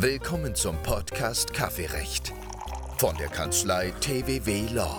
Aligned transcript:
Willkommen 0.00 0.54
zum 0.54 0.80
Podcast 0.84 1.52
Kaffeerecht 1.52 2.32
von 2.98 3.16
der 3.16 3.26
Kanzlei 3.26 3.90
TWW 4.00 4.72
Law. 4.72 4.96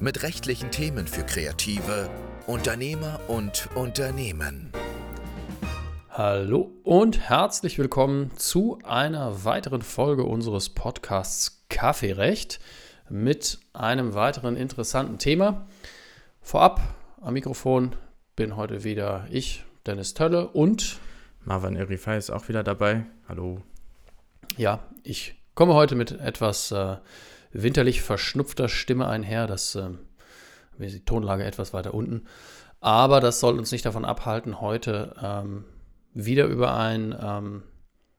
Mit 0.00 0.24
rechtlichen 0.24 0.72
Themen 0.72 1.06
für 1.06 1.22
Kreative, 1.22 2.10
Unternehmer 2.48 3.20
und 3.28 3.68
Unternehmen. 3.76 4.72
Hallo 6.10 6.72
und 6.82 7.28
herzlich 7.28 7.78
willkommen 7.78 8.32
zu 8.36 8.80
einer 8.82 9.44
weiteren 9.44 9.82
Folge 9.82 10.24
unseres 10.24 10.70
Podcasts 10.70 11.64
Kaffeerecht 11.68 12.58
mit 13.08 13.60
einem 13.72 14.14
weiteren 14.14 14.56
interessanten 14.56 15.18
Thema. 15.18 15.68
Vorab 16.40 16.80
am 17.20 17.34
Mikrofon 17.34 17.94
bin 18.34 18.56
heute 18.56 18.82
wieder 18.82 19.28
ich, 19.30 19.64
Dennis 19.86 20.12
Tölle 20.14 20.48
und 20.48 20.98
Marwan 21.44 21.76
Erifai 21.76 22.16
ist 22.16 22.30
auch 22.30 22.48
wieder 22.48 22.64
dabei. 22.64 23.06
Hallo. 23.28 23.62
Ja, 24.58 24.80
ich 25.04 25.36
komme 25.54 25.74
heute 25.74 25.94
mit 25.94 26.10
etwas 26.10 26.72
äh, 26.72 26.96
winterlich 27.52 28.02
verschnupfter 28.02 28.68
Stimme 28.68 29.06
einher. 29.06 29.46
Das 29.46 29.76
äh, 29.76 29.90
die 30.78 31.04
Tonlage 31.04 31.44
etwas 31.44 31.72
weiter 31.72 31.94
unten. 31.94 32.26
Aber 32.80 33.20
das 33.20 33.38
soll 33.38 33.56
uns 33.56 33.70
nicht 33.70 33.86
davon 33.86 34.04
abhalten, 34.04 34.60
heute 34.60 35.14
ähm, 35.22 35.64
wieder 36.12 36.46
über 36.46 36.74
ein 36.74 37.16
ähm, 37.20 37.62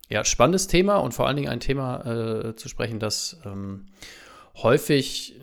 ja, 0.07 0.23
spannendes 0.23 0.67
Thema 0.67 0.97
und 0.97 1.13
vor 1.13 1.27
allen 1.27 1.35
Dingen 1.35 1.49
ein 1.49 1.59
Thema 1.59 2.05
äh, 2.05 2.55
zu 2.55 2.69
sprechen, 2.69 2.99
das 2.99 3.39
ähm, 3.45 3.87
häufig, 4.55 5.39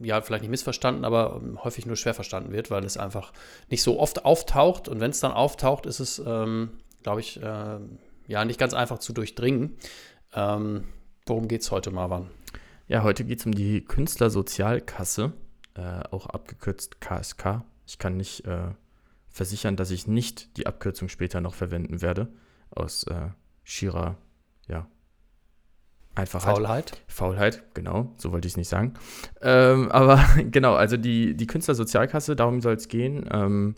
ja, 0.00 0.20
vielleicht 0.20 0.42
nicht 0.42 0.50
missverstanden, 0.50 1.04
aber 1.04 1.40
häufig 1.62 1.86
nur 1.86 1.96
schwer 1.96 2.14
verstanden 2.14 2.52
wird, 2.52 2.70
weil 2.70 2.84
es 2.84 2.96
einfach 2.96 3.32
nicht 3.70 3.82
so 3.82 3.98
oft 3.98 4.24
auftaucht. 4.24 4.88
Und 4.88 5.00
wenn 5.00 5.10
es 5.10 5.20
dann 5.20 5.32
auftaucht, 5.32 5.86
ist 5.86 6.00
es, 6.00 6.22
ähm, 6.24 6.78
glaube 7.02 7.20
ich, 7.20 7.42
äh, 7.42 7.78
ja, 8.28 8.44
nicht 8.44 8.60
ganz 8.60 8.74
einfach 8.74 8.98
zu 8.98 9.12
durchdringen. 9.12 9.76
Ähm, 10.34 10.84
worum 11.26 11.48
geht 11.48 11.62
es 11.62 11.72
heute, 11.72 11.90
Marwan? 11.90 12.30
Ja, 12.86 13.02
heute 13.02 13.24
geht 13.24 13.40
es 13.40 13.46
um 13.46 13.52
die 13.52 13.84
Künstlersozialkasse, 13.84 15.32
äh, 15.74 16.00
auch 16.10 16.26
abgekürzt 16.26 17.00
KSK. 17.00 17.64
Ich 17.86 17.98
kann 17.98 18.16
nicht 18.16 18.44
äh, 18.46 18.68
versichern, 19.28 19.76
dass 19.76 19.90
ich 19.90 20.06
nicht 20.06 20.56
die 20.56 20.66
Abkürzung 20.66 21.08
später 21.08 21.40
noch 21.40 21.54
verwenden 21.54 22.02
werde, 22.02 22.28
aus 22.70 23.04
äh, 23.04 23.30
schierer, 23.64 24.16
ja, 24.68 24.86
Einfachheit. 26.14 26.54
Faulheit. 26.54 27.02
Faulheit, 27.06 27.74
genau, 27.74 28.12
so 28.18 28.32
wollte 28.32 28.46
ich 28.48 28.52
es 28.52 28.56
nicht 28.56 28.68
sagen. 28.68 28.94
Ähm, 29.40 29.90
aber 29.90 30.22
genau, 30.50 30.74
also 30.74 30.96
die, 30.96 31.34
die 31.34 31.46
Künstlersozialkasse, 31.46 32.36
darum 32.36 32.60
soll 32.60 32.74
es 32.74 32.88
gehen. 32.88 33.26
Ähm, 33.30 33.74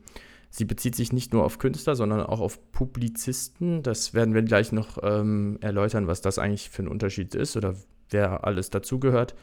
sie 0.51 0.65
bezieht 0.65 0.97
sich 0.97 1.13
nicht 1.13 1.33
nur 1.33 1.45
auf 1.45 1.59
Künstler, 1.59 1.95
sondern 1.95 2.21
auch 2.21 2.41
auf 2.41 2.73
Publizisten. 2.73 3.83
Das 3.83 4.13
werden 4.15 4.35
wir 4.35 4.43
gleich 4.43 4.73
noch 4.73 4.99
ähm, 5.03 5.59
erläutern, 5.61 6.07
was 6.07 6.21
das 6.21 6.39
eigentlich 6.39 6.71
für 6.71 6.83
ein 6.83 6.89
Unterschied 6.89 7.35
ist 7.35 7.57
oder 7.57 7.75
wer 8.11 8.45
alles 8.45 8.71
dazugehört. 8.71 9.35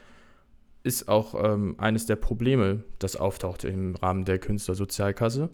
Ist 0.83 1.07
auch 1.07 1.33
ähm, 1.43 1.75
eines 1.79 2.05
der 2.05 2.17
Probleme, 2.17 2.83
das 2.99 3.15
auftaucht 3.15 3.63
im 3.63 3.95
Rahmen 3.95 4.25
der 4.25 4.37
Künstlersozialkasse. 4.37 5.49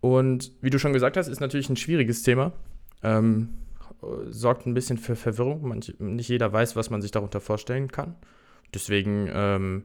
Und 0.00 0.50
wie 0.60 0.70
du 0.70 0.78
schon 0.78 0.92
gesagt 0.92 1.16
hast, 1.16 1.28
ist 1.28 1.40
natürlich 1.40 1.70
ein 1.70 1.76
schwieriges 1.76 2.22
Thema. 2.22 2.52
Ähm, 3.02 3.50
sorgt 4.30 4.66
ein 4.66 4.74
bisschen 4.74 4.98
für 4.98 5.16
Verwirrung. 5.16 5.68
Manch, 5.68 5.94
nicht 5.98 6.28
jeder 6.28 6.52
weiß, 6.52 6.76
was 6.76 6.90
man 6.90 7.02
sich 7.02 7.12
darunter 7.12 7.40
vorstellen 7.40 7.88
kann. 7.88 8.16
Deswegen 8.74 9.28
ähm, 9.32 9.84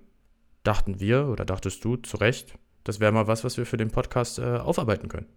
dachten 0.63 0.99
wir 0.99 1.27
oder 1.27 1.45
dachtest 1.45 1.83
du 1.85 1.97
zu 1.97 2.17
Recht, 2.17 2.57
das 2.87 2.99
wäre 2.99 3.11
mal 3.11 3.27
was, 3.27 3.43
was 3.43 3.57
wir 3.57 3.65
für 3.65 3.77
den 3.77 3.91
Podcast 3.91 4.39
äh, 4.39 4.43
aufarbeiten 4.43 5.09
können. 5.09 5.27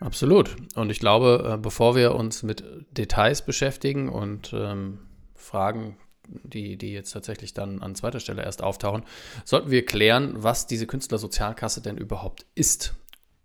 Absolut. 0.00 0.56
Und 0.74 0.90
ich 0.90 0.98
glaube, 0.98 1.52
äh, 1.54 1.56
bevor 1.56 1.94
wir 1.94 2.16
uns 2.16 2.42
mit 2.42 2.64
Details 2.90 3.42
beschäftigen 3.42 4.08
und 4.08 4.52
ähm, 4.52 4.98
Fragen 5.36 5.96
die, 6.26 6.76
die 6.76 6.92
jetzt 6.92 7.12
tatsächlich 7.12 7.54
dann 7.54 7.82
an 7.82 7.94
zweiter 7.94 8.20
Stelle 8.20 8.42
erst 8.42 8.62
auftauchen, 8.62 9.04
sollten 9.44 9.70
wir 9.70 9.84
klären, 9.84 10.34
was 10.36 10.66
diese 10.66 10.86
Künstlersozialkasse 10.86 11.80
denn 11.80 11.96
überhaupt 11.96 12.46
ist. 12.54 12.94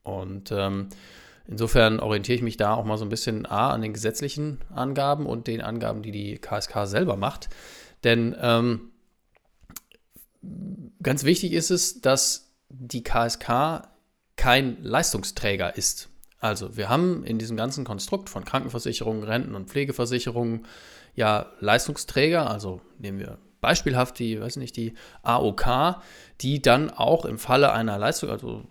Und 0.04 0.52
ähm, 0.52 0.90
insofern 1.48 2.00
orientiere 2.00 2.36
ich 2.36 2.42
mich 2.42 2.58
da 2.58 2.74
auch 2.74 2.86
mal 2.86 2.98
so 2.98 3.06
ein 3.06 3.10
bisschen 3.10 3.46
A 3.46 3.72
an 3.72 3.82
den 3.82 3.94
gesetzlichen 3.94 4.60
Angaben 4.74 5.26
und 5.26 5.48
den 5.48 5.62
Angaben, 5.62 6.02
die 6.02 6.12
die 6.12 6.38
KSK 6.38 6.86
selber 6.86 7.16
macht. 7.18 7.50
Denn 8.04 8.36
ähm, 8.40 8.92
ganz 11.02 11.24
wichtig 11.24 11.54
ist 11.54 11.72
es, 11.72 12.02
dass 12.02 12.52
die 12.70 13.04
KSK 13.04 13.90
kein 14.36 14.84
Leistungsträger 14.84 15.78
ist. 15.78 16.10
Also 16.40 16.78
wir 16.78 16.90
haben 16.90 17.24
in 17.24 17.40
diesem 17.40 17.58
ganzen 17.58 17.86
Konstrukt 17.86 18.30
von 18.30 18.46
Krankenversicherungen, 18.46 19.24
Renten- 19.24 19.56
und 19.56 19.70
Pflegeversicherungen 19.70 20.66
ja 21.16 21.48
Leistungsträger, 21.60 22.50
also 22.50 22.82
nehmen 23.00 23.20
wir 23.20 23.40
beispielhaft 23.62 24.20
die, 24.20 24.40
weiß 24.40 24.58
nicht, 24.58 24.78
die 24.78 24.94
AOK, 25.24 25.98
die 26.42 26.62
dann 26.62 26.92
auch 26.92 27.26
im 27.26 27.40
Falle 27.40 27.72
einer 27.72 27.98
Leistung, 27.98 28.30
also 28.30 28.64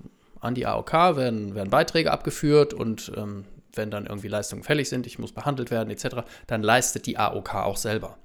an 0.44 0.55
die 0.55 0.66
AOK 0.66 0.93
werden, 0.93 1.55
werden 1.55 1.71
Beiträge 1.71 2.12
abgeführt 2.12 2.75
und 2.75 3.12
ähm, 3.16 3.44
wenn 3.72 3.91
dann 3.91 4.06
irgendwie 4.06 4.28
Leistungen 4.28 4.62
fällig 4.62 4.88
sind, 4.88 5.06
ich 5.06 5.19
muss 5.19 5.32
behandelt 5.32 5.71
werden 5.71 5.91
etc., 5.91 6.27
dann 6.47 6.62
leistet 6.62 7.06
die 7.06 7.19
AOK 7.19 7.55
auch 7.55 7.77
selber. 7.77 8.19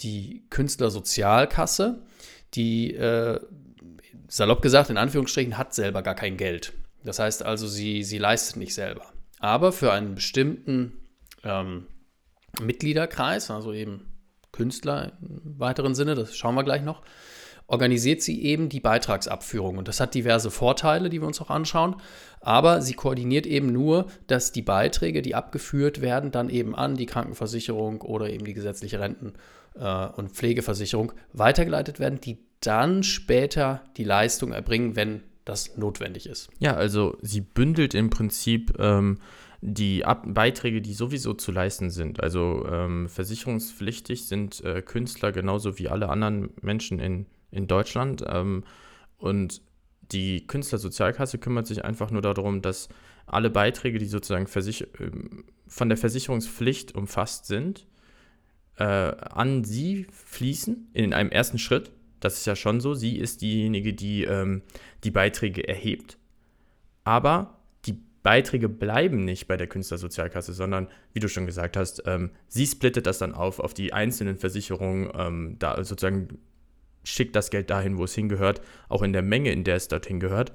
Die 0.00 0.44
Künstlersozialkasse, 0.50 2.02
die 2.54 2.94
äh, 2.94 3.40
salopp 4.28 4.62
gesagt 4.62 4.90
in 4.90 4.96
Anführungsstrichen 4.96 5.58
hat 5.58 5.74
selber 5.74 6.02
gar 6.02 6.14
kein 6.14 6.36
Geld. 6.36 6.72
Das 7.04 7.18
heißt 7.18 7.44
also, 7.44 7.66
sie, 7.66 8.02
sie 8.04 8.18
leistet 8.18 8.56
nicht 8.56 8.74
selber. 8.74 9.12
Aber 9.40 9.72
für 9.72 9.92
einen 9.92 10.14
bestimmten 10.14 10.92
ähm, 11.44 11.86
Mitgliederkreis, 12.60 13.50
also 13.50 13.72
eben 13.72 14.06
Künstler 14.52 15.12
im 15.20 15.58
weiteren 15.58 15.94
Sinne, 15.94 16.14
das 16.14 16.36
schauen 16.36 16.54
wir 16.54 16.64
gleich 16.64 16.82
noch, 16.82 17.02
organisiert 17.68 18.22
sie 18.22 18.42
eben 18.42 18.68
die 18.68 18.80
Beitragsabführung. 18.80 19.78
Und 19.78 19.88
das 19.88 20.00
hat 20.00 20.14
diverse 20.14 20.50
Vorteile, 20.50 21.10
die 21.10 21.20
wir 21.20 21.28
uns 21.28 21.40
auch 21.40 21.50
anschauen. 21.50 21.96
Aber 22.40 22.80
sie 22.82 22.94
koordiniert 22.94 23.46
eben 23.46 23.72
nur, 23.72 24.06
dass 24.26 24.52
die 24.52 24.62
Beiträge, 24.62 25.22
die 25.22 25.34
abgeführt 25.34 26.00
werden, 26.00 26.30
dann 26.30 26.48
eben 26.48 26.74
an 26.74 26.96
die 26.96 27.06
Krankenversicherung 27.06 28.00
oder 28.00 28.30
eben 28.30 28.44
die 28.44 28.54
gesetzliche 28.54 28.98
Renten- 28.98 29.34
äh, 29.74 30.06
und 30.06 30.32
Pflegeversicherung 30.32 31.12
weitergeleitet 31.32 32.00
werden, 32.00 32.20
die 32.20 32.38
dann 32.60 33.02
später 33.02 33.82
die 33.96 34.04
Leistung 34.04 34.52
erbringen, 34.52 34.96
wenn 34.96 35.22
das 35.44 35.76
notwendig 35.76 36.26
ist. 36.26 36.48
Ja, 36.58 36.74
also 36.74 37.16
sie 37.22 37.42
bündelt 37.42 37.94
im 37.94 38.10
Prinzip 38.10 38.74
ähm, 38.78 39.18
die 39.60 40.04
Ab 40.04 40.24
Beiträge, 40.26 40.80
die 40.80 40.94
sowieso 40.94 41.34
zu 41.34 41.52
leisten 41.52 41.90
sind. 41.90 42.22
Also 42.22 42.66
ähm, 42.70 43.08
versicherungspflichtig 43.08 44.26
sind 44.26 44.64
äh, 44.64 44.82
Künstler 44.82 45.32
genauso 45.32 45.78
wie 45.78 45.88
alle 45.88 46.08
anderen 46.08 46.50
Menschen 46.62 46.98
in, 46.98 47.26
in 47.50 47.66
Deutschland. 47.66 48.24
Ähm, 48.26 48.64
und 49.16 49.62
die 50.12 50.46
Künstlersozialkasse 50.46 51.38
kümmert 51.38 51.66
sich 51.66 51.84
einfach 51.84 52.10
nur 52.10 52.22
darum, 52.22 52.62
dass 52.62 52.88
alle 53.26 53.50
Beiträge, 53.50 53.98
die 53.98 54.06
sozusagen 54.06 54.46
Versich 54.46 54.86
ähm, 55.00 55.44
von 55.66 55.88
der 55.88 55.98
Versicherungspflicht 55.98 56.94
umfasst 56.94 57.46
sind, 57.46 57.86
äh, 58.76 58.84
an 58.84 59.64
sie 59.64 60.06
fließen 60.10 60.90
in 60.92 61.12
einem 61.12 61.30
ersten 61.30 61.58
Schritt. 61.58 61.90
Das 62.20 62.38
ist 62.38 62.46
ja 62.46 62.56
schon 62.56 62.80
so. 62.80 62.94
Sie 62.94 63.16
ist 63.16 63.42
diejenige, 63.42 63.92
die 63.92 64.24
ähm, 64.24 64.62
die 65.04 65.10
Beiträge 65.10 65.66
erhebt. 65.66 66.16
Aber 67.04 67.58
Beiträge 68.28 68.68
bleiben 68.68 69.24
nicht 69.24 69.46
bei 69.46 69.56
der 69.56 69.68
Künstlersozialkasse, 69.68 70.52
sondern, 70.52 70.88
wie 71.14 71.20
du 71.20 71.28
schon 71.28 71.46
gesagt 71.46 71.78
hast, 71.78 72.02
ähm, 72.06 72.30
sie 72.48 72.66
splittet 72.66 73.06
das 73.06 73.16
dann 73.16 73.32
auf 73.32 73.58
auf 73.60 73.72
die 73.72 73.92
einzelnen 73.92 74.36
Versicherungen, 74.36 75.10
ähm, 75.14 75.56
da 75.58 75.82
sozusagen 75.82 76.38
schickt 77.04 77.36
das 77.36 77.50
Geld 77.50 77.70
dahin, 77.70 77.98
wo 77.98 78.04
es 78.04 78.14
hingehört, 78.14 78.60
auch 78.88 79.02
in 79.02 79.12
der 79.12 79.22
Menge, 79.22 79.52
in 79.52 79.64
der 79.64 79.76
es 79.76 79.88
dorthin 79.88 80.20
gehört. 80.20 80.52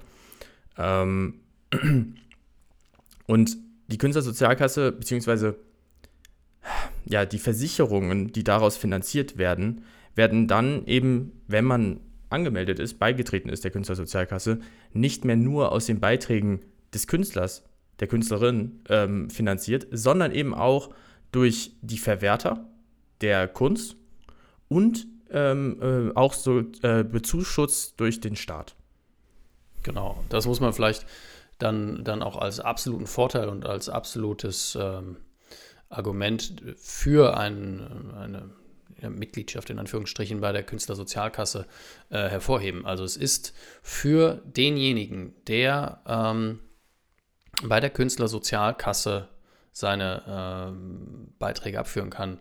Ähm, 0.78 1.40
und 3.28 3.58
die 3.88 3.98
Künstlersozialkasse, 3.98 4.92
beziehungsweise 4.92 5.58
ja, 7.06 7.26
die 7.26 7.40
Versicherungen, 7.40 8.32
die 8.32 8.44
daraus 8.44 8.78
finanziert 8.78 9.38
werden, 9.38 9.84
werden 10.16 10.48
dann 10.48 10.86
eben, 10.86 11.34
wenn 11.48 11.66
man 11.66 12.00
angemeldet 12.30 12.80
ist, 12.80 13.00
beigetreten 13.00 13.50
ist 13.50 13.64
der 13.64 13.72
Künstlersozialkasse, 13.72 14.60
nicht 14.94 15.26
mehr 15.26 15.36
nur 15.36 15.72
aus 15.72 15.86
den 15.86 16.00
Beiträgen 16.00 16.62
des 16.94 17.08
Künstlers, 17.08 17.64
der 18.00 18.08
Künstlerin 18.08 18.82
ähm, 18.90 19.30
finanziert, 19.30 19.88
sondern 19.92 20.32
eben 20.32 20.54
auch 20.54 20.90
durch 21.32 21.74
die 21.82 21.98
Verwerter 21.98 22.68
der 23.22 23.48
Kunst 23.48 23.96
und 24.68 25.08
ähm, 25.34 26.12
äh, 26.12 26.16
auch 26.16 26.34
so 26.34 26.60
äh, 26.82 27.04
bezuschusst 27.04 28.00
durch 28.00 28.20
den 28.20 28.36
Staat. 28.36 28.76
Genau, 29.84 30.24
das 30.30 30.46
muss 30.46 30.60
man 30.60 30.74
vielleicht 30.74 31.06
dann, 31.60 32.04
dann 32.04 32.22
auch 32.22 32.38
als 32.38 32.60
absoluten 32.60 33.08
Vorteil 33.08 33.50
und 33.50 33.66
als 33.66 33.90
absolutes 33.90 34.78
ähm, 34.80 35.18
Argument 35.90 36.62
für 36.78 37.38
ein, 37.38 38.14
eine 38.16 38.50
Mitgliedschaft 39.10 39.70
in 39.70 39.80
Anführungsstrichen 39.80 40.42
bei 40.42 40.52
der 40.52 40.64
Künstlersozialkasse 40.64 41.68
äh, 42.10 42.30
hervorheben. 42.30 42.86
Also 42.86 43.04
es 43.04 43.18
ist 43.18 43.54
für 43.82 44.42
denjenigen, 44.46 45.36
der 45.48 46.02
ähm, 46.08 46.60
bei 47.64 47.80
der 47.80 47.90
Künstlersozialkasse 47.90 49.30
seine 49.72 50.24
ähm, 50.28 51.34
Beiträge 51.40 51.80
abführen 51.80 52.10
kann, 52.10 52.40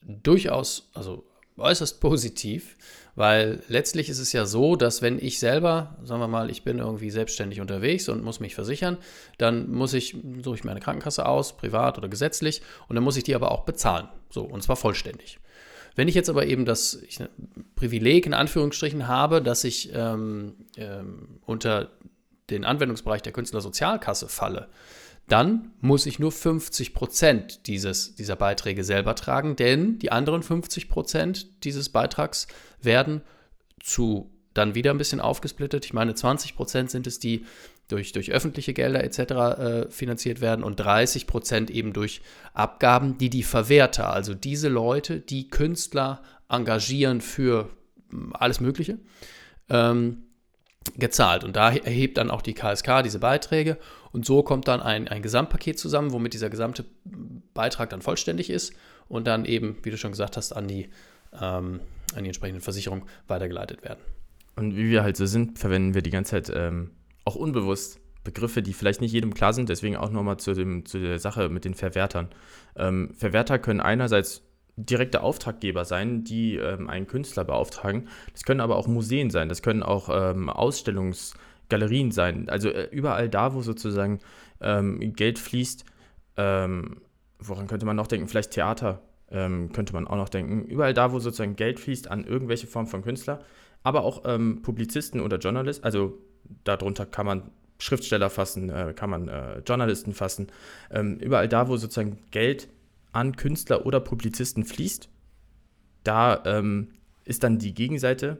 durchaus, 0.00 0.90
also 0.94 1.24
äußerst 1.56 2.00
positiv, 2.00 2.76
weil 3.14 3.62
letztlich 3.68 4.08
ist 4.08 4.18
es 4.18 4.32
ja 4.32 4.44
so, 4.44 4.74
dass 4.74 5.02
wenn 5.02 5.18
ich 5.18 5.38
selber, 5.38 5.96
sagen 6.02 6.20
wir 6.20 6.28
mal, 6.28 6.50
ich 6.50 6.64
bin 6.64 6.78
irgendwie 6.78 7.10
selbstständig 7.10 7.60
unterwegs 7.60 8.08
und 8.08 8.24
muss 8.24 8.40
mich 8.40 8.54
versichern, 8.54 8.98
dann 9.38 9.70
muss 9.70 9.94
ich, 9.94 10.16
suche 10.42 10.56
ich 10.56 10.64
meine 10.64 10.80
Krankenkasse 10.80 11.26
aus, 11.26 11.56
privat 11.56 11.96
oder 11.96 12.08
gesetzlich, 12.08 12.62
und 12.88 12.96
dann 12.96 13.04
muss 13.04 13.16
ich 13.16 13.24
die 13.24 13.34
aber 13.34 13.52
auch 13.52 13.64
bezahlen. 13.64 14.08
So, 14.30 14.42
und 14.42 14.62
zwar 14.62 14.76
vollständig. 14.76 15.38
Wenn 15.94 16.08
ich 16.08 16.16
jetzt 16.16 16.28
aber 16.28 16.46
eben 16.46 16.64
das 16.64 16.94
ich, 17.06 17.20
Privileg 17.76 18.26
in 18.26 18.34
Anführungsstrichen 18.34 19.06
habe, 19.06 19.40
dass 19.40 19.62
ich 19.62 19.92
ähm, 19.94 20.54
ähm, 20.76 21.38
unter 21.46 21.90
den 22.50 22.64
Anwendungsbereich 22.64 23.22
der 23.22 23.32
Künstlersozialkasse 23.32 24.28
falle, 24.28 24.68
dann 25.28 25.72
muss 25.80 26.06
ich 26.06 26.18
nur 26.18 26.32
50 26.32 26.92
Prozent 26.92 27.66
dieses, 27.66 28.14
dieser 28.14 28.36
Beiträge 28.36 28.84
selber 28.84 29.14
tragen, 29.14 29.56
denn 29.56 29.98
die 29.98 30.12
anderen 30.12 30.42
50 30.42 30.88
Prozent 30.88 31.64
dieses 31.64 31.88
Beitrags 31.88 32.46
werden 32.82 33.22
zu 33.80 34.30
dann 34.52 34.74
wieder 34.74 34.92
ein 34.92 34.98
bisschen 34.98 35.20
aufgesplittet. 35.20 35.84
Ich 35.84 35.92
meine, 35.92 36.14
20 36.14 36.54
Prozent 36.54 36.90
sind 36.90 37.06
es, 37.06 37.18
die 37.18 37.44
durch, 37.88 38.12
durch 38.12 38.30
öffentliche 38.30 38.72
Gelder 38.72 39.04
etc. 39.04 39.18
Äh, 39.18 39.90
finanziert 39.90 40.40
werden 40.40 40.64
und 40.64 40.76
30 40.76 41.26
Prozent 41.26 41.70
eben 41.70 41.92
durch 41.92 42.22
Abgaben, 42.54 43.18
die 43.18 43.30
die 43.30 43.42
Verwerter, 43.42 44.10
also 44.12 44.32
diese 44.32 44.68
Leute, 44.68 45.20
die 45.20 45.48
Künstler 45.48 46.22
engagieren 46.48 47.20
für 47.20 47.70
hm, 48.10 48.32
alles 48.34 48.60
Mögliche, 48.60 48.98
ähm, 49.68 50.24
gezahlt. 50.96 51.44
Und 51.44 51.56
da 51.56 51.70
erhebt 51.72 52.18
dann 52.18 52.30
auch 52.30 52.42
die 52.42 52.54
KSK 52.54 53.02
diese 53.02 53.18
Beiträge 53.18 53.78
und 54.14 54.24
so 54.24 54.44
kommt 54.44 54.68
dann 54.68 54.80
ein, 54.80 55.08
ein 55.08 55.22
Gesamtpaket 55.22 55.76
zusammen, 55.76 56.12
womit 56.12 56.34
dieser 56.34 56.48
gesamte 56.48 56.84
Beitrag 57.52 57.90
dann 57.90 58.00
vollständig 58.00 58.48
ist 58.48 58.72
und 59.08 59.26
dann 59.26 59.44
eben, 59.44 59.76
wie 59.82 59.90
du 59.90 59.96
schon 59.96 60.12
gesagt 60.12 60.36
hast, 60.36 60.52
an 60.52 60.68
die, 60.68 60.88
ähm, 61.32 61.80
an 62.14 62.22
die 62.22 62.28
entsprechenden 62.28 62.62
Versicherungen 62.62 63.06
weitergeleitet 63.26 63.82
werden. 63.82 63.98
Und 64.54 64.76
wie 64.76 64.88
wir 64.88 65.02
halt 65.02 65.16
so 65.16 65.26
sind, 65.26 65.58
verwenden 65.58 65.94
wir 65.94 66.02
die 66.02 66.10
ganze 66.10 66.30
Zeit 66.30 66.52
ähm, 66.54 66.92
auch 67.24 67.34
unbewusst 67.34 67.98
Begriffe, 68.22 68.62
die 68.62 68.72
vielleicht 68.72 69.00
nicht 69.00 69.12
jedem 69.12 69.34
klar 69.34 69.52
sind. 69.52 69.68
Deswegen 69.68 69.96
auch 69.96 70.10
nochmal 70.10 70.36
zu, 70.36 70.54
zu 70.84 71.00
der 71.00 71.18
Sache 71.18 71.48
mit 71.48 71.64
den 71.64 71.74
Verwertern. 71.74 72.28
Ähm, 72.76 73.12
Verwerter 73.18 73.58
können 73.58 73.80
einerseits 73.80 74.42
direkte 74.76 75.22
Auftraggeber 75.24 75.84
sein, 75.84 76.22
die 76.22 76.54
ähm, 76.54 76.88
einen 76.88 77.08
Künstler 77.08 77.42
beauftragen. 77.42 78.08
Das 78.32 78.44
können 78.44 78.60
aber 78.60 78.76
auch 78.76 78.86
Museen 78.86 79.30
sein, 79.30 79.48
das 79.48 79.60
können 79.60 79.82
auch 79.82 80.08
ähm, 80.08 80.48
Ausstellungsgalerien 81.64 82.10
sein. 82.10 82.48
Also 82.48 82.68
äh, 82.68 82.88
überall 82.90 83.28
da, 83.28 83.54
wo 83.54 83.62
sozusagen 83.62 84.20
ähm, 84.60 85.14
Geld 85.14 85.38
fließt, 85.38 85.84
ähm, 86.36 87.00
woran 87.38 87.66
könnte 87.66 87.86
man 87.86 87.96
noch 87.96 88.06
denken? 88.06 88.28
Vielleicht 88.28 88.52
Theater 88.52 89.02
ähm, 89.30 89.72
könnte 89.72 89.92
man 89.92 90.06
auch 90.06 90.16
noch 90.16 90.28
denken. 90.28 90.64
Überall 90.64 90.94
da, 90.94 91.12
wo 91.12 91.18
sozusagen 91.18 91.56
Geld 91.56 91.80
fließt 91.80 92.10
an 92.10 92.24
irgendwelche 92.24 92.66
Form 92.66 92.86
von 92.86 93.02
Künstler, 93.02 93.40
aber 93.82 94.04
auch 94.04 94.22
ähm, 94.26 94.62
Publizisten 94.62 95.20
oder 95.20 95.38
Journalisten, 95.38 95.84
also 95.84 96.18
darunter 96.64 97.06
kann 97.06 97.26
man 97.26 97.50
Schriftsteller 97.78 98.30
fassen, 98.30 98.70
äh, 98.70 98.94
kann 98.94 99.10
man 99.10 99.28
äh, 99.28 99.58
Journalisten 99.66 100.12
fassen. 100.12 100.48
überall 100.90 101.48
da, 101.48 101.68
wo 101.68 101.76
sozusagen 101.76 102.18
Geld 102.30 102.68
an 103.12 103.36
Künstler 103.36 103.84
oder 103.84 104.00
Publizisten 104.00 104.64
fließt. 104.64 105.08
Da 106.04 106.42
ähm, 106.44 106.88
ist 107.24 107.42
dann 107.42 107.58
die 107.58 107.74
Gegenseite, 107.74 108.38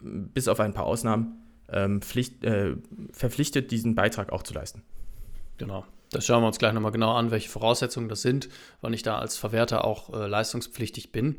bis 0.00 0.48
auf 0.48 0.60
ein 0.60 0.74
paar 0.74 0.86
Ausnahmen, 0.86 1.47
ähm, 1.72 2.00
Pflicht, 2.02 2.44
äh, 2.44 2.76
verpflichtet, 3.12 3.70
diesen 3.70 3.94
Beitrag 3.94 4.32
auch 4.32 4.42
zu 4.42 4.54
leisten. 4.54 4.82
Genau. 5.58 5.84
Das 6.10 6.24
schauen 6.24 6.42
wir 6.42 6.46
uns 6.46 6.58
gleich 6.58 6.72
nochmal 6.72 6.92
genau 6.92 7.12
an, 7.12 7.30
welche 7.30 7.50
Voraussetzungen 7.50 8.08
das 8.08 8.22
sind, 8.22 8.48
wann 8.80 8.92
ich 8.92 9.02
da 9.02 9.18
als 9.18 9.36
Verwerter 9.36 9.84
auch 9.84 10.14
äh, 10.14 10.26
leistungspflichtig 10.26 11.12
bin. 11.12 11.36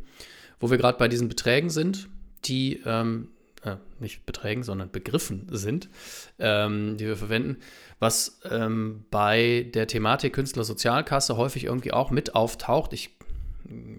Wo 0.60 0.70
wir 0.70 0.78
gerade 0.78 0.98
bei 0.98 1.08
diesen 1.08 1.28
Beträgen 1.28 1.70
sind, 1.70 2.08
die 2.46 2.82
ähm, 2.86 3.30
äh, 3.64 3.78
nicht 4.00 4.26
Beträgen, 4.26 4.64
sondern 4.64 4.92
Begriffen 4.92 5.48
sind, 5.52 5.90
ähm, 6.38 6.98
die 6.98 7.06
wir 7.06 7.18
verwenden, 7.18 7.58
was 8.00 8.40
ähm, 8.50 9.06
bei 9.10 9.70
der 9.74 9.88
Thematik 9.88 10.34
Künstlersozialkasse 10.34 11.38
häufig 11.38 11.66
irgendwie 11.66 11.92
auch 11.92 12.12
mit 12.12 12.36
auftaucht. 12.36 12.94
Ich, 12.94 13.10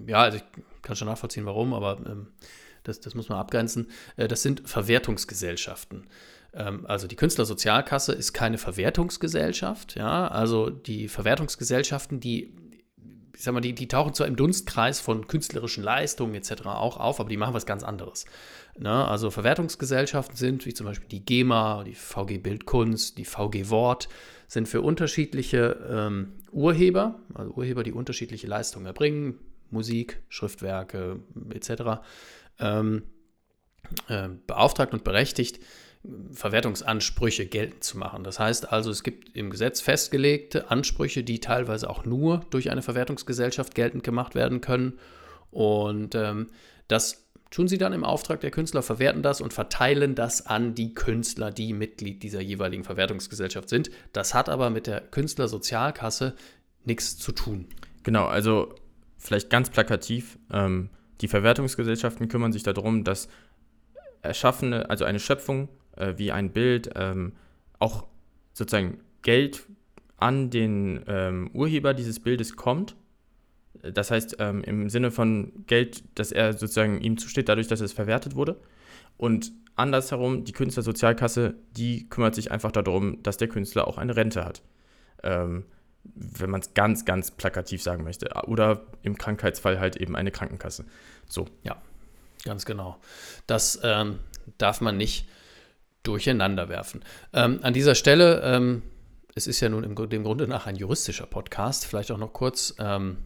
ja, 0.06 0.22
also 0.22 0.38
ich 0.38 0.44
kann 0.82 0.96
schon 0.96 1.08
nachvollziehen, 1.08 1.46
warum, 1.46 1.74
aber 1.74 1.98
ähm, 2.06 2.28
das, 2.82 3.00
das 3.00 3.14
muss 3.14 3.28
man 3.28 3.38
abgrenzen. 3.38 3.88
Äh, 4.16 4.28
das 4.28 4.42
sind 4.42 4.68
Verwertungsgesellschaften. 4.68 6.06
Ähm, 6.52 6.86
also 6.86 7.06
die 7.06 7.16
Künstlersozialkasse 7.16 8.12
ist 8.12 8.32
keine 8.32 8.58
Verwertungsgesellschaft, 8.58 9.94
ja, 9.96 10.28
also 10.28 10.70
die 10.70 11.08
Verwertungsgesellschaften, 11.08 12.20
die 12.20 12.54
ich 13.40 13.44
sag 13.44 13.54
mal, 13.54 13.62
die, 13.62 13.72
die 13.72 13.88
tauchen 13.88 14.12
zwar 14.12 14.26
im 14.26 14.36
Dunstkreis 14.36 15.00
von 15.00 15.26
künstlerischen 15.26 15.82
Leistungen 15.82 16.34
etc. 16.34 16.66
auch 16.66 16.98
auf, 16.98 17.20
aber 17.20 17.30
die 17.30 17.38
machen 17.38 17.54
was 17.54 17.64
ganz 17.64 17.82
anderes. 17.82 18.26
Ne? 18.78 18.90
Also 18.90 19.30
Verwertungsgesellschaften 19.30 20.36
sind, 20.36 20.66
wie 20.66 20.74
zum 20.74 20.84
Beispiel 20.84 21.08
die 21.08 21.24
GEMA, 21.24 21.84
die 21.84 21.94
VG 21.94 22.36
Bildkunst, 22.42 23.16
die 23.16 23.24
VG 23.24 23.70
Wort, 23.70 24.10
sind 24.46 24.68
für 24.68 24.82
unterschiedliche 24.82 25.78
ähm, 25.90 26.32
Urheber, 26.52 27.18
also 27.32 27.52
Urheber, 27.52 27.82
die 27.82 27.92
unterschiedliche 27.92 28.46
Leistungen 28.46 28.84
erbringen, 28.84 29.38
Musik, 29.70 30.20
Schriftwerke 30.28 31.20
etc., 31.48 32.02
ähm, 32.60 33.02
äh, 34.08 34.28
beauftragt 34.46 34.92
und 34.92 35.04
berechtigt, 35.04 35.60
Verwertungsansprüche 36.32 37.46
geltend 37.46 37.84
zu 37.84 37.98
machen. 37.98 38.24
Das 38.24 38.38
heißt 38.38 38.72
also, 38.72 38.90
es 38.90 39.02
gibt 39.02 39.36
im 39.36 39.50
Gesetz 39.50 39.82
festgelegte 39.82 40.70
Ansprüche, 40.70 41.22
die 41.22 41.40
teilweise 41.40 41.90
auch 41.90 42.04
nur 42.06 42.40
durch 42.50 42.70
eine 42.70 42.80
Verwertungsgesellschaft 42.80 43.74
geltend 43.74 44.02
gemacht 44.02 44.34
werden 44.34 44.62
können. 44.62 44.98
Und 45.50 46.14
ähm, 46.14 46.46
das 46.88 47.26
tun 47.50 47.68
sie 47.68 47.76
dann 47.76 47.92
im 47.92 48.04
Auftrag 48.04 48.40
der 48.40 48.50
Künstler, 48.50 48.82
verwerten 48.82 49.22
das 49.22 49.40
und 49.40 49.52
verteilen 49.52 50.14
das 50.14 50.46
an 50.46 50.74
die 50.74 50.94
Künstler, 50.94 51.50
die 51.50 51.72
Mitglied 51.72 52.22
dieser 52.22 52.40
jeweiligen 52.40 52.84
Verwertungsgesellschaft 52.84 53.68
sind. 53.68 53.90
Das 54.12 54.32
hat 54.32 54.48
aber 54.48 54.70
mit 54.70 54.86
der 54.86 55.00
Künstlersozialkasse 55.00 56.34
nichts 56.84 57.18
zu 57.18 57.32
tun. 57.32 57.66
Genau, 58.04 58.26
also 58.26 58.74
vielleicht 59.18 59.50
ganz 59.50 59.68
plakativ, 59.68 60.38
ähm, 60.50 60.88
die 61.20 61.28
Verwertungsgesellschaften 61.28 62.28
kümmern 62.28 62.52
sich 62.52 62.62
darum, 62.62 63.04
dass 63.04 63.28
erschaffene, 64.22 64.90
also 64.90 65.04
eine 65.04 65.20
Schöpfung 65.20 65.68
äh, 65.96 66.14
wie 66.16 66.32
ein 66.32 66.52
Bild, 66.52 66.90
ähm, 66.94 67.32
auch 67.78 68.06
sozusagen 68.52 68.98
Geld 69.22 69.66
an 70.16 70.50
den 70.50 71.02
ähm, 71.06 71.50
Urheber 71.52 71.94
dieses 71.94 72.20
Bildes 72.20 72.56
kommt. 72.56 72.96
Das 73.82 74.10
heißt, 74.10 74.36
ähm, 74.38 74.62
im 74.64 74.90
Sinne 74.90 75.10
von 75.10 75.64
Geld, 75.66 76.02
dass 76.18 76.32
er 76.32 76.52
sozusagen 76.52 77.00
ihm 77.00 77.16
zusteht, 77.16 77.48
dadurch, 77.48 77.68
dass 77.68 77.80
es 77.80 77.92
verwertet 77.92 78.34
wurde. 78.34 78.60
Und 79.16 79.52
andersherum, 79.76 80.44
die 80.44 80.52
Künstlersozialkasse, 80.52 81.54
die 81.76 82.08
kümmert 82.08 82.34
sich 82.34 82.50
einfach 82.50 82.72
darum, 82.72 83.22
dass 83.22 83.38
der 83.38 83.48
Künstler 83.48 83.88
auch 83.88 83.96
eine 83.96 84.16
Rente 84.16 84.44
hat. 84.44 84.62
Ähm, 85.22 85.64
wenn 86.04 86.50
man 86.50 86.60
es 86.60 86.74
ganz, 86.74 87.04
ganz 87.04 87.30
plakativ 87.30 87.82
sagen 87.82 88.04
möchte. 88.04 88.30
Oder 88.46 88.82
im 89.02 89.18
Krankheitsfall 89.18 89.80
halt 89.80 89.96
eben 89.96 90.16
eine 90.16 90.30
Krankenkasse. 90.30 90.84
So. 91.26 91.46
Ja, 91.62 91.80
ganz 92.44 92.64
genau. 92.64 92.98
Das 93.46 93.80
ähm, 93.82 94.18
darf 94.58 94.80
man 94.80 94.96
nicht 94.96 95.28
durcheinander 96.02 96.68
werfen. 96.68 97.04
Ähm, 97.32 97.60
an 97.62 97.74
dieser 97.74 97.94
Stelle, 97.94 98.40
ähm, 98.42 98.82
es 99.34 99.46
ist 99.46 99.60
ja 99.60 99.68
nun 99.68 99.84
im, 99.84 99.94
dem 100.08 100.24
Grunde 100.24 100.48
nach 100.48 100.66
ein 100.66 100.76
juristischer 100.76 101.26
Podcast, 101.26 101.86
vielleicht 101.86 102.10
auch 102.10 102.18
noch 102.18 102.32
kurz 102.32 102.74
ähm, 102.78 103.18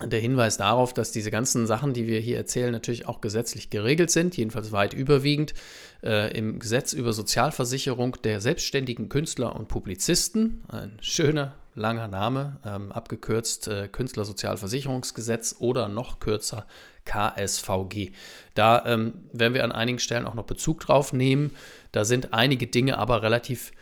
der 0.00 0.20
Hinweis 0.20 0.56
darauf, 0.56 0.94
dass 0.94 1.12
diese 1.12 1.30
ganzen 1.30 1.66
Sachen, 1.66 1.92
die 1.92 2.06
wir 2.06 2.18
hier 2.18 2.36
erzählen, 2.36 2.72
natürlich 2.72 3.06
auch 3.06 3.20
gesetzlich 3.20 3.70
geregelt 3.70 4.10
sind, 4.10 4.36
jedenfalls 4.36 4.72
weit 4.72 4.94
überwiegend 4.94 5.54
äh, 6.02 6.36
im 6.36 6.58
Gesetz 6.58 6.92
über 6.92 7.12
Sozialversicherung 7.12 8.16
der 8.24 8.40
selbstständigen 8.40 9.08
Künstler 9.08 9.54
und 9.54 9.68
Publizisten. 9.68 10.64
Ein 10.68 10.98
schöner, 11.00 11.54
langer 11.74 12.08
Name, 12.08 12.58
ähm, 12.64 12.92
abgekürzt 12.92 13.68
äh, 13.68 13.88
Künstlersozialversicherungsgesetz 13.88 15.56
oder 15.58 15.88
noch 15.88 16.20
kürzer 16.20 16.66
KSVG. 17.04 18.12
Da 18.54 18.84
ähm, 18.86 19.14
werden 19.32 19.54
wir 19.54 19.64
an 19.64 19.72
einigen 19.72 19.98
Stellen 19.98 20.26
auch 20.26 20.34
noch 20.34 20.44
Bezug 20.44 20.80
drauf 20.80 21.12
nehmen. 21.12 21.50
Da 21.90 22.04
sind 22.04 22.32
einige 22.32 22.66
Dinge 22.66 22.98
aber 22.98 23.22
relativ, 23.22 23.72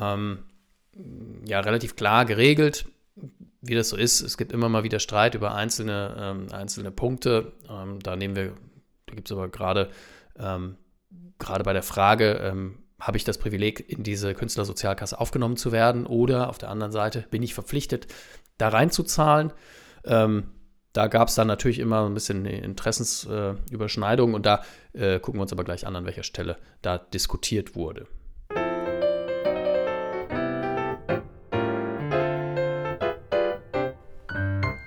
ähm, 0.00 0.44
ja, 1.46 1.60
relativ 1.60 1.96
klar 1.96 2.24
geregelt. 2.24 2.86
Wie 3.60 3.74
das 3.74 3.90
so 3.90 3.96
ist, 3.96 4.20
es 4.20 4.36
gibt 4.36 4.52
immer 4.52 4.68
mal 4.68 4.84
wieder 4.84 4.98
Streit 4.98 5.34
über 5.34 5.54
einzelne, 5.54 6.16
ähm, 6.18 6.46
einzelne 6.52 6.90
Punkte. 6.90 7.52
Ähm, 7.68 8.00
da 8.00 8.16
nehmen 8.16 8.36
wir, 8.36 8.54
da 9.06 9.14
gibt 9.14 9.28
es 9.28 9.32
aber 9.32 9.48
gerade 9.48 9.90
ähm, 10.38 10.76
gerade 11.38 11.64
bei 11.64 11.72
der 11.72 11.82
Frage, 11.82 12.40
habe 13.04 13.18
ich 13.18 13.24
das 13.24 13.36
Privileg, 13.36 13.84
in 13.86 14.02
diese 14.02 14.32
Künstlersozialkasse 14.32 15.20
aufgenommen 15.20 15.58
zu 15.58 15.72
werden 15.72 16.06
oder 16.06 16.48
auf 16.48 16.56
der 16.56 16.70
anderen 16.70 16.90
Seite 16.90 17.26
bin 17.30 17.42
ich 17.42 17.52
verpflichtet, 17.52 18.06
da 18.56 18.68
reinzuzahlen. 18.68 19.52
Ähm, 20.04 20.44
da 20.94 21.08
gab 21.08 21.28
es 21.28 21.34
dann 21.34 21.46
natürlich 21.46 21.80
immer 21.80 22.06
ein 22.06 22.14
bisschen 22.14 22.46
Interessensüberschneidungen 22.46 24.34
und 24.34 24.46
da 24.46 24.62
äh, 24.94 25.20
gucken 25.20 25.38
wir 25.38 25.42
uns 25.42 25.52
aber 25.52 25.64
gleich 25.64 25.86
an, 25.86 25.96
an 25.96 26.06
welcher 26.06 26.22
Stelle 26.22 26.56
da 26.80 26.96
diskutiert 26.96 27.76
wurde. 27.76 28.06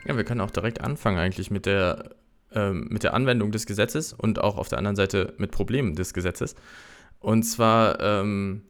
Ja, 0.08 0.18
wir 0.18 0.24
können 0.24 0.42
auch 0.42 0.50
direkt 0.50 0.82
anfangen 0.82 1.20
eigentlich 1.20 1.52
mit 1.52 1.68
der, 1.68 2.16
ähm, 2.52 2.88
mit 2.90 3.04
der 3.04 3.14
Anwendung 3.14 3.52
des 3.52 3.68
Gesetzes 3.68 4.12
und 4.14 4.40
auch 4.40 4.58
auf 4.58 4.70
der 4.70 4.80
anderen 4.80 4.96
Seite 4.96 5.36
mit 5.38 5.52
Problemen 5.52 5.94
des 5.94 6.16
Gesetzes. 6.16 6.56
Und 7.20 7.44
zwar 7.44 8.00
ähm, 8.00 8.64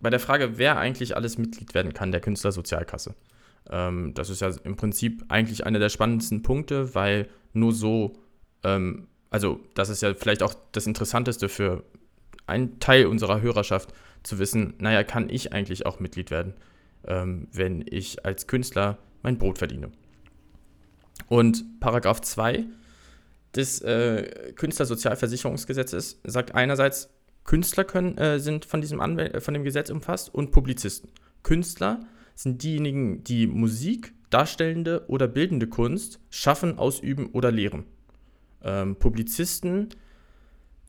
bei 0.00 0.10
der 0.10 0.20
Frage, 0.20 0.58
wer 0.58 0.78
eigentlich 0.78 1.16
alles 1.16 1.38
Mitglied 1.38 1.74
werden 1.74 1.92
kann 1.94 2.12
der 2.12 2.20
Künstlersozialkasse. 2.20 3.14
Ähm, 3.70 4.12
das 4.14 4.30
ist 4.30 4.40
ja 4.40 4.50
im 4.64 4.76
Prinzip 4.76 5.24
eigentlich 5.28 5.66
einer 5.66 5.78
der 5.78 5.88
spannendsten 5.88 6.42
Punkte, 6.42 6.94
weil 6.94 7.28
nur 7.52 7.72
so, 7.72 8.12
ähm, 8.62 9.08
also 9.30 9.60
das 9.74 9.88
ist 9.88 10.02
ja 10.02 10.14
vielleicht 10.14 10.42
auch 10.42 10.54
das 10.72 10.86
Interessanteste 10.86 11.48
für 11.48 11.84
einen 12.46 12.78
Teil 12.80 13.06
unserer 13.06 13.40
Hörerschaft 13.40 13.92
zu 14.22 14.38
wissen, 14.38 14.74
naja, 14.78 15.02
kann 15.04 15.30
ich 15.30 15.52
eigentlich 15.52 15.86
auch 15.86 16.00
Mitglied 16.00 16.30
werden, 16.30 16.54
ähm, 17.06 17.48
wenn 17.52 17.84
ich 17.88 18.24
als 18.24 18.46
Künstler 18.46 18.98
mein 19.22 19.38
Brot 19.38 19.58
verdiene. 19.58 19.90
Und 21.28 21.80
Paragraph 21.80 22.20
2 22.20 22.66
des 23.54 23.80
äh, 23.82 24.52
Künstlersozialversicherungsgesetzes 24.56 26.20
sagt 26.24 26.54
einerseits, 26.54 27.08
Künstler 27.44 27.84
können, 27.84 28.18
äh, 28.18 28.38
sind 28.40 28.64
von 28.64 28.80
diesem 28.80 29.00
Anwend 29.00 29.34
äh, 29.34 29.40
von 29.40 29.54
dem 29.54 29.64
Gesetz 29.64 29.90
umfasst 29.90 30.34
und 30.34 30.50
Publizisten. 30.50 31.10
Künstler 31.42 32.00
sind 32.34 32.62
diejenigen, 32.62 33.22
die 33.24 33.46
Musik, 33.46 34.12
darstellende 34.30 35.04
oder 35.08 35.28
bildende 35.28 35.68
Kunst 35.68 36.18
schaffen, 36.30 36.78
ausüben 36.78 37.26
oder 37.32 37.52
lehren. 37.52 37.84
Ähm, 38.62 38.96
Publizisten 38.96 39.90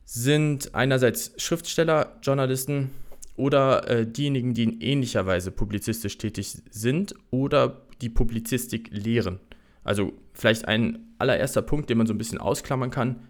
sind 0.06 0.74
einerseits 0.74 1.34
Schriftsteller, 1.38 2.18
Journalisten 2.24 2.92
oder 3.36 3.88
äh, 3.90 4.08
diejenigen, 4.08 4.54
die 4.54 4.64
in 4.64 4.82
ähnlicher 4.82 5.26
Weise 5.26 5.52
publizistisch 5.52 6.18
tätig 6.18 6.58
sind 6.70 7.16
oder 7.32 7.82
die 8.02 8.10
Publizistik 8.10 8.90
lehren. 8.92 9.40
Also 9.84 10.14
vielleicht 10.34 10.68
ein 10.68 11.14
allererster 11.18 11.62
Punkt, 11.62 11.90
den 11.90 11.98
man 11.98 12.08
so 12.08 12.14
ein 12.14 12.18
bisschen 12.18 12.40
ausklammern 12.40 12.92
kann. 12.92 13.28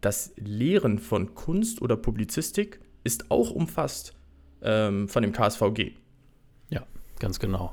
Das 0.00 0.32
Lehren 0.36 0.98
von 0.98 1.34
Kunst 1.34 1.82
oder 1.82 1.96
Publizistik 1.96 2.80
ist 3.04 3.30
auch 3.30 3.50
umfasst 3.50 4.14
ähm, 4.62 5.08
von 5.08 5.22
dem 5.22 5.32
KSVG. 5.32 5.92
Ja, 6.70 6.86
ganz 7.18 7.38
genau. 7.38 7.72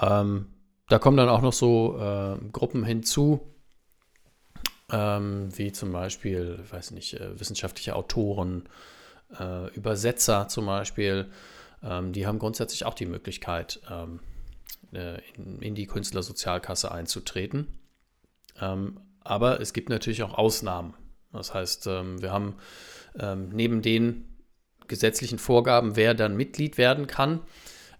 Ähm, 0.00 0.46
da 0.88 0.98
kommen 0.98 1.16
dann 1.16 1.28
auch 1.28 1.42
noch 1.42 1.52
so 1.52 1.98
äh, 1.98 2.38
Gruppen 2.52 2.84
hinzu, 2.84 3.40
ähm, 4.90 5.48
wie 5.56 5.72
zum 5.72 5.92
Beispiel, 5.92 6.58
weiß 6.70 6.92
nicht, 6.92 7.14
äh, 7.14 7.38
wissenschaftliche 7.38 7.94
Autoren, 7.94 8.68
äh, 9.38 9.72
Übersetzer 9.74 10.48
zum 10.48 10.66
Beispiel. 10.66 11.30
Ähm, 11.82 12.12
die 12.12 12.26
haben 12.26 12.38
grundsätzlich 12.38 12.84
auch 12.84 12.94
die 12.94 13.06
Möglichkeit, 13.06 13.80
ähm, 13.90 14.20
äh, 14.92 15.20
in, 15.34 15.60
in, 15.60 15.74
die 15.74 15.86
Künstlersozialkasse 15.86 16.90
einzutreten. 16.90 17.78
Ähm, 18.60 19.00
aber 19.20 19.60
es 19.60 19.72
gibt 19.72 19.90
natürlich 19.90 20.22
auch 20.22 20.34
Ausnahmen. 20.34 20.94
Das 21.32 21.54
heißt, 21.54 21.86
ähm, 21.86 22.22
wir 22.22 22.32
haben 22.32 22.56
ähm, 23.18 23.50
neben 23.50 23.82
den 23.82 24.24
gesetzlichen 24.86 25.38
Vorgaben, 25.38 25.96
wer 25.96 26.14
dann 26.14 26.36
Mitglied 26.36 26.78
werden 26.78 27.06
kann, 27.06 27.40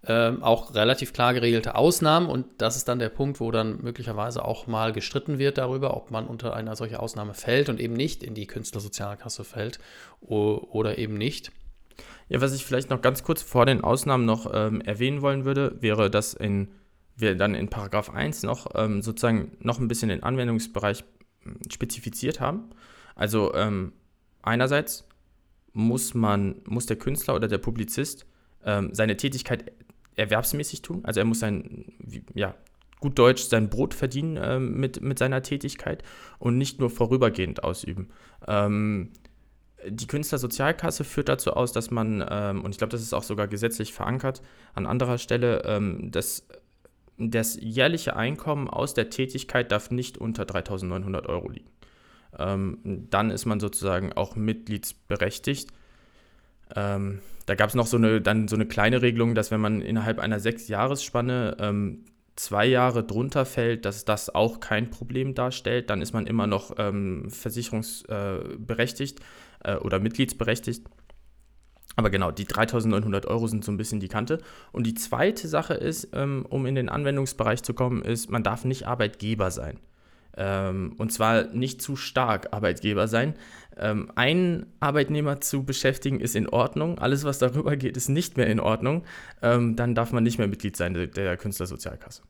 ähm, 0.06 0.42
auch 0.42 0.74
relativ 0.74 1.12
klar 1.12 1.34
geregelte 1.34 1.74
Ausnahmen. 1.74 2.28
Und 2.28 2.46
das 2.58 2.76
ist 2.76 2.88
dann 2.88 2.98
der 2.98 3.10
Punkt, 3.10 3.40
wo 3.40 3.50
dann 3.50 3.82
möglicherweise 3.82 4.44
auch 4.44 4.66
mal 4.66 4.92
gestritten 4.92 5.38
wird 5.38 5.58
darüber, 5.58 5.96
ob 5.96 6.10
man 6.10 6.26
unter 6.26 6.54
eine 6.54 6.76
solche 6.76 7.00
Ausnahme 7.00 7.34
fällt 7.34 7.68
und 7.68 7.80
eben 7.80 7.94
nicht 7.94 8.22
in 8.22 8.34
die 8.34 8.46
Künstlersozialkasse 8.46 9.44
fällt 9.44 9.78
oder 10.20 10.98
eben 10.98 11.14
nicht. 11.14 11.52
Ja, 12.28 12.40
was 12.40 12.54
ich 12.54 12.64
vielleicht 12.64 12.90
noch 12.90 13.00
ganz 13.00 13.22
kurz 13.22 13.42
vor 13.42 13.66
den 13.66 13.82
Ausnahmen 13.82 14.24
noch 14.24 14.50
ähm, 14.52 14.80
erwähnen 14.82 15.22
wollen 15.22 15.44
würde, 15.44 15.76
wäre, 15.80 16.10
dass 16.10 16.34
in, 16.34 16.68
wir 17.16 17.34
dann 17.34 17.54
in 17.54 17.68
Paragraph 17.68 18.10
1 18.10 18.42
noch 18.42 18.68
ähm, 18.74 19.02
sozusagen 19.02 19.56
noch 19.60 19.78
ein 19.78 19.88
bisschen 19.88 20.10
den 20.10 20.22
Anwendungsbereich 20.22 21.04
hm, 21.42 21.58
spezifiziert 21.70 22.40
haben. 22.40 22.70
Also 23.18 23.52
ähm, 23.54 23.92
einerseits 24.42 25.06
muss 25.74 26.14
man, 26.14 26.62
muss 26.66 26.86
der 26.86 26.96
Künstler 26.96 27.34
oder 27.34 27.48
der 27.48 27.58
Publizist 27.58 28.24
ähm, 28.64 28.90
seine 28.94 29.16
Tätigkeit 29.16 29.72
erwerbsmäßig 30.16 30.82
tun. 30.82 31.04
Also 31.04 31.20
er 31.20 31.26
muss 31.26 31.40
sein, 31.40 31.92
ja, 32.34 32.54
gut 33.00 33.18
Deutsch, 33.18 33.42
sein 33.42 33.68
Brot 33.68 33.92
verdienen 33.92 34.38
ähm, 34.40 34.80
mit, 34.80 35.02
mit 35.02 35.18
seiner 35.18 35.42
Tätigkeit 35.42 36.02
und 36.38 36.56
nicht 36.56 36.80
nur 36.80 36.90
vorübergehend 36.90 37.64
ausüben. 37.64 38.08
Ähm, 38.46 39.10
die 39.86 40.06
Künstlersozialkasse 40.06 41.04
führt 41.04 41.28
dazu 41.28 41.52
aus, 41.52 41.72
dass 41.72 41.90
man, 41.90 42.24
ähm, 42.28 42.64
und 42.64 42.72
ich 42.72 42.78
glaube, 42.78 42.90
das 42.90 43.02
ist 43.02 43.14
auch 43.14 43.22
sogar 43.22 43.46
gesetzlich 43.46 43.92
verankert, 43.92 44.42
an 44.74 44.86
anderer 44.86 45.18
Stelle, 45.18 45.62
ähm, 45.64 46.10
dass 46.10 46.48
das 47.16 47.58
jährliche 47.60 48.16
Einkommen 48.16 48.68
aus 48.68 48.94
der 48.94 49.10
Tätigkeit 49.10 49.72
darf 49.72 49.90
nicht 49.90 50.18
unter 50.18 50.44
3.900 50.44 51.26
Euro 51.26 51.48
liegen. 51.48 51.68
Ähm, 52.36 53.06
dann 53.10 53.30
ist 53.30 53.46
man 53.46 53.60
sozusagen 53.60 54.12
auch 54.12 54.36
mitgliedsberechtigt. 54.36 55.70
Ähm, 56.74 57.20
da 57.46 57.54
gab 57.54 57.68
es 57.68 57.74
noch 57.74 57.86
so 57.86 57.96
eine, 57.96 58.20
dann 58.20 58.48
so 58.48 58.56
eine 58.56 58.66
kleine 58.66 59.00
Regelung, 59.00 59.34
dass 59.34 59.50
wenn 59.50 59.60
man 59.60 59.80
innerhalb 59.80 60.18
einer 60.18 60.40
Sechs-Jahresspanne 60.40 61.56
ähm, 61.60 62.04
zwei 62.36 62.66
Jahre 62.66 63.02
drunter 63.04 63.44
fällt, 63.46 63.84
dass 63.84 64.04
das 64.04 64.34
auch 64.34 64.60
kein 64.60 64.90
Problem 64.90 65.34
darstellt, 65.34 65.90
dann 65.90 66.02
ist 66.02 66.12
man 66.12 66.26
immer 66.26 66.46
noch 66.46 66.74
ähm, 66.78 67.30
versicherungsberechtigt 67.30 69.20
äh, 69.64 69.76
oder 69.76 69.98
mitgliedsberechtigt. 69.98 70.86
Aber 71.96 72.10
genau, 72.10 72.30
die 72.30 72.46
3.900 72.46 73.26
Euro 73.26 73.48
sind 73.48 73.64
so 73.64 73.72
ein 73.72 73.76
bisschen 73.76 73.98
die 73.98 74.08
Kante. 74.08 74.38
Und 74.70 74.86
die 74.86 74.94
zweite 74.94 75.48
Sache 75.48 75.74
ist, 75.74 76.10
ähm, 76.12 76.46
um 76.48 76.64
in 76.66 76.76
den 76.76 76.88
Anwendungsbereich 76.88 77.62
zu 77.64 77.74
kommen, 77.74 78.02
ist, 78.02 78.30
man 78.30 78.44
darf 78.44 78.64
nicht 78.64 78.86
Arbeitgeber 78.86 79.50
sein. 79.50 79.80
Ähm, 80.38 80.94
und 80.98 81.12
zwar 81.12 81.48
nicht 81.48 81.82
zu 81.82 81.96
stark 81.96 82.52
Arbeitgeber 82.52 83.08
sein. 83.08 83.34
Ähm, 83.76 84.12
einen 84.14 84.66
Arbeitnehmer 84.78 85.40
zu 85.40 85.64
beschäftigen 85.64 86.20
ist 86.20 86.36
in 86.36 86.48
Ordnung. 86.48 86.98
Alles, 87.00 87.24
was 87.24 87.40
darüber 87.40 87.76
geht, 87.76 87.96
ist 87.96 88.08
nicht 88.08 88.36
mehr 88.36 88.46
in 88.46 88.60
Ordnung. 88.60 89.04
Ähm, 89.42 89.74
dann 89.74 89.96
darf 89.96 90.12
man 90.12 90.22
nicht 90.22 90.38
mehr 90.38 90.46
Mitglied 90.46 90.76
sein 90.76 90.94
der, 90.94 91.08
der 91.08 91.36
Künstlersozialkasse. 91.36 92.22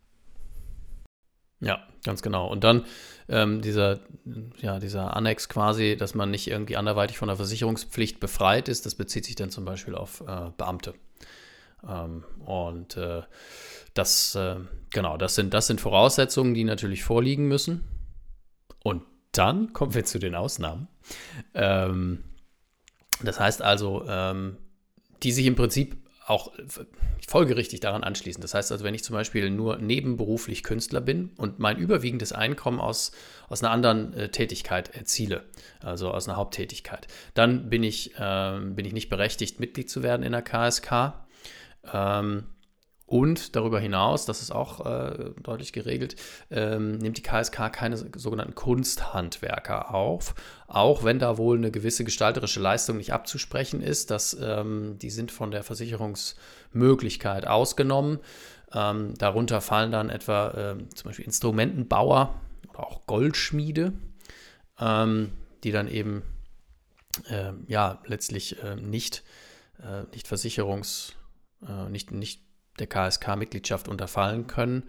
Ja, 1.61 1.81
ganz 2.05 2.23
genau. 2.23 2.49
Und 2.49 2.65
dann 2.65 2.87
ähm, 3.29 3.61
dieser, 3.61 4.01
ja, 4.61 4.79
dieser 4.79 5.15
Annex 5.15 5.51
quasi, 5.51 5.97
dass 5.99 6.15
man 6.15 6.31
nicht 6.31 6.49
irgendwie 6.49 6.77
anderweitig 6.77 7.19
von 7.19 7.29
der 7.29 7.37
Versicherungspflicht 7.37 8.21
befreit 8.21 8.69
ist, 8.69 8.87
das 8.87 8.95
bezieht 8.95 9.27
sich 9.27 9.35
dann 9.35 9.51
zum 9.51 9.67
Beispiel 9.67 9.95
auf 9.95 10.23
äh, 10.27 10.51
Beamte. 10.57 10.95
Ähm, 11.87 12.25
und 12.45 12.97
äh, 12.97 13.23
das, 13.93 14.35
äh, 14.35 14.57
genau, 14.91 15.19
das 15.19 15.35
sind, 15.35 15.53
das 15.53 15.67
sind 15.67 15.81
Voraussetzungen, 15.81 16.55
die 16.55 16.65
natürlich 16.65 17.05
vorliegen 17.05 17.49
müssen. 17.49 17.85
Dann 19.39 19.73
kommen 19.73 19.95
wir 19.95 20.05
zu 20.05 20.19
den 20.19 20.35
Ausnahmen. 20.35 20.89
Ähm, 21.55 22.25
das 23.23 23.39
heißt 23.39 23.63
also, 23.63 24.05
ähm, 24.09 24.57
die 25.23 25.31
sich 25.31 25.47
im 25.47 25.55
Prinzip 25.55 25.97
auch 26.27 26.53
folgerichtig 27.27 27.81
daran 27.81 28.03
anschließen. 28.03 28.43
Das 28.43 28.53
heißt 28.55 28.73
also, 28.73 28.85
wenn 28.85 28.95
ich 28.95 29.05
zum 29.05 29.15
Beispiel 29.15 29.49
nur 29.51 29.79
nebenberuflich 29.79 30.63
Künstler 30.63 31.01
bin 31.01 31.31
und 31.37 31.59
mein 31.59 31.79
überwiegendes 31.79 32.33
Einkommen 32.33 32.81
aus, 32.81 33.13
aus 33.49 33.63
einer 33.63 33.71
anderen 33.71 34.13
äh, 34.15 34.29
Tätigkeit 34.29 34.95
erziele, 34.95 35.45
also 35.81 36.11
aus 36.11 36.29
einer 36.29 36.37
Haupttätigkeit, 36.37 37.07
dann 37.35 37.71
bin 37.71 37.85
ich, 37.85 38.17
äh, 38.19 38.59
bin 38.61 38.85
ich 38.85 38.93
nicht 38.93 39.09
berechtigt, 39.09 39.61
Mitglied 39.61 39.89
zu 39.89 40.03
werden 40.03 40.25
in 40.25 40.33
der 40.33 40.43
KSK. 40.43 41.15
Ähm, 41.93 42.45
und 43.09 43.57
darüber 43.57 43.81
hinaus, 43.81 44.27
das 44.27 44.43
ist 44.43 44.51
auch 44.51 44.85
äh, 44.85 45.31
deutlich 45.43 45.73
geregelt, 45.73 46.15
ähm, 46.51 46.99
nimmt 46.99 47.17
die 47.17 47.23
KSK 47.23 47.73
keine 47.73 47.97
sogenannten 47.97 48.55
Kunsthandwerker 48.55 49.95
auf, 49.95 50.35
auch 50.67 51.05
wenn 51.05 51.19
da 51.19 51.39
wohl 51.39 51.57
eine 51.57 51.71
gewisse 51.71 52.05
gestalterische 52.05 52.61
Leistung 52.61 52.99
nicht 52.99 53.15
abzusprechen 53.15 53.81
ist. 53.81 54.11
Dass, 54.11 54.37
ähm, 54.39 54.99
die 54.99 55.09
sind 55.09 55.33
von 55.33 55.51
der 55.51 55.63
Versicherungsmöglichkeit 55.63 57.47
ausgenommen. 57.47 58.19
Ähm, 58.75 59.15
darunter 59.17 59.63
fallen 59.63 59.91
dann 59.91 60.11
etwa 60.11 60.51
äh, 60.51 60.89
zum 60.95 61.09
Beispiel 61.09 61.25
Instrumentenbauer 61.25 62.39
oder 62.69 62.87
auch 62.87 63.07
Goldschmiede, 63.07 63.95
ähm, 64.79 65.33
die 65.65 65.73
dann 65.73 65.89
eben 65.89 66.23
äh, 67.31 67.53
ja 67.69 68.03
letztlich 68.05 68.63
äh, 68.63 68.77
nicht, 68.77 69.25
äh, 69.83 70.03
nicht 70.13 70.29
versicherungs 70.29 71.15
äh, 71.67 71.89
nicht, 71.89 72.13
nicht 72.13 72.43
der 72.81 72.87
KSK-Mitgliedschaft 72.87 73.89
unterfallen 73.89 74.47
können. 74.47 74.85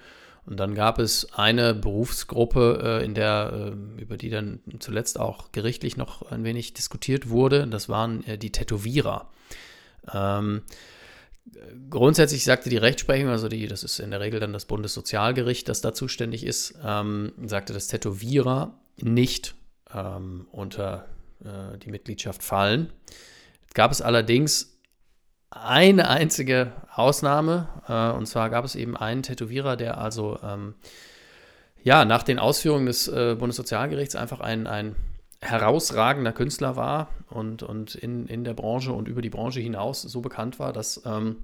Und 0.46 0.60
dann 0.60 0.74
gab 0.74 0.98
es 1.00 1.34
eine 1.34 1.76
Berufsgruppe, 1.76 3.00
äh, 3.02 3.06
in 3.06 3.14
der, 3.14 3.74
äh, 3.74 4.02
über 4.02 4.18
die 4.18 4.30
dann 4.30 4.62
zuletzt 4.80 5.20
auch 5.20 5.52
gerichtlich 5.52 5.96
noch 5.96 6.32
ein 6.32 6.44
wenig 6.44 6.74
diskutiert 6.74 7.30
wurde. 7.30 7.68
Das 7.68 7.88
waren 7.88 8.24
äh, 8.26 8.38
die 8.38 8.52
Tätowierer. 8.52 9.30
Ähm, 10.12 10.64
grundsätzlich 11.90 12.44
sagte 12.44 12.70
die 12.70 12.78
Rechtsprechung, 12.78 13.30
also 13.30 13.48
die, 13.48 13.68
das 13.68 13.84
ist 13.84 14.00
in 14.00 14.12
der 14.12 14.22
Regel 14.22 14.40
dann 14.40 14.54
das 14.54 14.66
Bundessozialgericht, 14.66 15.70
das 15.70 15.82
da 15.82 15.94
zuständig 15.94 16.44
ist, 16.46 16.76
ähm, 16.84 17.34
sagte, 17.46 17.74
dass 17.74 17.88
Tätowierer 17.88 18.74
nicht 18.98 19.56
ähm, 19.94 20.48
unter 20.52 21.06
äh, 21.44 21.78
die 21.78 21.92
Mitgliedschaft 21.92 22.44
fallen. 22.44 22.92
Gab 23.74 23.92
es 23.92 24.02
allerdings 24.02 24.79
eine 25.52 26.10
einzige 26.10 26.74
Ausnahme, 26.94 27.68
äh, 27.88 28.16
und 28.18 28.28
zwar 28.28 28.50
gab 28.50 28.66
es 28.66 28.76
eben 28.76 28.96
einen 28.96 29.24
Tätowierer, 29.24 29.76
der 29.76 29.98
also 29.98 30.40
ähm, 30.44 30.76
ja 31.82 32.06
nach 32.06 32.24
den 32.24 32.40
Ausführungen 32.40 32.86
des 32.86 33.08
äh, 33.08 33.36
Bundessozialgerichts 33.38 34.16
einfach 34.16 34.40
ein, 34.42 34.68
ein 34.68 34.96
herausragender 35.42 36.34
Künstler 36.34 36.76
war 36.76 37.10
und, 37.30 37.64
und 37.64 37.96
in, 37.96 38.28
in 38.28 38.44
der 38.44 38.54
Branche 38.54 38.92
und 38.92 39.08
über 39.08 39.22
die 39.22 39.30
Branche 39.30 39.62
hinaus 39.62 40.02
so 40.02 40.22
bekannt 40.22 40.60
war, 40.60 40.74
dass 40.74 41.02
ähm, 41.06 41.38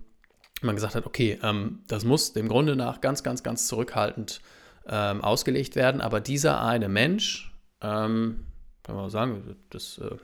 man 0.61 0.75
gesagt 0.75 0.95
hat, 0.95 1.05
okay, 1.05 1.39
ähm, 1.41 1.79
das 1.87 2.03
muss 2.03 2.33
dem 2.33 2.47
Grunde 2.47 2.75
nach 2.75 3.01
ganz, 3.01 3.23
ganz, 3.23 3.43
ganz 3.43 3.67
zurückhaltend 3.67 4.41
ähm, 4.87 5.23
ausgelegt 5.23 5.75
werden, 5.75 6.01
aber 6.01 6.19
dieser 6.19 6.61
eine 6.61 6.89
Mensch, 6.89 7.53
ähm, 7.81 8.45
kann 8.83 8.95
man 8.95 9.09
sagen, 9.09 9.55
das 9.69 9.97
äh, 9.97 10.17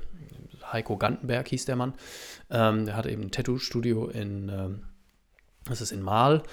Heiko 0.72 0.98
Gantenberg 0.98 1.48
hieß 1.48 1.66
der 1.66 1.76
Mann, 1.76 1.94
ähm, 2.50 2.86
der 2.86 2.96
hatte 2.96 3.10
eben 3.10 3.24
ein 3.24 3.32
Tattoo-Studio 3.32 4.08
in, 4.08 4.50
ähm, 4.50 4.84
das 5.66 5.82
ist 5.82 5.92
in 5.92 6.02
Mal 6.02 6.44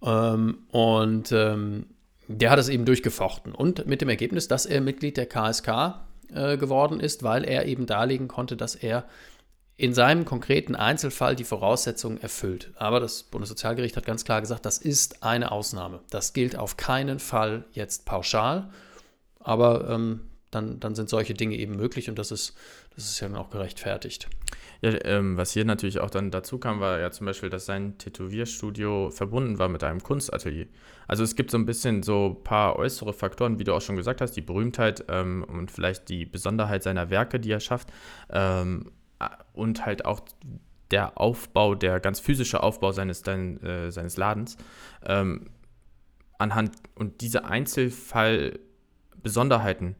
und 0.00 1.30
der 1.30 2.50
hat 2.50 2.58
es 2.58 2.70
eben 2.70 2.86
durchgefochten 2.86 3.54
und 3.54 3.86
mit 3.86 4.00
dem 4.00 4.08
Ergebnis, 4.08 4.48
dass 4.48 4.64
er 4.64 4.80
Mitglied 4.80 5.18
der 5.18 5.26
KSK 5.26 6.00
äh, 6.32 6.56
geworden 6.56 7.00
ist, 7.00 7.24
weil 7.24 7.44
er 7.44 7.66
eben 7.66 7.86
darlegen 7.86 8.28
konnte, 8.28 8.56
dass 8.56 8.76
er 8.76 9.04
in 9.76 9.94
seinem 9.94 10.24
konkreten 10.24 10.76
Einzelfall 10.76 11.34
die 11.34 11.44
Voraussetzungen 11.44 12.20
erfüllt. 12.20 12.70
Aber 12.76 13.00
das 13.00 13.24
Bundessozialgericht 13.24 13.96
hat 13.96 14.06
ganz 14.06 14.24
klar 14.24 14.40
gesagt, 14.40 14.64
das 14.64 14.78
ist 14.78 15.24
eine 15.24 15.50
Ausnahme. 15.50 16.00
Das 16.10 16.32
gilt 16.32 16.54
auf 16.54 16.76
keinen 16.76 17.18
Fall 17.18 17.64
jetzt 17.72 18.04
pauschal. 18.04 18.70
Aber 19.40 19.88
ähm, 19.88 20.20
dann, 20.50 20.78
dann 20.80 20.94
sind 20.94 21.08
solche 21.08 21.34
Dinge 21.34 21.56
eben 21.56 21.76
möglich 21.76 22.08
und 22.08 22.18
das 22.18 22.30
ist, 22.30 22.54
das 22.94 23.04
ist 23.04 23.20
ja 23.20 23.28
dann 23.28 23.36
auch 23.36 23.50
gerechtfertigt. 23.50 24.28
Ja, 24.82 24.92
ähm, 25.04 25.36
was 25.36 25.52
hier 25.52 25.64
natürlich 25.64 26.00
auch 26.00 26.10
dann 26.10 26.30
dazu 26.30 26.58
kam, 26.58 26.80
war 26.80 26.98
ja 26.98 27.10
zum 27.10 27.26
Beispiel, 27.26 27.50
dass 27.50 27.66
sein 27.66 27.98
Tätowierstudio 27.98 29.10
verbunden 29.10 29.58
war 29.58 29.68
mit 29.68 29.84
einem 29.84 30.02
Kunstatelier. 30.02 30.66
Also 31.06 31.22
es 31.22 31.36
gibt 31.36 31.50
so 31.50 31.58
ein 31.58 31.66
bisschen 31.66 32.02
so 32.02 32.38
ein 32.38 32.44
paar 32.44 32.76
äußere 32.76 33.12
Faktoren, 33.12 33.58
wie 33.58 33.64
du 33.64 33.74
auch 33.74 33.82
schon 33.82 33.96
gesagt 33.96 34.20
hast, 34.20 34.32
die 34.32 34.40
Berühmtheit 34.40 35.04
ähm, 35.08 35.44
und 35.44 35.70
vielleicht 35.70 36.08
die 36.08 36.24
Besonderheit 36.24 36.82
seiner 36.82 37.10
Werke, 37.10 37.40
die 37.40 37.50
er 37.50 37.60
schafft 37.60 37.92
ähm, 38.30 38.90
und 39.52 39.84
halt 39.84 40.04
auch 40.04 40.20
der 40.90 41.18
Aufbau, 41.18 41.74
der 41.74 42.00
ganz 42.00 42.20
physische 42.20 42.62
Aufbau 42.62 42.92
seines, 42.92 43.22
dein, 43.22 43.62
äh, 43.62 43.92
seines 43.92 44.16
Ladens. 44.16 44.56
Ähm, 45.04 45.50
anhand 46.38 46.72
und 46.94 47.20
diese 47.20 47.44
Einzelfall-Besonderheiten 47.44 49.96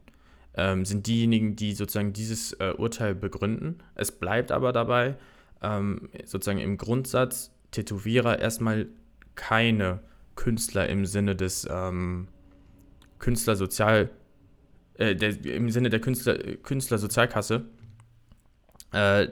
ähm, 0.54 0.84
sind 0.84 1.06
diejenigen, 1.06 1.56
die 1.56 1.72
sozusagen 1.72 2.12
dieses 2.12 2.52
äh, 2.54 2.74
Urteil 2.76 3.14
begründen. 3.14 3.78
Es 3.94 4.12
bleibt 4.12 4.52
aber 4.52 4.72
dabei, 4.72 5.16
ähm, 5.62 6.08
sozusagen 6.24 6.58
im 6.58 6.76
Grundsatz, 6.76 7.52
Tätowierer 7.70 8.38
erstmal 8.40 8.88
keine 9.36 10.00
Künstler 10.34 10.88
im 10.88 11.06
Sinne 11.06 11.36
des 11.36 11.68
ähm, 11.70 12.28
Künstlersozial, 13.18 14.10
äh, 14.94 15.14
der, 15.14 15.44
im 15.44 15.70
Sinne 15.70 15.90
der 15.90 16.00
Künstler, 16.00 16.36
Künstlersozialkasse, 16.62 17.66
äh, 18.92 19.28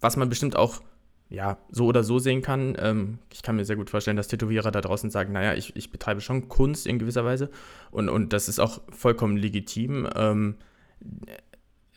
was 0.00 0.16
man 0.16 0.28
bestimmt 0.28 0.54
auch 0.54 0.82
ja, 1.30 1.58
so 1.70 1.86
oder 1.86 2.02
so 2.02 2.18
sehen 2.18 2.42
kann. 2.42 2.76
Ähm, 2.78 3.18
ich 3.32 3.42
kann 3.42 3.56
mir 3.56 3.64
sehr 3.64 3.76
gut 3.76 3.88
vorstellen, 3.88 4.16
dass 4.16 4.28
Tätowierer 4.28 4.72
da 4.72 4.80
draußen 4.80 5.10
sagen, 5.10 5.32
naja, 5.32 5.54
ich, 5.54 5.74
ich 5.76 5.90
betreibe 5.90 6.20
schon 6.20 6.48
Kunst 6.48 6.86
in 6.86 6.98
gewisser 6.98 7.24
Weise 7.24 7.50
und, 7.90 8.08
und 8.08 8.32
das 8.32 8.48
ist 8.48 8.58
auch 8.58 8.80
vollkommen 8.90 9.36
legitim. 9.36 10.08
Ähm, 10.14 10.56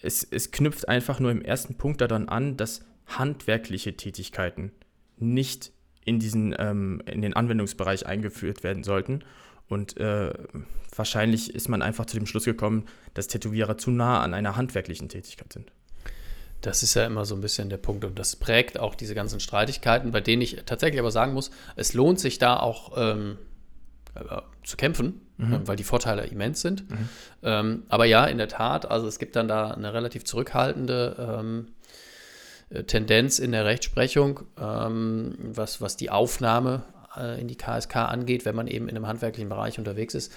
es, 0.01 0.23
es 0.23 0.51
knüpft 0.51 0.87
einfach 0.87 1.19
nur 1.19 1.31
im 1.31 1.41
ersten 1.41 1.75
Punkt 1.75 1.99
daran 2.01 2.29
an, 2.29 2.57
dass 2.57 2.85
handwerkliche 3.07 3.97
Tätigkeiten 3.97 4.71
nicht 5.17 5.71
in, 6.05 6.19
diesen, 6.19 6.55
ähm, 6.59 7.01
in 7.05 7.21
den 7.21 7.33
Anwendungsbereich 7.33 8.05
eingeführt 8.05 8.63
werden 8.63 8.83
sollten. 8.83 9.23
Und 9.67 9.97
äh, 9.97 10.33
wahrscheinlich 10.95 11.55
ist 11.55 11.69
man 11.69 11.81
einfach 11.81 12.05
zu 12.05 12.17
dem 12.17 12.27
Schluss 12.27 12.45
gekommen, 12.45 12.85
dass 13.13 13.27
Tätowierer 13.27 13.77
zu 13.77 13.89
nah 13.89 14.21
an 14.21 14.33
einer 14.33 14.55
handwerklichen 14.55 15.09
Tätigkeit 15.09 15.51
sind. 15.51 15.71
Das 16.63 16.81
ist 16.81 16.93
ja 16.93 17.05
immer 17.05 17.25
so 17.25 17.35
ein 17.35 17.41
bisschen 17.41 17.69
der 17.69 17.77
Punkt 17.77 18.05
und 18.05 18.17
das 18.17 18.37
prägt 18.37 18.79
auch 18.79 18.95
diese 18.95 19.13
ganzen 19.13 19.39
Streitigkeiten, 19.41 20.11
bei 20.11 20.21
denen 20.21 20.41
ich 20.41 20.63
tatsächlich 20.65 20.99
aber 20.99 21.11
sagen 21.11 21.33
muss, 21.33 21.51
es 21.75 21.93
lohnt 21.93 22.19
sich 22.19 22.39
da 22.39 22.57
auch 22.57 22.93
ähm, 22.95 23.37
äh, 24.15 24.41
zu 24.63 24.77
kämpfen, 24.77 25.21
mhm. 25.37 25.53
äh, 25.53 25.67
weil 25.67 25.75
die 25.75 25.83
Vorteile 25.83 26.25
immens 26.25 26.61
sind. 26.61 26.89
Mhm. 26.89 27.09
Ähm, 27.43 27.83
aber 27.89 28.05
ja, 28.05 28.25
in 28.25 28.37
der 28.37 28.47
Tat, 28.47 28.89
also 28.89 29.07
es 29.07 29.19
gibt 29.19 29.35
dann 29.35 29.49
da 29.49 29.71
eine 29.71 29.93
relativ 29.93 30.23
zurückhaltende 30.23 31.37
ähm, 31.41 31.67
äh, 32.69 32.83
Tendenz 32.83 33.39
in 33.39 33.51
der 33.51 33.65
Rechtsprechung, 33.65 34.41
ähm, 34.57 35.35
was, 35.39 35.81
was 35.81 35.97
die 35.97 36.11
Aufnahme 36.11 36.83
äh, 37.17 37.41
in 37.41 37.49
die 37.49 37.57
KSK 37.57 37.97
angeht, 37.97 38.45
wenn 38.45 38.55
man 38.55 38.67
eben 38.67 38.87
in 38.87 38.95
einem 38.95 39.07
handwerklichen 39.07 39.49
Bereich 39.49 39.79
unterwegs 39.79 40.15
ist. 40.15 40.31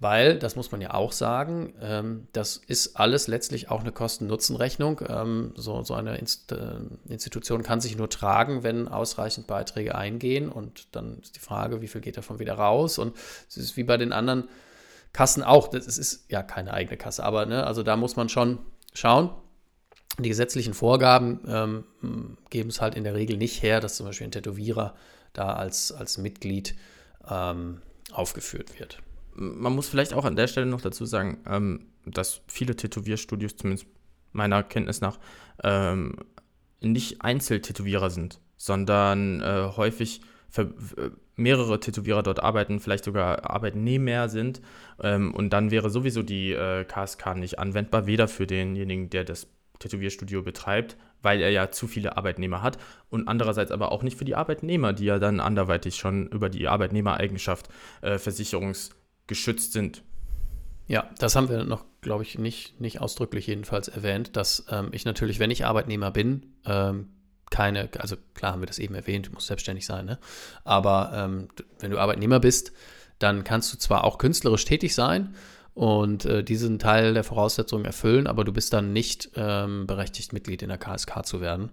Weil, 0.00 0.38
das 0.38 0.54
muss 0.54 0.70
man 0.70 0.80
ja 0.80 0.94
auch 0.94 1.10
sagen, 1.10 1.74
ähm, 1.80 2.28
das 2.32 2.56
ist 2.56 2.96
alles 2.96 3.26
letztlich 3.26 3.68
auch 3.68 3.80
eine 3.80 3.90
Kosten-Nutzen-Rechnung. 3.90 5.00
Ähm, 5.08 5.52
so, 5.56 5.82
so 5.82 5.94
eine 5.94 6.16
Inst 6.18 6.52
äh, 6.52 6.76
Institution 7.08 7.64
kann 7.64 7.80
sich 7.80 7.96
nur 7.96 8.08
tragen, 8.08 8.62
wenn 8.62 8.86
ausreichend 8.86 9.48
Beiträge 9.48 9.96
eingehen. 9.96 10.50
Und 10.50 10.94
dann 10.94 11.18
ist 11.18 11.34
die 11.34 11.40
Frage, 11.40 11.80
wie 11.82 11.88
viel 11.88 12.00
geht 12.00 12.16
davon 12.16 12.38
wieder 12.38 12.54
raus? 12.54 12.98
Und 12.98 13.16
es 13.48 13.56
ist 13.56 13.76
wie 13.76 13.82
bei 13.82 13.96
den 13.96 14.12
anderen 14.12 14.48
Kassen 15.12 15.42
auch. 15.42 15.66
Das 15.66 15.98
ist 15.98 16.30
ja 16.30 16.44
keine 16.44 16.74
eigene 16.74 16.96
Kasse, 16.96 17.24
aber 17.24 17.46
ne, 17.46 17.66
also 17.66 17.82
da 17.82 17.96
muss 17.96 18.14
man 18.14 18.28
schon 18.28 18.60
schauen. 18.94 19.30
Die 20.20 20.28
gesetzlichen 20.28 20.74
Vorgaben 20.74 21.40
ähm, 21.48 22.38
geben 22.50 22.70
es 22.70 22.80
halt 22.80 22.94
in 22.94 23.02
der 23.02 23.16
Regel 23.16 23.36
nicht 23.36 23.64
her, 23.64 23.80
dass 23.80 23.96
zum 23.96 24.06
Beispiel 24.06 24.28
ein 24.28 24.32
Tätowierer 24.32 24.94
da 25.32 25.54
als, 25.54 25.90
als 25.90 26.18
Mitglied 26.18 26.76
ähm, 27.28 27.82
aufgeführt 28.12 28.78
wird 28.78 29.00
man 29.38 29.74
muss 29.74 29.88
vielleicht 29.88 30.14
auch 30.14 30.24
an 30.24 30.36
der 30.36 30.48
Stelle 30.48 30.66
noch 30.66 30.80
dazu 30.80 31.06
sagen, 31.06 31.38
ähm, 31.46 31.86
dass 32.04 32.42
viele 32.48 32.74
Tätowierstudios, 32.74 33.56
zumindest 33.56 33.86
meiner 34.32 34.62
Kenntnis 34.62 35.00
nach, 35.00 35.18
ähm, 35.62 36.16
nicht 36.80 37.22
Einzeltätowierer 37.22 38.10
sind, 38.10 38.40
sondern 38.56 39.40
äh, 39.40 39.70
häufig 39.76 40.20
für 40.48 40.72
mehrere 41.36 41.78
Tätowierer 41.78 42.22
dort 42.22 42.42
arbeiten, 42.42 42.80
vielleicht 42.80 43.04
sogar 43.04 43.48
Arbeitnehmer 43.50 44.28
sind. 44.28 44.60
Ähm, 45.00 45.34
und 45.34 45.50
dann 45.52 45.70
wäre 45.70 45.90
sowieso 45.90 46.22
die 46.22 46.52
äh, 46.52 46.84
KSK 46.84 47.36
nicht 47.36 47.58
anwendbar, 47.58 48.06
weder 48.06 48.28
für 48.28 48.46
denjenigen, 48.46 49.10
der 49.10 49.24
das 49.24 49.46
Tätowierstudio 49.78 50.42
betreibt, 50.42 50.96
weil 51.22 51.40
er 51.40 51.50
ja 51.50 51.70
zu 51.70 51.86
viele 51.86 52.16
Arbeitnehmer 52.16 52.62
hat 52.62 52.78
und 53.10 53.28
andererseits 53.28 53.70
aber 53.70 53.92
auch 53.92 54.02
nicht 54.02 54.18
für 54.18 54.24
die 54.24 54.34
Arbeitnehmer, 54.34 54.92
die 54.92 55.04
ja 55.04 55.18
dann 55.18 55.38
anderweitig 55.38 55.96
schon 55.96 56.26
über 56.28 56.48
die 56.48 56.66
Arbeitnehmereigenschaft 56.66 57.68
äh, 58.00 58.16
versicherungs- 58.16 58.90
geschützt 59.28 59.72
sind. 59.72 60.02
Ja, 60.88 61.08
das 61.18 61.36
haben 61.36 61.48
wir 61.48 61.64
noch, 61.64 61.84
glaube 62.00 62.24
ich, 62.24 62.38
nicht, 62.38 62.80
nicht 62.80 63.00
ausdrücklich 63.00 63.46
jedenfalls 63.46 63.88
erwähnt, 63.88 64.36
dass 64.36 64.66
ähm, 64.70 64.88
ich 64.92 65.04
natürlich, 65.04 65.38
wenn 65.38 65.50
ich 65.50 65.66
Arbeitnehmer 65.66 66.10
bin, 66.10 66.54
ähm, 66.64 67.10
keine, 67.50 67.88
also 67.98 68.16
klar 68.34 68.52
haben 68.52 68.62
wir 68.62 68.66
das 68.66 68.78
eben 68.78 68.94
erwähnt, 68.94 69.28
du 69.28 69.32
musst 69.32 69.46
selbstständig 69.46 69.86
sein, 69.86 70.06
ne? 70.06 70.18
aber 70.64 71.12
ähm, 71.14 71.48
wenn 71.78 71.90
du 71.90 71.98
Arbeitnehmer 71.98 72.40
bist, 72.40 72.72
dann 73.18 73.44
kannst 73.44 73.72
du 73.72 73.78
zwar 73.78 74.04
auch 74.04 74.18
künstlerisch 74.18 74.64
tätig 74.64 74.94
sein 74.94 75.34
und 75.74 76.24
äh, 76.24 76.42
diesen 76.42 76.78
Teil 76.78 77.14
der 77.14 77.24
Voraussetzungen 77.24 77.84
erfüllen, 77.84 78.26
aber 78.26 78.44
du 78.44 78.52
bist 78.52 78.72
dann 78.72 78.92
nicht 78.92 79.30
ähm, 79.36 79.86
berechtigt, 79.86 80.32
Mitglied 80.32 80.62
in 80.62 80.68
der 80.68 80.78
KSK 80.78 81.24
zu 81.24 81.40
werden. 81.40 81.70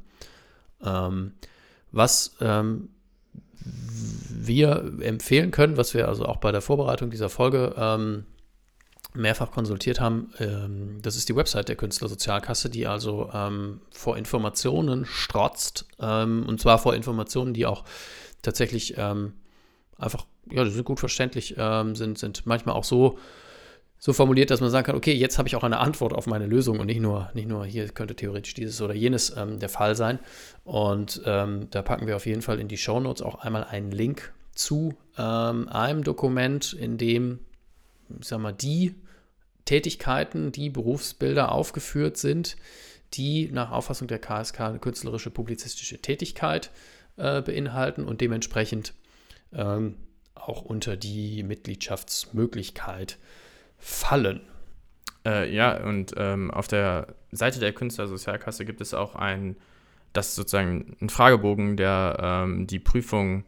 Ähm, 0.83 1.33
was 1.91 2.35
ähm, 2.41 2.89
wir 3.59 4.93
empfehlen 5.01 5.51
können, 5.51 5.77
was 5.77 5.93
wir 5.93 6.07
also 6.07 6.25
auch 6.25 6.37
bei 6.37 6.51
der 6.51 6.61
Vorbereitung 6.61 7.09
dieser 7.09 7.29
Folge 7.29 7.73
ähm, 7.77 8.25
mehrfach 9.15 9.51
konsultiert 9.51 9.99
haben, 9.99 10.33
ähm, 10.39 10.99
das 11.01 11.15
ist 11.15 11.29
die 11.29 11.35
Website 11.35 11.69
der 11.69 11.75
Künstlersozialkasse, 11.75 12.69
die 12.69 12.87
also 12.87 13.29
ähm, 13.33 13.81
vor 13.91 14.17
Informationen 14.17 15.05
strotzt. 15.05 15.87
Ähm, 15.99 16.45
und 16.47 16.59
zwar 16.59 16.77
vor 16.77 16.95
Informationen, 16.95 17.53
die 17.53 17.65
auch 17.65 17.83
tatsächlich 18.41 18.95
ähm, 18.97 19.33
einfach, 19.97 20.25
ja, 20.49 20.63
die 20.63 20.69
sind 20.69 20.85
gut 20.85 20.99
verständlich, 20.99 21.55
ähm, 21.57 21.95
sind, 21.95 22.17
sind 22.17 22.45
manchmal 22.45 22.75
auch 22.75 22.83
so 22.83 23.17
so 24.05 24.13
formuliert, 24.13 24.51
dass 24.51 24.61
man 24.61 24.69
sagen 24.69 24.85
kann, 24.85 24.95
okay, 24.95 25.13
jetzt 25.13 25.39
habe 25.39 25.47
ich 25.47 25.55
auch 25.55 25.63
eine 25.63 25.79
Antwort 25.79 26.13
auf 26.13 26.27
meine 26.27 26.45
Lösung 26.45 26.79
und 26.79 26.85
nicht 26.85 26.99
nur, 26.99 27.31
nicht 27.33 27.47
nur 27.47 27.65
hier 27.65 27.87
könnte 27.89 28.15
theoretisch 28.15 28.53
dieses 28.53 28.79
oder 28.79 28.93
jenes 28.93 29.35
ähm, 29.35 29.57
der 29.57 29.67
Fall 29.67 29.95
sein. 29.95 30.19
Und 30.63 31.23
ähm, 31.25 31.69
da 31.71 31.81
packen 31.81 32.05
wir 32.05 32.15
auf 32.15 32.27
jeden 32.27 32.43
Fall 32.43 32.59
in 32.59 32.67
die 32.67 32.77
Show 32.77 32.99
Notes 32.99 33.23
auch 33.23 33.33
einmal 33.33 33.63
einen 33.63 33.89
Link 33.89 34.31
zu 34.53 34.93
ähm, 35.17 35.67
einem 35.69 36.03
Dokument, 36.03 36.71
in 36.73 36.99
dem, 36.99 37.39
sag 38.21 38.41
mal, 38.41 38.51
die 38.51 38.93
Tätigkeiten, 39.65 40.51
die 40.51 40.69
Berufsbilder 40.69 41.51
aufgeführt 41.51 42.17
sind, 42.17 42.57
die 43.15 43.49
nach 43.51 43.71
Auffassung 43.71 44.07
der 44.07 44.19
KSK 44.19 44.59
eine 44.59 44.77
künstlerische 44.77 45.31
publizistische 45.31 45.99
Tätigkeit 45.99 46.69
äh, 47.17 47.41
beinhalten 47.41 48.03
und 48.03 48.21
dementsprechend 48.21 48.93
ähm, 49.51 49.95
auch 50.35 50.61
unter 50.61 50.95
die 50.95 51.41
Mitgliedschaftsmöglichkeit 51.41 53.17
fallen. 53.77 54.41
Äh, 55.25 55.53
ja, 55.53 55.83
und 55.83 56.13
ähm, 56.17 56.51
auf 56.51 56.67
der 56.67 57.15
Seite 57.31 57.59
der 57.59 57.73
Künstlersozialkasse 57.73 58.65
gibt 58.65 58.81
es 58.81 58.93
auch 58.93 59.15
ein, 59.15 59.55
das 60.13 60.35
sozusagen 60.35 60.95
ein 61.01 61.09
Fragebogen, 61.09 61.77
der 61.77 62.17
ähm, 62.21 62.67
die 62.67 62.79
Prüfung 62.79 63.43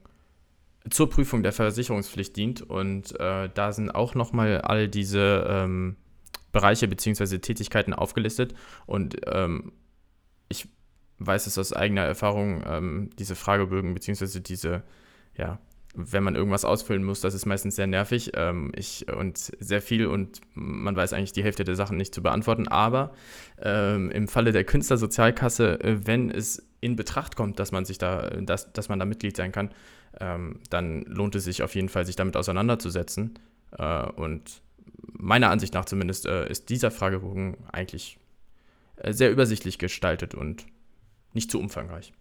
zur 0.89 1.09
Prüfung 1.09 1.43
der 1.43 1.53
Versicherungspflicht 1.53 2.35
dient. 2.35 2.61
Und 2.61 3.19
äh, 3.19 3.49
da 3.53 3.71
sind 3.71 3.91
auch 3.91 4.15
nochmal 4.15 4.61
all 4.61 4.87
diese 4.87 5.45
ähm, 5.49 5.97
Bereiche 6.51 6.87
bzw. 6.87 7.39
Tätigkeiten 7.39 7.93
aufgelistet. 7.93 8.53
Und 8.85 9.17
ähm, 9.25 9.73
ich 10.49 10.67
weiß 11.19 11.47
es 11.47 11.57
aus 11.57 11.73
eigener 11.73 12.03
Erfahrung, 12.03 12.63
ähm, 12.65 13.09
diese 13.19 13.35
Fragebögen 13.35 13.93
bzw. 13.93 14.39
diese, 14.39 14.83
ja, 15.35 15.59
wenn 15.95 16.23
man 16.23 16.35
irgendwas 16.35 16.65
ausfüllen 16.65 17.03
muss, 17.03 17.21
das 17.21 17.33
ist 17.33 17.45
meistens 17.45 17.75
sehr 17.75 17.87
nervig 17.87 18.31
ähm, 18.35 18.71
ich, 18.75 19.11
und 19.11 19.37
sehr 19.37 19.81
viel 19.81 20.05
und 20.05 20.41
man 20.53 20.95
weiß 20.95 21.13
eigentlich 21.13 21.33
die 21.33 21.43
Hälfte 21.43 21.63
der 21.63 21.75
Sachen 21.75 21.97
nicht 21.97 22.13
zu 22.13 22.21
beantworten. 22.21 22.67
Aber 22.67 23.13
ähm, 23.61 24.11
im 24.11 24.27
Falle 24.27 24.51
der 24.51 24.63
Künstlersozialkasse, 24.63 25.79
äh, 25.81 26.05
wenn 26.05 26.29
es 26.29 26.67
in 26.81 26.95
Betracht 26.95 27.35
kommt, 27.35 27.59
dass 27.59 27.71
man 27.71 27.85
sich 27.85 27.97
da, 27.97 28.29
dass, 28.29 28.71
dass 28.73 28.89
man 28.89 28.99
da 28.99 29.05
Mitglied 29.05 29.35
sein 29.35 29.51
kann, 29.51 29.71
ähm, 30.19 30.59
dann 30.69 31.01
lohnt 31.03 31.35
es 31.35 31.45
sich 31.45 31.63
auf 31.63 31.73
jeden 31.75 31.89
Fall, 31.89 32.05
sich 32.05 32.15
damit 32.15 32.37
auseinanderzusetzen. 32.37 33.39
Äh, 33.77 34.05
und 34.11 34.61
meiner 35.13 35.49
Ansicht 35.49 35.73
nach 35.73 35.85
zumindest 35.85 36.25
äh, 36.25 36.49
ist 36.49 36.69
dieser 36.69 36.91
Fragebogen 36.91 37.57
eigentlich 37.71 38.19
äh, 38.97 39.13
sehr 39.13 39.31
übersichtlich 39.31 39.79
gestaltet 39.79 40.35
und 40.35 40.65
nicht 41.33 41.51
zu 41.51 41.59
umfangreich. 41.59 42.13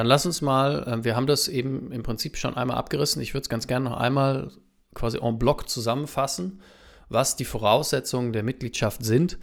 Dann 0.00 0.06
lass 0.06 0.24
uns 0.24 0.40
mal, 0.40 0.82
äh, 0.88 1.04
wir 1.04 1.14
haben 1.14 1.26
das 1.26 1.46
eben 1.46 1.92
im 1.92 2.02
Prinzip 2.02 2.38
schon 2.38 2.56
einmal 2.56 2.78
abgerissen. 2.78 3.20
Ich 3.20 3.34
würde 3.34 3.42
es 3.42 3.48
ganz 3.50 3.66
gerne 3.66 3.90
noch 3.90 3.98
einmal 3.98 4.50
quasi 4.94 5.18
en 5.18 5.38
bloc 5.38 5.68
zusammenfassen, 5.68 6.62
was 7.10 7.36
die 7.36 7.44
Voraussetzungen 7.44 8.32
der 8.32 8.42
Mitgliedschaft 8.42 9.04
sind. 9.04 9.36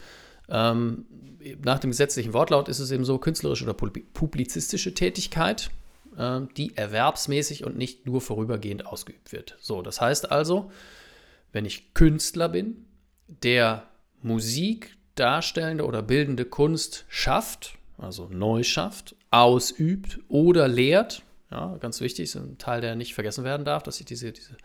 Ähm, 0.49 1.05
nach 1.63 1.77
dem 1.77 1.91
gesetzlichen 1.91 2.33
Wortlaut 2.33 2.69
ist 2.69 2.79
es 2.79 2.89
eben 2.89 3.05
so, 3.05 3.19
künstlerische 3.19 3.65
oder 3.65 3.75
publizistische 3.75 4.95
Tätigkeit, 4.95 5.69
äh, 6.17 6.39
die 6.57 6.75
erwerbsmäßig 6.75 7.63
und 7.63 7.77
nicht 7.77 8.07
nur 8.07 8.19
vorübergehend 8.19 8.87
ausgeübt 8.87 9.33
wird. 9.33 9.57
So, 9.59 9.83
das 9.83 10.01
heißt 10.01 10.31
also, 10.31 10.71
wenn 11.51 11.65
ich 11.65 11.93
Künstler 11.93 12.49
bin, 12.49 12.87
der 13.27 13.83
Musik, 14.23 14.97
darstellende 15.13 15.85
oder 15.85 16.01
bildende 16.01 16.45
Kunst 16.45 17.05
schafft, 17.09 17.76
also 17.97 18.27
neu 18.29 18.63
schafft, 18.63 19.15
ausübt 19.31 20.19
oder 20.27 20.67
lehrt. 20.67 21.23
Ja, 21.49 21.77
ganz 21.77 22.01
wichtig, 22.01 22.25
ist 22.25 22.35
ein 22.35 22.57
Teil, 22.57 22.81
der 22.81 22.95
nicht 22.95 23.13
vergessen 23.13 23.43
werden 23.43 23.65
darf, 23.65 23.83
dass 23.83 23.99
ich 23.99 24.05
diese, 24.05 24.31
diese 24.31 24.57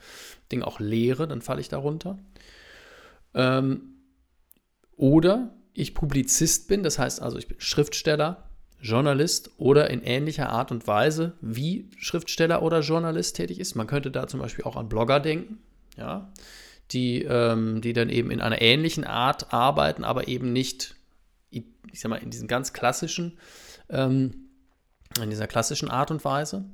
Dinge 0.50 0.66
auch 0.66 0.80
lehre, 0.80 1.28
dann 1.28 1.40
falle 1.40 1.60
ich 1.60 1.68
darunter. 1.68 2.18
Ähm, 3.34 3.94
oder 4.96 5.54
ich 5.74 5.94
Publizist 5.94 6.68
bin, 6.68 6.82
das 6.82 6.98
heißt 6.98 7.22
also, 7.22 7.38
ich 7.38 7.48
bin 7.48 7.60
Schriftsteller, 7.60 8.48
Journalist 8.80 9.52
oder 9.58 9.90
in 9.90 10.02
ähnlicher 10.02 10.48
Art 10.48 10.72
und 10.72 10.86
Weise 10.88 11.34
wie 11.40 11.88
Schriftsteller 11.96 12.62
oder 12.62 12.80
Journalist 12.80 13.36
tätig 13.36 13.60
ist. 13.60 13.76
Man 13.76 13.86
könnte 13.86 14.10
da 14.10 14.26
zum 14.26 14.40
Beispiel 14.40 14.64
auch 14.64 14.76
an 14.76 14.88
Blogger 14.88 15.20
denken, 15.20 15.60
ja, 15.96 16.32
die, 16.90 17.22
ähm, 17.22 17.80
die 17.80 17.92
dann 17.92 18.10
eben 18.10 18.30
in 18.30 18.40
einer 18.40 18.60
ähnlichen 18.60 19.04
Art 19.04 19.52
arbeiten, 19.52 20.04
aber 20.04 20.26
eben 20.26 20.52
nicht, 20.52 20.96
ich 21.90 22.00
sag 22.00 22.08
mal, 22.10 22.16
in 22.16 22.30
diesem 22.30 22.48
ganz 22.48 22.72
klassischen 22.72 23.38
ähm, 23.88 24.48
in 25.20 25.30
dieser 25.30 25.46
klassischen 25.46 25.90
Art 25.90 26.10
und 26.10 26.24
Weise. 26.24 26.64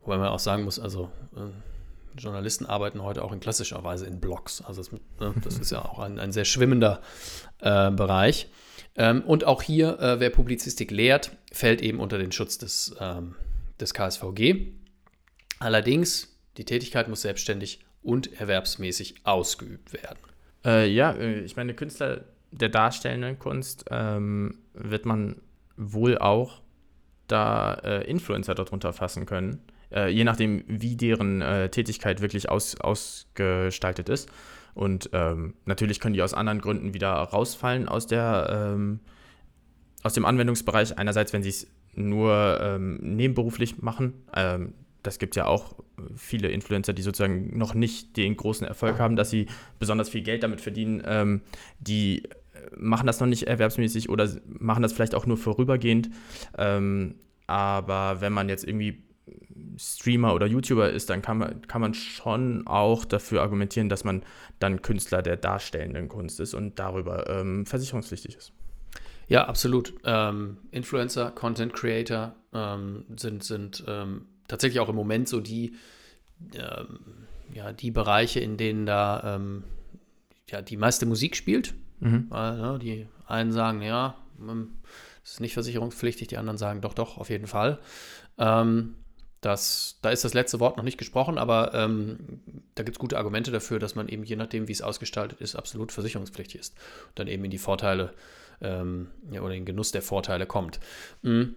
Wobei 0.00 0.18
man 0.18 0.28
auch 0.28 0.38
sagen 0.38 0.64
muss, 0.64 0.78
also 0.78 1.10
äh, 1.36 2.20
Journalisten 2.20 2.66
arbeiten 2.66 3.02
heute 3.02 3.24
auch 3.24 3.32
in 3.32 3.40
klassischer 3.40 3.82
Weise 3.84 4.06
in 4.06 4.20
Blogs. 4.20 4.60
Also 4.62 4.82
das, 4.82 4.92
ne, 4.92 5.34
das 5.42 5.58
ist 5.58 5.70
ja 5.70 5.82
auch 5.82 5.98
ein, 5.98 6.18
ein 6.18 6.32
sehr 6.32 6.44
schwimmender 6.44 7.00
äh, 7.60 7.90
Bereich. 7.90 8.48
Ähm, 8.96 9.22
und 9.22 9.44
auch 9.44 9.62
hier, 9.62 9.98
äh, 10.00 10.20
wer 10.20 10.30
Publizistik 10.30 10.90
lehrt, 10.90 11.32
fällt 11.50 11.80
eben 11.80 12.00
unter 12.00 12.18
den 12.18 12.32
Schutz 12.32 12.58
des, 12.58 12.94
ähm, 13.00 13.36
des 13.80 13.94
KSVG. 13.94 14.72
Allerdings, 15.60 16.36
die 16.58 16.64
Tätigkeit 16.64 17.08
muss 17.08 17.22
selbstständig 17.22 17.80
und 18.02 18.38
erwerbsmäßig 18.38 19.24
ausgeübt 19.24 19.92
werden. 19.94 20.18
Äh, 20.64 20.90
ja, 20.90 21.12
äh, 21.12 21.40
ich 21.40 21.56
meine, 21.56 21.72
Künstler 21.74 22.24
der 22.52 22.68
darstellenden 22.68 23.38
Kunst 23.38 23.86
ähm, 23.90 24.58
wird 24.74 25.06
man 25.06 25.40
wohl 25.76 26.18
auch 26.18 26.60
da 27.26 27.74
äh, 27.74 28.04
Influencer 28.08 28.54
darunter 28.54 28.92
fassen 28.92 29.26
können, 29.26 29.60
äh, 29.90 30.08
je 30.08 30.24
nachdem, 30.24 30.64
wie 30.66 30.96
deren 30.96 31.40
äh, 31.40 31.70
Tätigkeit 31.70 32.20
wirklich 32.20 32.48
aus, 32.48 32.78
ausgestaltet 32.80 34.08
ist. 34.08 34.30
Und 34.74 35.10
ähm, 35.12 35.54
natürlich 35.64 36.00
können 36.00 36.14
die 36.14 36.22
aus 36.22 36.34
anderen 36.34 36.60
Gründen 36.60 36.94
wieder 36.94 37.10
rausfallen 37.10 37.88
aus, 37.88 38.06
der, 38.06 38.72
ähm, 38.74 39.00
aus 40.02 40.14
dem 40.14 40.24
Anwendungsbereich. 40.24 40.98
Einerseits, 40.98 41.32
wenn 41.32 41.42
sie 41.42 41.50
es 41.50 41.66
nur 41.94 42.58
ähm, 42.60 42.98
nebenberuflich 43.02 43.82
machen. 43.82 44.14
Ähm, 44.34 44.74
das 45.02 45.18
gibt 45.18 45.36
ja 45.36 45.46
auch 45.46 45.74
viele 46.16 46.48
Influencer, 46.48 46.92
die 46.92 47.02
sozusagen 47.02 47.56
noch 47.58 47.74
nicht 47.74 48.16
den 48.16 48.36
großen 48.36 48.66
Erfolg 48.66 48.98
haben, 48.98 49.16
dass 49.16 49.30
sie 49.30 49.46
besonders 49.78 50.08
viel 50.08 50.22
Geld 50.22 50.42
damit 50.42 50.60
verdienen, 50.60 51.02
ähm, 51.04 51.42
die 51.80 52.22
machen 52.76 53.06
das 53.06 53.20
noch 53.20 53.26
nicht 53.26 53.46
erwerbsmäßig 53.46 54.08
oder 54.08 54.28
machen 54.46 54.82
das 54.82 54.92
vielleicht 54.92 55.14
auch 55.14 55.26
nur 55.26 55.36
vorübergehend. 55.36 56.10
Ähm, 56.56 57.16
aber 57.46 58.20
wenn 58.20 58.32
man 58.32 58.48
jetzt 58.48 58.64
irgendwie 58.64 59.02
Streamer 59.76 60.34
oder 60.34 60.46
YouTuber 60.46 60.90
ist, 60.90 61.10
dann 61.10 61.22
kann 61.22 61.38
man, 61.38 61.66
kann 61.66 61.80
man 61.80 61.94
schon 61.94 62.66
auch 62.66 63.04
dafür 63.04 63.42
argumentieren, 63.42 63.88
dass 63.88 64.04
man 64.04 64.22
dann 64.58 64.82
Künstler 64.82 65.22
der 65.22 65.36
darstellenden 65.36 66.08
Kunst 66.08 66.40
ist 66.40 66.54
und 66.54 66.78
darüber 66.78 67.28
ähm, 67.28 67.66
versicherungspflichtig 67.66 68.36
ist. 68.36 68.52
Ja, 69.28 69.46
absolut. 69.46 69.94
Ähm, 70.04 70.58
Influencer, 70.70 71.30
Content 71.30 71.72
Creator 71.72 72.34
ähm, 72.52 73.04
sind, 73.16 73.44
sind 73.44 73.84
ähm, 73.86 74.26
tatsächlich 74.48 74.80
auch 74.80 74.88
im 74.88 74.96
Moment 74.96 75.28
so 75.28 75.40
die, 75.40 75.74
ähm, 76.54 76.98
ja, 77.54 77.72
die 77.72 77.90
Bereiche, 77.90 78.40
in 78.40 78.56
denen 78.56 78.84
da 78.84 79.36
ähm, 79.36 79.64
ja, 80.50 80.60
die 80.60 80.76
meiste 80.76 81.06
Musik 81.06 81.36
spielt. 81.36 81.74
Mhm. 82.02 82.26
Weil 82.30 82.56
ne, 82.56 82.78
die 82.80 83.06
einen 83.26 83.52
sagen, 83.52 83.80
ja, 83.80 84.16
es 85.22 85.34
ist 85.34 85.40
nicht 85.40 85.54
versicherungspflichtig, 85.54 86.28
die 86.28 86.36
anderen 86.36 86.58
sagen, 86.58 86.80
doch, 86.80 86.94
doch, 86.94 87.16
auf 87.16 87.30
jeden 87.30 87.46
Fall. 87.46 87.78
Ähm, 88.38 88.96
das, 89.40 89.98
da 90.02 90.10
ist 90.10 90.24
das 90.24 90.34
letzte 90.34 90.60
Wort 90.60 90.76
noch 90.76 90.84
nicht 90.84 90.98
gesprochen, 90.98 91.38
aber 91.38 91.74
ähm, 91.74 92.40
da 92.74 92.82
gibt 92.82 92.96
es 92.96 93.00
gute 93.00 93.18
Argumente 93.18 93.50
dafür, 93.50 93.78
dass 93.78 93.94
man 93.94 94.08
eben 94.08 94.24
je 94.24 94.36
nachdem, 94.36 94.68
wie 94.68 94.72
es 94.72 94.82
ausgestaltet 94.82 95.40
ist, 95.40 95.54
absolut 95.54 95.92
versicherungspflichtig 95.92 96.60
ist. 96.60 96.74
Und 97.08 97.18
dann 97.18 97.28
eben 97.28 97.44
in 97.44 97.50
die 97.50 97.58
Vorteile 97.58 98.12
ähm, 98.60 99.08
ja, 99.30 99.40
oder 99.40 99.54
den 99.54 99.64
Genuss 99.64 99.92
der 99.92 100.02
Vorteile 100.02 100.46
kommt. 100.46 100.80
Mhm. 101.22 101.56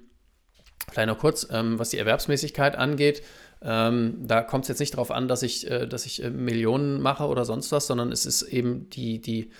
Vielleicht 0.92 1.08
noch 1.08 1.18
kurz, 1.18 1.48
ähm, 1.52 1.80
was 1.80 1.90
die 1.90 1.98
Erwerbsmäßigkeit 1.98 2.76
angeht. 2.76 3.24
Ähm, 3.62 4.28
da 4.28 4.42
kommt 4.44 4.66
es 4.66 4.70
jetzt 4.70 4.80
nicht 4.80 4.94
darauf 4.94 5.10
an, 5.10 5.28
dass 5.28 5.42
ich, 5.42 5.70
äh, 5.70 5.88
dass 5.88 6.06
ich 6.06 6.24
äh, 6.24 6.30
Millionen 6.30 7.02
mache 7.02 7.26
oder 7.26 7.46
sonst 7.46 7.72
was, 7.72 7.88
sondern 7.88 8.12
es 8.12 8.28
ist 8.28 8.44
eben 8.44 8.90
die, 8.92 9.22
die 9.22 9.52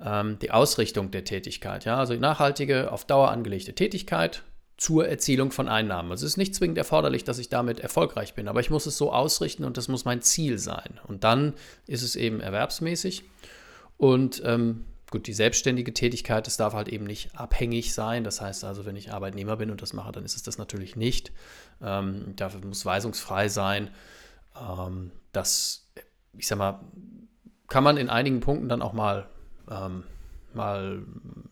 ähm, 0.00 0.38
die 0.40 0.50
Ausrichtung 0.50 1.10
der 1.10 1.24
Tätigkeit. 1.24 1.84
Ja? 1.84 1.96
Also 1.96 2.14
nachhaltige, 2.14 2.92
auf 2.92 3.04
Dauer 3.04 3.30
angelegte 3.30 3.74
Tätigkeit 3.74 4.42
zur 4.76 5.06
Erzielung 5.06 5.52
von 5.52 5.68
Einnahmen. 5.68 6.10
Also 6.10 6.26
es 6.26 6.32
ist 6.32 6.36
nicht 6.38 6.54
zwingend 6.54 6.78
erforderlich, 6.78 7.24
dass 7.24 7.38
ich 7.38 7.48
damit 7.48 7.78
erfolgreich 7.78 8.34
bin, 8.34 8.48
aber 8.48 8.60
ich 8.60 8.70
muss 8.70 8.86
es 8.86 8.98
so 8.98 9.12
ausrichten 9.12 9.64
und 9.64 9.76
das 9.76 9.88
muss 9.88 10.04
mein 10.04 10.22
Ziel 10.22 10.58
sein. 10.58 10.98
Und 11.06 11.24
dann 11.24 11.54
ist 11.86 12.02
es 12.02 12.16
eben 12.16 12.40
erwerbsmäßig. 12.40 13.22
Und 13.96 14.42
ähm, 14.44 14.84
gut, 15.12 15.28
die 15.28 15.34
selbstständige 15.34 15.94
Tätigkeit, 15.94 16.48
das 16.48 16.56
darf 16.56 16.72
halt 16.72 16.88
eben 16.88 17.04
nicht 17.04 17.38
abhängig 17.38 17.94
sein. 17.94 18.24
Das 18.24 18.40
heißt 18.40 18.64
also, 18.64 18.84
wenn 18.84 18.96
ich 18.96 19.12
Arbeitnehmer 19.12 19.56
bin 19.56 19.70
und 19.70 19.82
das 19.82 19.92
mache, 19.92 20.10
dann 20.10 20.24
ist 20.24 20.34
es 20.34 20.42
das 20.42 20.58
natürlich 20.58 20.96
nicht. 20.96 21.30
Ähm, 21.80 22.34
dafür 22.34 22.64
muss 22.64 22.84
weisungsfrei 22.84 23.48
sein. 23.48 23.90
Ähm, 24.60 25.12
das, 25.32 25.86
ich 26.36 26.48
sag 26.48 26.58
mal, 26.58 26.80
kann 27.68 27.84
man 27.84 27.98
in 27.98 28.10
einigen 28.10 28.40
Punkten 28.40 28.68
dann 28.68 28.82
auch 28.82 28.94
mal 28.94 29.28
ähm, 29.70 30.04
mal 30.54 31.02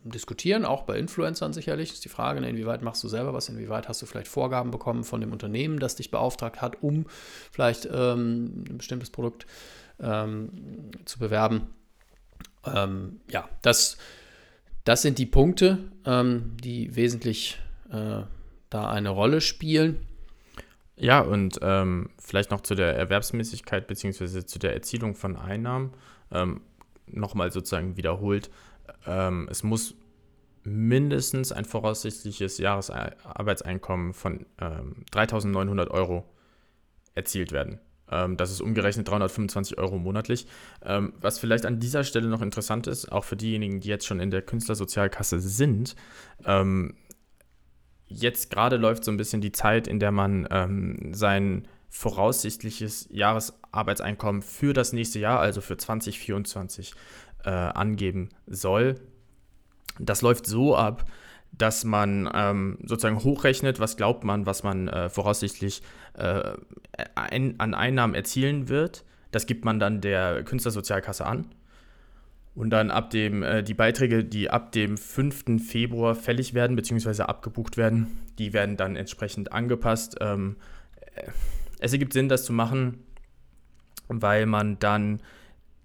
diskutieren, 0.03 0.65
auch 0.65 0.83
bei 0.83 0.97
Influencern 0.97 1.53
sicherlich. 1.53 1.91
Ist 1.93 2.05
die 2.05 2.09
Frage, 2.09 2.41
ne, 2.41 2.49
inwieweit 2.49 2.81
machst 2.81 3.03
du 3.03 3.07
selber 3.07 3.33
was, 3.33 3.49
inwieweit 3.49 3.87
hast 3.87 4.01
du 4.01 4.05
vielleicht 4.05 4.27
Vorgaben 4.27 4.71
bekommen 4.71 5.03
von 5.03 5.21
dem 5.21 5.31
Unternehmen, 5.31 5.79
das 5.79 5.95
dich 5.95 6.11
beauftragt 6.11 6.61
hat, 6.61 6.81
um 6.81 7.05
vielleicht 7.51 7.87
ähm, 7.91 8.63
ein 8.69 8.77
bestimmtes 8.77 9.09
Produkt 9.09 9.45
ähm, 9.99 10.49
zu 11.05 11.19
bewerben. 11.19 11.67
Ähm, 12.65 13.21
ja, 13.29 13.47
das, 13.61 13.97
das 14.83 15.01
sind 15.01 15.17
die 15.17 15.25
Punkte, 15.25 15.79
ähm, 16.05 16.57
die 16.63 16.95
wesentlich 16.95 17.59
äh, 17.91 18.21
da 18.69 18.89
eine 18.89 19.09
Rolle 19.09 19.41
spielen. 19.41 20.05
Ja, 20.95 21.21
und 21.21 21.59
ähm, 21.63 22.09
vielleicht 22.19 22.51
noch 22.51 22.61
zu 22.61 22.75
der 22.75 22.95
Erwerbsmäßigkeit 22.95 23.87
bzw. 23.87 24.45
zu 24.45 24.59
der 24.59 24.73
Erzielung 24.73 25.15
von 25.15 25.35
Einnahmen. 25.35 25.93
Nochmal 27.13 27.51
sozusagen 27.51 27.97
wiederholt, 27.97 28.49
ähm, 29.05 29.47
es 29.49 29.63
muss 29.63 29.95
mindestens 30.63 31.51
ein 31.51 31.65
voraussichtliches 31.65 32.57
Jahresarbeitseinkommen 32.57 34.13
von 34.13 34.45
ähm, 34.59 35.05
3.900 35.11 35.89
Euro 35.89 36.25
erzielt 37.15 37.51
werden. 37.51 37.79
Ähm, 38.11 38.37
das 38.37 38.51
ist 38.51 38.61
umgerechnet 38.61 39.07
325 39.07 39.77
Euro 39.77 39.97
monatlich. 39.97 40.45
Ähm, 40.83 41.13
was 41.19 41.39
vielleicht 41.39 41.65
an 41.65 41.79
dieser 41.79 42.03
Stelle 42.03 42.27
noch 42.27 42.41
interessant 42.41 42.87
ist, 42.87 43.11
auch 43.11 43.23
für 43.23 43.37
diejenigen, 43.37 43.79
die 43.79 43.89
jetzt 43.89 44.05
schon 44.05 44.19
in 44.19 44.29
der 44.29 44.41
Künstlersozialkasse 44.41 45.39
sind, 45.39 45.95
ähm, 46.45 46.95
jetzt 48.07 48.51
gerade 48.51 48.77
läuft 48.77 49.03
so 49.03 49.11
ein 49.11 49.17
bisschen 49.17 49.41
die 49.41 49.53
Zeit, 49.53 49.87
in 49.87 49.99
der 49.99 50.11
man 50.11 50.47
ähm, 50.51 51.13
sein 51.13 51.67
voraussichtliches 51.91 53.07
Jahresarbeitseinkommen 53.11 54.41
für 54.41 54.73
das 54.73 54.93
nächste 54.93 55.19
Jahr, 55.19 55.39
also 55.39 55.61
für 55.61 55.77
2024, 55.77 56.93
äh, 57.43 57.49
angeben 57.49 58.29
soll. 58.47 58.95
Das 59.99 60.21
läuft 60.21 60.47
so 60.47 60.75
ab, 60.75 61.05
dass 61.51 61.83
man 61.83 62.29
ähm, 62.33 62.77
sozusagen 62.83 63.23
hochrechnet, 63.23 63.79
was 63.79 63.97
glaubt 63.97 64.23
man, 64.23 64.45
was 64.45 64.63
man 64.63 64.87
äh, 64.87 65.09
voraussichtlich 65.09 65.81
äh, 66.13 66.53
ein, 67.15 67.59
an 67.59 67.73
Einnahmen 67.73 68.15
erzielen 68.15 68.69
wird. 68.69 69.03
Das 69.31 69.45
gibt 69.45 69.65
man 69.65 69.79
dann 69.79 70.01
der 70.01 70.43
Künstlersozialkasse 70.43 71.25
an. 71.25 71.47
Und 72.55 72.69
dann 72.69 72.89
ab 72.89 73.09
dem, 73.09 73.43
äh, 73.43 73.63
die 73.63 73.73
Beiträge, 73.73 74.23
die 74.23 74.49
ab 74.49 74.71
dem 74.71 74.97
5. 74.97 75.61
Februar 75.65 76.15
fällig 76.15 76.53
werden, 76.53 76.75
beziehungsweise 76.75 77.27
abgebucht 77.27 77.75
werden, 77.75 78.19
die 78.39 78.53
werden 78.53 78.77
dann 78.77 78.95
entsprechend 78.95 79.51
angepasst. 79.51 80.17
Ähm, 80.21 80.55
äh, 81.15 81.23
es 81.81 81.91
ergibt 81.91 82.13
Sinn, 82.13 82.29
das 82.29 82.45
zu 82.45 82.53
machen, 82.53 83.03
weil 84.07 84.45
man 84.45 84.79
dann 84.79 85.21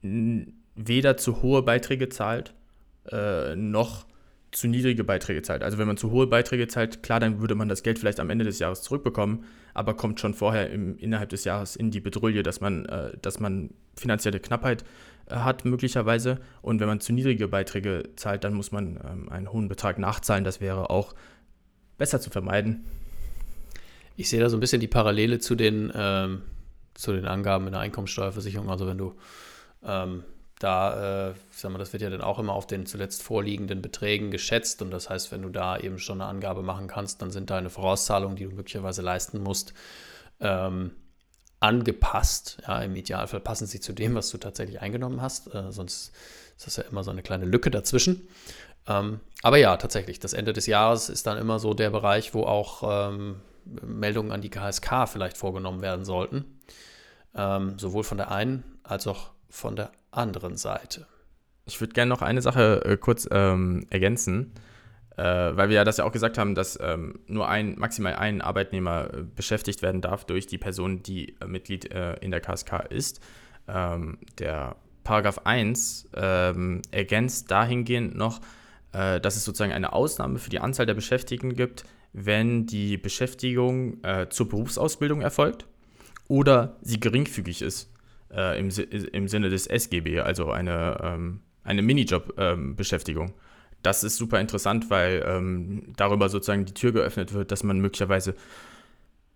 weder 0.02 1.16
zu 1.16 1.42
hohe 1.42 1.62
Beiträge 1.62 2.08
zahlt, 2.08 2.54
äh, 3.10 3.56
noch 3.56 4.06
zu 4.52 4.68
niedrige 4.68 5.04
Beiträge 5.04 5.42
zahlt. 5.42 5.62
Also 5.62 5.78
wenn 5.78 5.86
man 5.86 5.96
zu 5.96 6.10
hohe 6.10 6.26
Beiträge 6.26 6.68
zahlt, 6.68 7.02
klar, 7.02 7.18
dann 7.18 7.40
würde 7.40 7.54
man 7.54 7.68
das 7.68 7.82
Geld 7.82 7.98
vielleicht 7.98 8.20
am 8.20 8.30
Ende 8.30 8.44
des 8.44 8.58
Jahres 8.58 8.82
zurückbekommen, 8.82 9.44
aber 9.74 9.94
kommt 9.94 10.20
schon 10.20 10.34
vorher 10.34 10.70
im, 10.70 10.96
innerhalb 10.98 11.30
des 11.30 11.44
Jahres 11.44 11.76
in 11.76 11.90
die 11.90 12.00
Bedrulle, 12.00 12.42
dass 12.42 12.60
man, 12.60 12.86
äh, 12.86 13.12
dass 13.20 13.40
man 13.40 13.70
finanzielle 13.96 14.38
Knappheit 14.38 14.84
äh, 15.26 15.36
hat 15.36 15.64
möglicherweise. 15.64 16.38
Und 16.62 16.78
wenn 16.80 16.88
man 16.88 17.00
zu 17.00 17.12
niedrige 17.12 17.48
Beiträge 17.48 18.04
zahlt, 18.16 18.44
dann 18.44 18.54
muss 18.54 18.70
man 18.70 19.00
ähm, 19.04 19.28
einen 19.30 19.50
hohen 19.50 19.68
Betrag 19.68 19.98
nachzahlen. 19.98 20.44
Das 20.44 20.60
wäre 20.60 20.90
auch 20.90 21.14
besser 21.96 22.20
zu 22.20 22.30
vermeiden. 22.30 22.84
Ich 24.16 24.28
sehe 24.28 24.40
da 24.40 24.48
so 24.48 24.56
ein 24.56 24.60
bisschen 24.60 24.80
die 24.80 24.88
Parallele 24.88 25.38
zu 25.38 25.54
den, 25.54 25.92
ähm, 25.94 26.42
zu 26.94 27.12
den 27.12 27.26
Angaben 27.26 27.66
in 27.66 27.72
der 27.72 27.80
Einkommensteuerversicherung. 27.80 28.70
Also 28.70 28.86
wenn 28.86 28.98
du 28.98 29.14
ähm, 29.84 30.24
da, 30.58 31.28
äh, 31.28 31.30
ich 31.32 31.58
sag 31.58 31.70
mal, 31.70 31.78
das 31.78 31.92
wird 31.92 32.02
ja 32.02 32.10
dann 32.10 32.22
auch 32.22 32.38
immer 32.38 32.54
auf 32.54 32.66
den 32.66 32.86
zuletzt 32.86 33.22
vorliegenden 33.22 33.82
Beträgen 33.82 34.30
geschätzt. 34.30 34.80
Und 34.80 34.90
das 34.90 35.10
heißt, 35.10 35.30
wenn 35.32 35.42
du 35.42 35.50
da 35.50 35.76
eben 35.78 35.98
schon 35.98 36.20
eine 36.20 36.30
Angabe 36.30 36.62
machen 36.62 36.86
kannst, 36.86 37.20
dann 37.20 37.30
sind 37.30 37.50
deine 37.50 37.68
Vorauszahlungen, 37.68 38.36
die 38.36 38.44
du 38.44 38.54
möglicherweise 38.54 39.02
leisten 39.02 39.42
musst, 39.42 39.74
ähm, 40.40 40.92
angepasst. 41.60 42.58
Ja, 42.66 42.80
im 42.80 42.96
Idealfall 42.96 43.40
passen 43.40 43.66
sie 43.66 43.80
zu 43.80 43.92
dem, 43.92 44.14
was 44.14 44.30
du 44.30 44.38
tatsächlich 44.38 44.80
eingenommen 44.80 45.20
hast. 45.20 45.54
Äh, 45.54 45.72
sonst 45.72 46.12
ist 46.56 46.66
das 46.66 46.76
ja 46.76 46.84
immer 46.84 47.04
so 47.04 47.10
eine 47.10 47.22
kleine 47.22 47.44
Lücke 47.44 47.70
dazwischen. 47.70 48.26
Ähm, 48.86 49.20
aber 49.42 49.58
ja, 49.58 49.76
tatsächlich, 49.76 50.20
das 50.20 50.32
Ende 50.32 50.54
des 50.54 50.66
Jahres 50.66 51.10
ist 51.10 51.26
dann 51.26 51.36
immer 51.36 51.58
so 51.58 51.74
der 51.74 51.90
Bereich, 51.90 52.32
wo 52.32 52.44
auch 52.44 53.10
ähm, 53.10 53.42
Meldungen 53.84 54.32
an 54.32 54.40
die 54.40 54.50
KSK 54.50 55.08
vielleicht 55.08 55.36
vorgenommen 55.36 55.82
werden 55.82 56.04
sollten. 56.04 56.60
Ähm, 57.34 57.78
sowohl 57.78 58.04
von 58.04 58.18
der 58.18 58.30
einen 58.30 58.64
als 58.82 59.06
auch 59.06 59.30
von 59.50 59.76
der 59.76 59.92
anderen 60.10 60.56
Seite. 60.56 61.06
Ich 61.66 61.80
würde 61.80 61.92
gerne 61.92 62.08
noch 62.08 62.22
eine 62.22 62.42
Sache 62.42 62.84
äh, 62.84 62.96
kurz 62.96 63.28
ähm, 63.30 63.86
ergänzen, 63.90 64.52
äh, 65.16 65.22
weil 65.22 65.68
wir 65.68 65.76
ja 65.76 65.84
das 65.84 65.96
ja 65.96 66.04
auch 66.04 66.12
gesagt 66.12 66.38
haben, 66.38 66.54
dass 66.54 66.78
ähm, 66.80 67.18
nur 67.26 67.48
ein, 67.48 67.78
maximal 67.78 68.14
ein 68.14 68.40
Arbeitnehmer 68.40 69.12
äh, 69.12 69.22
beschäftigt 69.22 69.82
werden 69.82 70.00
darf 70.00 70.24
durch 70.24 70.46
die 70.46 70.58
Person, 70.58 71.02
die 71.02 71.36
äh, 71.40 71.46
Mitglied 71.46 71.92
äh, 71.92 72.14
in 72.20 72.30
der 72.30 72.40
KSK 72.40 72.86
ist. 72.88 73.20
Ähm, 73.68 74.18
der 74.38 74.76
Paragraph 75.02 75.40
1 75.44 76.10
ähm, 76.14 76.82
ergänzt 76.90 77.50
dahingehend 77.50 78.16
noch, 78.16 78.40
äh, 78.92 79.20
dass 79.20 79.36
es 79.36 79.44
sozusagen 79.44 79.72
eine 79.72 79.92
Ausnahme 79.92 80.38
für 80.38 80.50
die 80.50 80.60
Anzahl 80.60 80.86
der 80.86 80.94
Beschäftigten 80.94 81.54
gibt, 81.54 81.84
wenn 82.18 82.66
die 82.66 82.96
Beschäftigung 82.96 83.98
zur 84.30 84.48
Berufsausbildung 84.48 85.20
erfolgt 85.20 85.66
oder 86.28 86.76
sie 86.80 86.98
geringfügig 86.98 87.62
ist 87.62 87.90
äh, 88.32 88.58
im, 88.58 88.70
im 89.12 89.28
Sinne 89.28 89.50
des 89.50 89.66
SGB, 89.66 90.20
also 90.20 90.50
eine, 90.50 90.98
ähm, 91.02 91.40
eine 91.64 91.82
Minijob-Beschäftigung. 91.82 93.28
Ähm, 93.28 93.34
das 93.82 94.02
ist 94.02 94.16
super 94.16 94.40
interessant, 94.40 94.90
weil 94.90 95.24
ähm, 95.26 95.92
darüber 95.96 96.28
sozusagen 96.28 96.64
die 96.64 96.74
Tür 96.74 96.92
geöffnet 96.92 97.32
wird, 97.32 97.52
dass 97.52 97.62
man 97.62 97.78
möglicherweise, 97.78 98.34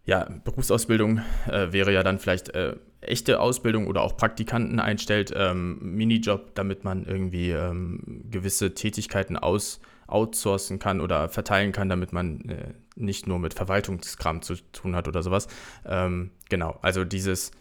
ja, 0.05 0.29
Berufsausbildung 0.45 1.21
äh, 1.49 1.73
wäre 1.73 1.93
ja 1.93 2.03
dann 2.03 2.19
vielleicht 2.19 2.49
äh, 2.51 2.75
echte 3.01 3.41
Ausbildung 3.41 3.87
oder 3.87 4.03
auch 4.03 4.17
Praktikanten 4.17 4.81
einstellt, 4.81 5.33
ähm, 5.35 5.79
Minijob, 5.81 6.55
damit 6.55 6.85
man 6.85 7.05
irgendwie 7.05 7.51
ähm, 7.51 8.25
gewisse 8.31 8.75
Tätigkeiten 8.75 9.37
aus, 9.37 9.81
outsourcen 10.07 10.79
kann 10.79 11.01
oder 11.01 11.29
verteilen 11.29 11.73
kann, 11.73 11.89
damit 11.89 12.13
man 12.13 12.41
äh, 12.49 12.75
nicht 12.97 13.27
nur 13.27 13.39
mit 13.39 13.55
Verwaltungskram 13.55 14.43
zu 14.43 14.57
tun 14.73 14.95
hat 14.95 15.09
oder 15.09 15.23
sowas. 15.23 15.49
Ähm, 15.87 16.31
genau, 16.49 16.79
also 16.83 17.05
dieses 17.05 17.53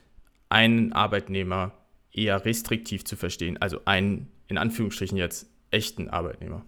einen 0.49 0.93
Arbeitnehmer 0.93 1.73
eher 2.11 2.43
restriktiv 2.43 3.05
zu 3.05 3.15
verstehen, 3.15 3.57
also 3.57 3.81
einen 3.85 4.31
in 4.47 4.57
Anführungsstrichen 4.57 5.17
jetzt 5.17 5.47
echten 5.71 6.09
Arbeitnehmer. 6.09 6.65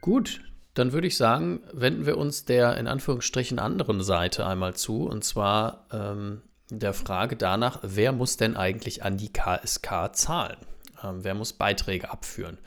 Gut, 0.00 0.40
dann 0.78 0.92
würde 0.92 1.06
ich 1.06 1.16
sagen, 1.16 1.60
wenden 1.72 2.04
wir 2.04 2.18
uns 2.18 2.44
der 2.44 2.76
in 2.76 2.86
Anführungsstrichen 2.86 3.58
anderen 3.58 4.02
Seite 4.02 4.46
einmal 4.46 4.74
zu, 4.74 5.06
und 5.06 5.24
zwar 5.24 5.86
ähm, 5.90 6.42
der 6.70 6.92
Frage 6.92 7.36
danach, 7.36 7.78
wer 7.82 8.12
muss 8.12 8.36
denn 8.36 8.56
eigentlich 8.56 9.02
an 9.02 9.16
die 9.16 9.32
KSK 9.32 10.14
zahlen? 10.14 10.58
Ähm, 11.02 11.24
wer 11.24 11.34
muss 11.34 11.54
Beiträge 11.54 12.10
abführen? 12.10 12.58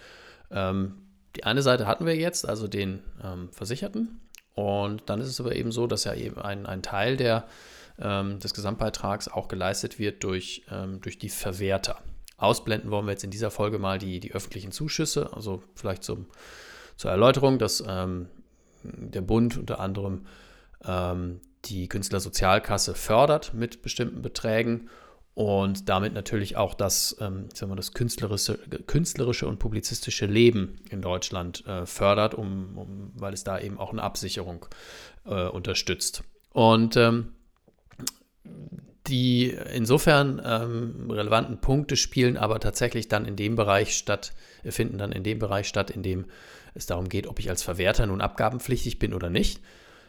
Ähm, 0.50 0.96
die 1.36 1.44
eine 1.44 1.62
Seite 1.62 1.86
hatten 1.86 2.08
wir 2.08 2.16
jetzt, 2.16 2.50
also 2.50 2.68
den 2.68 3.04
ähm, 3.24 3.50
Versicherten. 3.52 4.20
Und 4.56 5.04
dann 5.06 5.22
ist 5.22 5.28
es 5.28 5.40
aber 5.40 5.56
eben 5.56 5.72
so, 5.72 5.86
dass 5.86 6.04
ja 6.04 6.16
eben 6.16 6.40
ein, 6.40 6.66
ein 6.66 6.82
Teil 6.82 7.16
der, 7.16 7.46
ähm, 8.00 8.40
des 8.40 8.56
Gesamtbeitrags 8.56 9.28
auch 9.28 9.48
geleistet 9.48 10.00
wird 10.00 10.24
durch, 10.24 10.64
ähm, 10.72 11.00
durch 11.02 11.20
die 11.20 11.30
Verwerter. 11.30 12.00
Ausblenden 12.38 12.90
wollen 12.90 13.06
wir 13.06 13.12
jetzt 13.12 13.24
in 13.24 13.32
dieser 13.32 13.52
Folge 13.52 13.78
mal 13.78 14.00
die, 14.00 14.20
die 14.20 14.34
öffentlichen 14.34 14.72
Zuschüsse, 14.72 15.32
also 15.34 15.62
vielleicht 15.76 16.04
zum, 16.04 16.26
zur 17.00 17.12
Erläuterung, 17.12 17.60
dass 17.60 17.82
ähm, 17.88 18.28
der 18.84 19.22
Bund 19.22 19.58
unter 19.58 19.80
anderem 19.80 20.26
ähm, 20.84 21.40
die 21.64 21.88
Künstlersozialkasse 21.88 22.94
fördert 22.94 23.54
mit 23.54 23.82
bestimmten 23.82 24.22
Beträgen 24.22 24.90
und 25.34 25.88
damit 25.88 26.14
natürlich 26.14 26.58
auch 26.58 26.74
das, 26.74 27.16
ähm, 27.22 27.48
sagen 27.54 27.72
wir, 27.72 27.78
das 27.78 27.94
künstlerische, 27.94 28.58
künstlerische 28.86 29.48
und 29.48 29.60
publizistische 29.60 30.26
Leben 30.26 30.76
in 30.90 31.02
Deutschland 31.02 31.66
äh, 31.66 31.86
fördert, 31.86 32.34
um, 32.34 32.78
um, 32.78 33.12
weil 33.16 33.34
es 33.34 33.46
da 33.46 33.58
eben 33.58 33.78
auch 33.78 33.94
eine 33.94 34.04
Absicherung 34.04 34.66
äh, 35.26 35.48
unterstützt. 35.48 36.24
Und 36.52 36.98
ähm, 36.98 37.30
die 39.08 39.52
insofern 39.74 40.42
ähm, 40.44 41.10
relevanten 41.10 41.62
Punkte 41.62 41.96
spielen 41.96 42.36
aber 42.36 42.60
tatsächlich 42.60 43.08
dann 43.08 43.24
in 43.24 43.38
dem 43.38 43.56
Bereich 43.56 43.96
statt, 43.96 44.34
finden 44.66 44.98
dann 44.98 45.14
in 45.14 45.24
dem 45.24 45.40
Bereich 45.40 45.70
statt, 45.70 45.90
in 45.90 46.04
dem 46.04 46.26
es 46.74 46.86
darum 46.86 47.10
geht, 47.10 47.28
ob 47.28 47.40
ich 47.40 47.50
als 47.50 47.64
Verwerter 47.64 48.06
nun 48.06 48.22
abgabenpflichtig 48.22 49.00
bin 49.00 49.14
oder 49.14 49.30
nicht. 49.30 49.62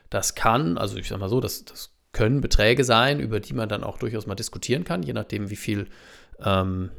Das 0.08 0.34
kann, 0.34 0.78
also 0.78 0.96
ich 0.96 1.08
sage 1.08 1.20
mal 1.20 1.28
so, 1.28 1.40
das, 1.40 1.64
das 1.64 1.92
können 2.12 2.40
Beträge 2.40 2.84
sein, 2.84 3.20
über 3.20 3.40
die 3.40 3.54
man 3.54 3.68
dann 3.68 3.84
auch 3.84 3.98
durchaus 3.98 4.26
mal 4.26 4.34
diskutieren 4.34 4.84
kann, 4.84 5.02
je 5.02 5.12
nachdem, 5.12 5.50
wie 5.50 5.56
viel, 5.56 5.86
ähm, 6.44 6.90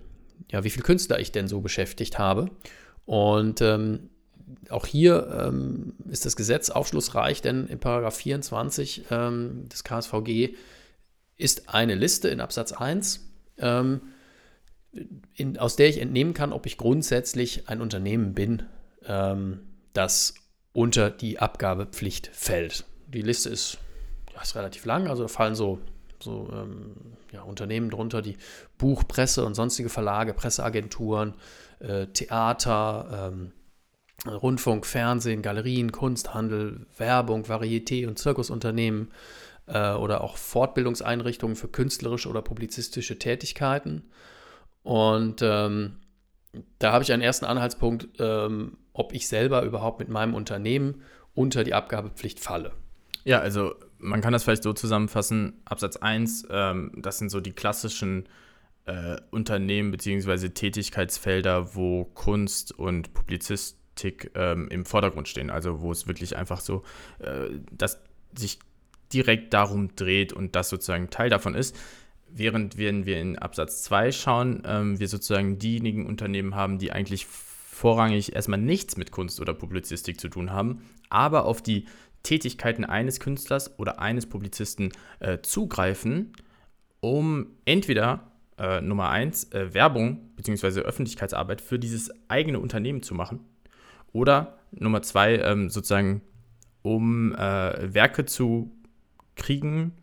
ja, 0.49 0.63
wie 0.63 0.69
viel 0.69 0.83
Künstler 0.83 1.19
ich 1.19 1.31
denn 1.31 1.47
so 1.47 1.61
beschäftigt 1.61 2.17
habe. 2.17 2.49
Und 3.05 3.61
ähm, 3.61 4.09
auch 4.69 4.85
hier 4.85 5.47
ähm, 5.47 5.93
ist 6.09 6.25
das 6.25 6.35
Gesetz 6.35 6.69
aufschlussreich, 6.69 7.41
denn 7.41 7.67
in 7.67 7.79
Paragraph 7.79 8.15
24 8.15 9.05
ähm, 9.11 9.67
des 9.69 9.83
KSVG 9.83 10.55
ist 11.37 11.69
eine 11.69 11.95
Liste 11.95 12.29
in 12.29 12.39
Absatz 12.39 12.71
1, 12.71 13.27
ähm, 13.57 14.01
in, 15.35 15.57
aus 15.57 15.75
der 15.75 15.89
ich 15.89 15.99
entnehmen 15.99 16.33
kann, 16.33 16.53
ob 16.53 16.65
ich 16.65 16.77
grundsätzlich 16.77 17.67
ein 17.69 17.81
Unternehmen 17.81 18.33
bin, 18.33 18.63
ähm, 19.05 19.61
das 19.93 20.35
unter 20.73 21.09
die 21.09 21.39
Abgabepflicht 21.39 22.29
fällt. 22.33 22.85
Die 23.07 23.21
Liste 23.21 23.49
ist 23.49 23.77
ist 24.43 24.55
relativ 24.55 24.85
lang, 24.85 25.07
also 25.07 25.23
da 25.23 25.27
fallen 25.27 25.55
so, 25.55 25.79
so 26.19 26.49
ähm, 26.51 26.95
ja, 27.31 27.43
Unternehmen 27.43 27.89
drunter, 27.89 28.21
die 28.21 28.37
Buch, 28.77 29.03
Presse 29.07 29.45
und 29.45 29.53
sonstige 29.53 29.89
Verlage, 29.89 30.33
Presseagenturen, 30.33 31.35
äh, 31.79 32.07
Theater, 32.07 33.31
ähm, 33.31 33.51
Rundfunk, 34.27 34.85
Fernsehen, 34.85 35.41
Galerien, 35.41 35.91
Kunsthandel, 35.91 36.85
Werbung, 36.97 37.43
Varieté 37.45 38.07
und 38.07 38.19
Zirkusunternehmen, 38.19 39.11
äh, 39.67 39.93
oder 39.93 40.21
auch 40.21 40.37
Fortbildungseinrichtungen 40.37 41.55
für 41.55 41.67
künstlerische 41.67 42.29
oder 42.29 42.41
publizistische 42.41 43.17
Tätigkeiten. 43.17 44.09
Und 44.83 45.41
ähm, 45.41 45.97
da 46.79 46.91
habe 46.91 47.03
ich 47.03 47.13
einen 47.13 47.21
ersten 47.21 47.45
Anhaltspunkt, 47.45 48.07
ähm, 48.19 48.77
ob 48.93 49.13
ich 49.13 49.27
selber 49.27 49.63
überhaupt 49.63 49.99
mit 49.99 50.09
meinem 50.09 50.33
Unternehmen 50.33 51.01
unter 51.33 51.63
die 51.63 51.73
Abgabepflicht 51.73 52.39
falle. 52.39 52.73
Ja, 53.23 53.39
also 53.39 53.75
man 53.99 54.21
kann 54.21 54.33
das 54.33 54.43
vielleicht 54.43 54.63
so 54.63 54.73
zusammenfassen. 54.73 55.61
Absatz 55.65 55.97
1, 55.97 56.47
ähm, 56.49 56.91
das 56.97 57.19
sind 57.19 57.29
so 57.29 57.39
die 57.39 57.53
klassischen 57.53 58.27
äh, 58.85 59.17
Unternehmen 59.29 59.91
bzw. 59.91 60.49
Tätigkeitsfelder, 60.49 61.75
wo 61.75 62.05
Kunst 62.05 62.71
und 62.77 63.13
Publizistik 63.13 64.31
ähm, 64.35 64.67
im 64.69 64.85
Vordergrund 64.85 65.27
stehen. 65.27 65.49
Also 65.49 65.81
wo 65.81 65.91
es 65.91 66.07
wirklich 66.07 66.35
einfach 66.35 66.61
so, 66.61 66.83
äh, 67.19 67.49
dass 67.71 68.01
sich 68.35 68.59
direkt 69.13 69.53
darum 69.53 69.95
dreht 69.95 70.33
und 70.33 70.55
das 70.55 70.69
sozusagen 70.69 71.09
Teil 71.09 71.29
davon 71.29 71.53
ist. 71.53 71.77
Während 72.33 72.77
wenn 72.77 73.05
wir 73.05 73.19
in 73.19 73.37
Absatz 73.37 73.83
2 73.83 74.11
schauen, 74.13 74.63
ähm, 74.65 74.99
wir 74.99 75.09
sozusagen 75.09 75.59
diejenigen 75.59 76.07
Unternehmen 76.07 76.55
haben, 76.55 76.79
die 76.79 76.91
eigentlich 76.91 77.27
vorrangig 77.81 78.35
erstmal 78.35 78.59
nichts 78.59 78.95
mit 78.95 79.11
Kunst 79.11 79.41
oder 79.41 79.55
Publizistik 79.55 80.19
zu 80.19 80.29
tun 80.29 80.51
haben, 80.51 80.83
aber 81.09 81.45
auf 81.45 81.63
die 81.63 81.85
Tätigkeiten 82.21 82.85
eines 82.85 83.19
Künstlers 83.19 83.79
oder 83.79 83.99
eines 83.99 84.27
Publizisten 84.27 84.91
äh, 85.19 85.39
zugreifen, 85.41 86.33
um 86.99 87.47
entweder 87.65 88.31
äh, 88.59 88.81
Nummer 88.81 89.09
eins 89.09 89.51
äh, 89.51 89.73
Werbung 89.73 90.29
bzw. 90.35 90.81
Öffentlichkeitsarbeit 90.81 91.59
für 91.59 91.79
dieses 91.79 92.11
eigene 92.27 92.59
Unternehmen 92.59 93.01
zu 93.01 93.15
machen 93.15 93.39
oder 94.13 94.59
Nummer 94.69 95.01
zwei 95.01 95.37
ähm, 95.37 95.71
sozusagen 95.71 96.21
um 96.83 97.33
äh, 97.33 97.93
Werke 97.93 98.25
zu 98.25 98.71
kriegen 99.35 99.93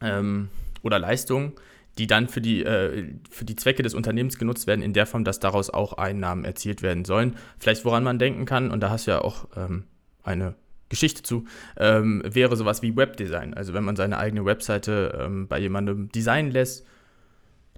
ähm, 0.00 0.48
oder 0.82 0.98
Leistungen, 0.98 1.52
die 1.98 2.06
dann 2.06 2.28
für 2.28 2.40
die, 2.40 2.64
äh, 2.64 3.14
für 3.30 3.44
die 3.44 3.56
Zwecke 3.56 3.82
des 3.82 3.94
Unternehmens 3.94 4.38
genutzt 4.38 4.66
werden, 4.66 4.82
in 4.82 4.92
der 4.92 5.06
Form, 5.06 5.24
dass 5.24 5.40
daraus 5.40 5.70
auch 5.70 5.94
Einnahmen 5.94 6.44
erzielt 6.44 6.82
werden 6.82 7.04
sollen. 7.04 7.36
Vielleicht 7.58 7.84
woran 7.84 8.04
man 8.04 8.18
denken 8.18 8.44
kann, 8.44 8.70
und 8.70 8.80
da 8.80 8.90
hast 8.90 9.06
du 9.06 9.10
ja 9.10 9.20
auch 9.20 9.48
ähm, 9.56 9.84
eine 10.22 10.54
Geschichte 10.88 11.22
zu, 11.22 11.44
ähm, 11.76 12.22
wäre 12.24 12.56
sowas 12.56 12.82
wie 12.82 12.96
Webdesign. 12.96 13.52
Also 13.54 13.74
wenn 13.74 13.84
man 13.84 13.96
seine 13.96 14.18
eigene 14.18 14.44
Webseite 14.44 15.18
ähm, 15.20 15.48
bei 15.48 15.58
jemandem 15.58 16.10
designen 16.10 16.52
lässt, 16.52 16.86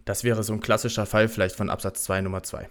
das 0.04 0.22
wäre 0.22 0.42
so 0.42 0.52
ein 0.52 0.60
klassischer 0.60 1.06
Fall 1.06 1.28
vielleicht 1.28 1.56
von 1.56 1.70
Absatz 1.70 2.04
2 2.04 2.20
Nummer 2.20 2.42
2. 2.42 2.68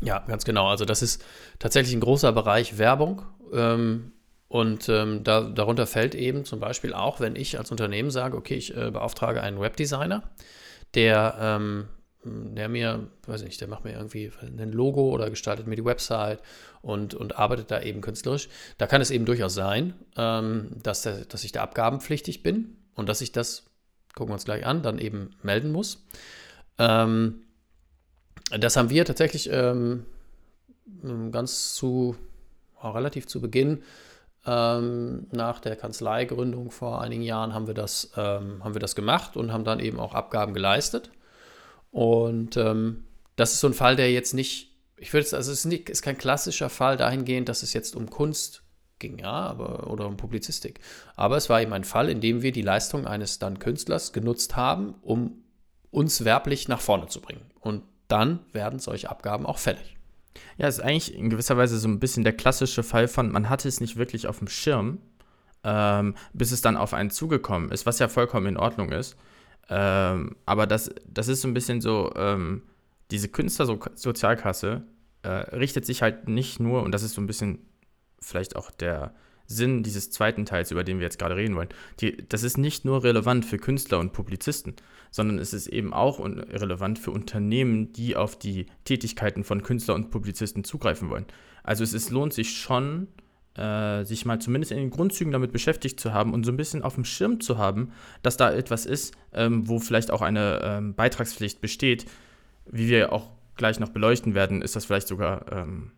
Ja, 0.00 0.24
ganz 0.26 0.44
genau. 0.44 0.68
Also 0.68 0.84
das 0.84 1.02
ist 1.02 1.24
tatsächlich 1.58 1.94
ein 1.94 2.00
großer 2.00 2.32
Bereich 2.32 2.78
Werbung. 2.78 3.22
Ähm, 3.52 4.12
und 4.48 4.88
ähm, 4.88 5.24
da, 5.24 5.42
darunter 5.42 5.86
fällt 5.86 6.14
eben 6.14 6.44
zum 6.44 6.58
Beispiel 6.58 6.94
auch, 6.94 7.20
wenn 7.20 7.36
ich 7.36 7.58
als 7.58 7.70
Unternehmen 7.70 8.10
sage, 8.10 8.36
okay, 8.36 8.54
ich 8.54 8.74
äh, 8.74 8.90
beauftrage 8.90 9.42
einen 9.42 9.60
Webdesigner, 9.60 10.22
der, 10.94 11.36
ähm, 11.38 11.88
der 12.24 12.70
mir, 12.70 13.08
weiß 13.26 13.42
nicht, 13.42 13.60
der 13.60 13.68
macht 13.68 13.84
mir 13.84 13.92
irgendwie 13.92 14.32
ein 14.40 14.72
Logo 14.72 15.10
oder 15.10 15.28
gestaltet 15.28 15.66
mir 15.66 15.76
die 15.76 15.84
Website 15.84 16.40
und, 16.80 17.14
und 17.14 17.38
arbeitet 17.38 17.70
da 17.70 17.82
eben 17.82 18.00
künstlerisch. 18.00 18.48
Da 18.78 18.86
kann 18.86 19.02
es 19.02 19.10
eben 19.10 19.26
durchaus 19.26 19.52
sein, 19.52 19.92
ähm, 20.16 20.70
dass, 20.82 21.02
der, 21.02 21.26
dass 21.26 21.44
ich 21.44 21.52
da 21.52 21.62
abgabenpflichtig 21.62 22.42
bin 22.42 22.78
und 22.94 23.06
dass 23.06 23.20
ich 23.20 23.32
das, 23.32 23.66
gucken 24.14 24.30
wir 24.30 24.34
uns 24.34 24.46
gleich 24.46 24.64
an, 24.64 24.82
dann 24.82 24.98
eben 24.98 25.36
melden 25.42 25.72
muss. 25.72 26.06
Ähm, 26.78 27.42
das 28.58 28.78
haben 28.78 28.88
wir 28.88 29.04
tatsächlich 29.04 29.50
ähm, 29.52 30.06
ganz 31.32 31.74
zu, 31.74 32.16
relativ 32.82 33.26
zu 33.26 33.42
Beginn 33.42 33.82
ähm, 34.48 35.26
nach 35.30 35.60
der 35.60 35.76
Kanzleigründung 35.76 36.70
vor 36.70 37.02
einigen 37.02 37.22
Jahren 37.22 37.52
haben 37.52 37.66
wir, 37.66 37.74
das, 37.74 38.12
ähm, 38.16 38.64
haben 38.64 38.74
wir 38.74 38.80
das 38.80 38.96
gemacht 38.96 39.36
und 39.36 39.52
haben 39.52 39.64
dann 39.64 39.78
eben 39.78 40.00
auch 40.00 40.14
Abgaben 40.14 40.54
geleistet. 40.54 41.10
Und 41.90 42.56
ähm, 42.56 43.04
das 43.36 43.52
ist 43.52 43.60
so 43.60 43.66
ein 43.66 43.74
Fall, 43.74 43.96
der 43.96 44.10
jetzt 44.10 44.32
nicht, 44.32 44.74
ich 44.96 45.12
würde 45.12 45.26
also 45.36 45.52
es 45.52 45.60
ist, 45.60 45.64
nicht, 45.66 45.90
ist 45.90 46.00
kein 46.00 46.16
klassischer 46.16 46.70
Fall 46.70 46.96
dahingehend, 46.96 47.50
dass 47.50 47.62
es 47.62 47.74
jetzt 47.74 47.94
um 47.94 48.08
Kunst 48.08 48.62
ging, 48.98 49.18
ja, 49.18 49.30
aber, 49.32 49.90
oder 49.90 50.06
um 50.06 50.16
Publizistik. 50.16 50.80
Aber 51.14 51.36
es 51.36 51.50
war 51.50 51.60
eben 51.60 51.74
ein 51.74 51.84
Fall, 51.84 52.08
in 52.08 52.22
dem 52.22 52.40
wir 52.40 52.52
die 52.52 52.62
Leistung 52.62 53.06
eines 53.06 53.38
dann 53.38 53.58
Künstlers 53.58 54.14
genutzt 54.14 54.56
haben, 54.56 54.94
um 55.02 55.44
uns 55.90 56.24
werblich 56.24 56.68
nach 56.68 56.80
vorne 56.80 57.08
zu 57.08 57.20
bringen. 57.20 57.50
Und 57.60 57.82
dann 58.08 58.40
werden 58.52 58.78
solche 58.78 59.10
Abgaben 59.10 59.44
auch 59.44 59.58
fällig. 59.58 59.97
Ja, 60.56 60.68
es 60.68 60.78
ist 60.78 60.84
eigentlich 60.84 61.14
in 61.14 61.30
gewisser 61.30 61.56
Weise 61.56 61.78
so 61.78 61.88
ein 61.88 62.00
bisschen 62.00 62.24
der 62.24 62.32
klassische 62.32 62.82
Fall 62.82 63.08
von, 63.08 63.30
man 63.30 63.48
hatte 63.48 63.68
es 63.68 63.80
nicht 63.80 63.96
wirklich 63.96 64.26
auf 64.26 64.38
dem 64.38 64.48
Schirm, 64.48 64.98
ähm, 65.64 66.14
bis 66.32 66.52
es 66.52 66.60
dann 66.60 66.76
auf 66.76 66.94
einen 66.94 67.10
zugekommen 67.10 67.70
ist, 67.70 67.86
was 67.86 67.98
ja 67.98 68.08
vollkommen 68.08 68.46
in 68.46 68.56
Ordnung 68.56 68.92
ist. 68.92 69.16
Ähm, 69.68 70.36
aber 70.46 70.66
das, 70.66 70.90
das 71.06 71.28
ist 71.28 71.42
so 71.42 71.48
ein 71.48 71.54
bisschen 71.54 71.80
so, 71.80 72.12
ähm, 72.16 72.62
diese 73.10 73.28
Künstlersozialkasse 73.28 74.82
äh, 75.22 75.28
richtet 75.28 75.86
sich 75.86 76.02
halt 76.02 76.28
nicht 76.28 76.60
nur, 76.60 76.82
und 76.82 76.92
das 76.92 77.02
ist 77.02 77.14
so 77.14 77.20
ein 77.20 77.26
bisschen 77.26 77.66
vielleicht 78.20 78.56
auch 78.56 78.70
der, 78.70 79.14
Sinn 79.48 79.82
dieses 79.82 80.10
zweiten 80.10 80.44
Teils, 80.44 80.70
über 80.70 80.84
den 80.84 80.98
wir 80.98 81.04
jetzt 81.04 81.18
gerade 81.18 81.34
reden 81.34 81.56
wollen. 81.56 81.70
Die, 82.00 82.16
das 82.28 82.42
ist 82.42 82.58
nicht 82.58 82.84
nur 82.84 83.02
relevant 83.02 83.46
für 83.46 83.56
Künstler 83.56 83.98
und 83.98 84.12
Publizisten, 84.12 84.76
sondern 85.10 85.38
es 85.38 85.52
ist 85.52 85.66
eben 85.66 85.92
auch 85.92 86.20
relevant 86.20 86.98
für 86.98 87.10
Unternehmen, 87.10 87.92
die 87.92 88.16
auf 88.16 88.38
die 88.38 88.66
Tätigkeiten 88.84 89.44
von 89.44 89.62
Künstler 89.62 89.94
und 89.94 90.10
Publizisten 90.10 90.64
zugreifen 90.64 91.10
wollen. 91.10 91.26
Also 91.62 91.84
es 91.84 91.92
ist, 91.92 92.10
lohnt 92.10 92.32
sich 92.32 92.56
schon, 92.56 93.08
äh, 93.54 94.04
sich 94.04 94.24
mal 94.24 94.40
zumindest 94.40 94.72
in 94.72 94.78
den 94.78 94.90
Grundzügen 94.90 95.32
damit 95.32 95.52
beschäftigt 95.52 96.00
zu 96.00 96.12
haben 96.12 96.32
und 96.32 96.44
so 96.44 96.52
ein 96.52 96.56
bisschen 96.56 96.82
auf 96.82 96.94
dem 96.94 97.04
Schirm 97.04 97.40
zu 97.40 97.58
haben, 97.58 97.92
dass 98.22 98.36
da 98.36 98.52
etwas 98.52 98.86
ist, 98.86 99.14
ähm, 99.32 99.68
wo 99.68 99.78
vielleicht 99.78 100.10
auch 100.10 100.22
eine 100.22 100.60
ähm, 100.62 100.94
Beitragspflicht 100.94 101.60
besteht. 101.60 102.06
Wie 102.70 102.88
wir 102.88 103.12
auch 103.12 103.30
gleich 103.56 103.80
noch 103.80 103.88
beleuchten 103.90 104.34
werden, 104.34 104.62
ist 104.62 104.76
das 104.76 104.84
vielleicht 104.84 105.08
sogar 105.08 105.50
ähm, 105.52 105.92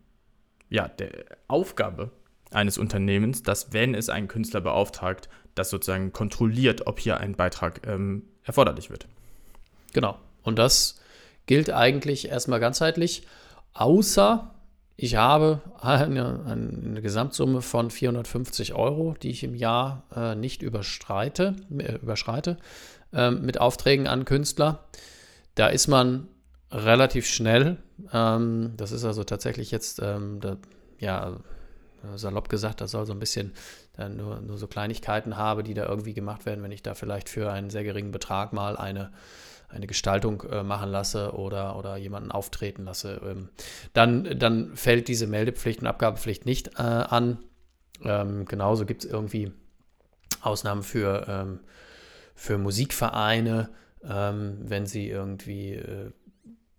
ja, 0.69 0.87
der 0.87 1.25
Aufgabe 1.47 2.11
eines 2.51 2.77
Unternehmens, 2.77 3.43
dass, 3.43 3.73
wenn 3.73 3.95
es 3.95 4.09
einen 4.09 4.27
Künstler 4.27 4.61
beauftragt, 4.61 5.29
das 5.55 5.69
sozusagen 5.69 6.13
kontrolliert, 6.13 6.87
ob 6.87 6.99
hier 6.99 7.19
ein 7.19 7.35
Beitrag 7.35 7.85
ähm, 7.87 8.23
erforderlich 8.43 8.89
wird. 8.89 9.07
Genau. 9.93 10.17
Und 10.43 10.57
das 10.57 10.99
gilt 11.45 11.69
eigentlich 11.69 12.29
erstmal 12.29 12.59
ganzheitlich, 12.59 13.23
außer 13.73 14.51
ich 14.97 15.15
habe 15.15 15.61
eine, 15.79 16.45
eine 16.45 17.01
Gesamtsumme 17.01 17.61
von 17.61 17.89
450 17.89 18.75
Euro, 18.75 19.15
die 19.21 19.31
ich 19.31 19.43
im 19.43 19.55
Jahr 19.55 20.03
äh, 20.15 20.35
nicht 20.35 20.61
überstreite, 20.61 21.55
äh, 21.75 21.95
überschreite 21.95 22.57
äh, 23.11 23.31
mit 23.31 23.59
Aufträgen 23.59 24.07
an 24.07 24.25
Künstler. 24.25 24.85
Da 25.55 25.67
ist 25.67 25.87
man 25.87 26.27
relativ 26.71 27.25
schnell. 27.25 27.77
Ähm, 28.13 28.73
das 28.77 28.91
ist 28.91 29.03
also 29.03 29.23
tatsächlich 29.23 29.71
jetzt, 29.71 29.99
ähm, 30.03 30.39
da, 30.39 30.57
ja, 30.99 31.37
salopp 32.15 32.49
gesagt, 32.49 32.81
das 32.81 32.91
soll 32.91 33.05
so 33.05 33.13
ein 33.13 33.19
bisschen 33.19 33.53
dann 33.93 34.17
nur, 34.17 34.41
nur 34.41 34.57
so 34.57 34.67
Kleinigkeiten 34.67 35.37
habe, 35.37 35.63
die 35.63 35.73
da 35.73 35.85
irgendwie 35.85 36.13
gemacht 36.13 36.45
werden, 36.45 36.63
wenn 36.63 36.71
ich 36.71 36.83
da 36.83 36.93
vielleicht 36.93 37.29
für 37.29 37.51
einen 37.51 37.69
sehr 37.69 37.83
geringen 37.83 38.11
Betrag 38.11 38.53
mal 38.53 38.77
eine, 38.77 39.11
eine 39.69 39.87
Gestaltung 39.87 40.43
äh, 40.49 40.63
machen 40.63 40.89
lasse 40.89 41.33
oder, 41.33 41.77
oder 41.77 41.97
jemanden 41.97 42.31
auftreten 42.31 42.85
lasse, 42.85 43.21
ähm, 43.23 43.49
dann, 43.93 44.37
dann 44.37 44.75
fällt 44.75 45.07
diese 45.07 45.27
Meldepflicht 45.27 45.81
und 45.81 45.87
Abgabepflicht 45.87 46.45
nicht 46.45 46.79
äh, 46.79 46.81
an. 46.81 47.39
Ähm, 48.03 48.45
genauso 48.45 48.85
gibt 48.85 49.03
es 49.03 49.09
irgendwie 49.09 49.51
Ausnahmen 50.41 50.83
für, 50.83 51.25
ähm, 51.27 51.59
für 52.35 52.57
Musikvereine, 52.57 53.69
ähm, 54.03 54.57
wenn 54.61 54.85
sie 54.85 55.07
irgendwie 55.07 55.73
äh, 55.73 56.11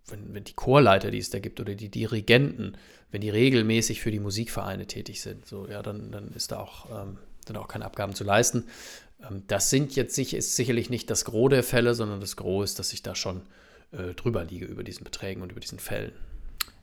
wenn, 0.07 0.33
wenn 0.33 0.43
die 0.43 0.53
Chorleiter, 0.53 1.11
die 1.11 1.17
es 1.17 1.29
da 1.29 1.39
gibt, 1.39 1.59
oder 1.59 1.75
die 1.75 1.89
Dirigenten, 1.89 2.77
wenn 3.11 3.21
die 3.21 3.29
regelmäßig 3.29 4.01
für 4.01 4.11
die 4.11 4.19
Musikvereine 4.19 4.87
tätig 4.87 5.21
sind, 5.21 5.45
so, 5.45 5.67
ja, 5.67 5.81
dann, 5.81 6.11
dann 6.11 6.31
ist 6.33 6.51
da 6.51 6.59
auch, 6.59 6.89
ähm, 6.89 7.17
dann 7.45 7.57
auch 7.57 7.67
keine 7.67 7.85
Abgaben 7.85 8.15
zu 8.15 8.23
leisten. 8.23 8.65
Ähm, 9.21 9.43
das 9.47 9.69
sind 9.69 9.95
jetzt 9.95 10.15
sich, 10.15 10.33
ist 10.33 10.55
sicherlich 10.55 10.89
nicht 10.89 11.09
das 11.09 11.25
Gros 11.25 11.49
der 11.49 11.63
Fälle, 11.63 11.93
sondern 11.95 12.19
das 12.19 12.35
Gros 12.35 12.71
ist, 12.71 12.79
dass 12.79 12.93
ich 12.93 13.03
da 13.03 13.15
schon 13.15 13.41
äh, 13.91 14.13
drüber 14.13 14.43
liege 14.43 14.65
über 14.65 14.83
diesen 14.83 15.03
Beträgen 15.03 15.41
und 15.41 15.51
über 15.51 15.61
diesen 15.61 15.79
Fällen. 15.79 16.13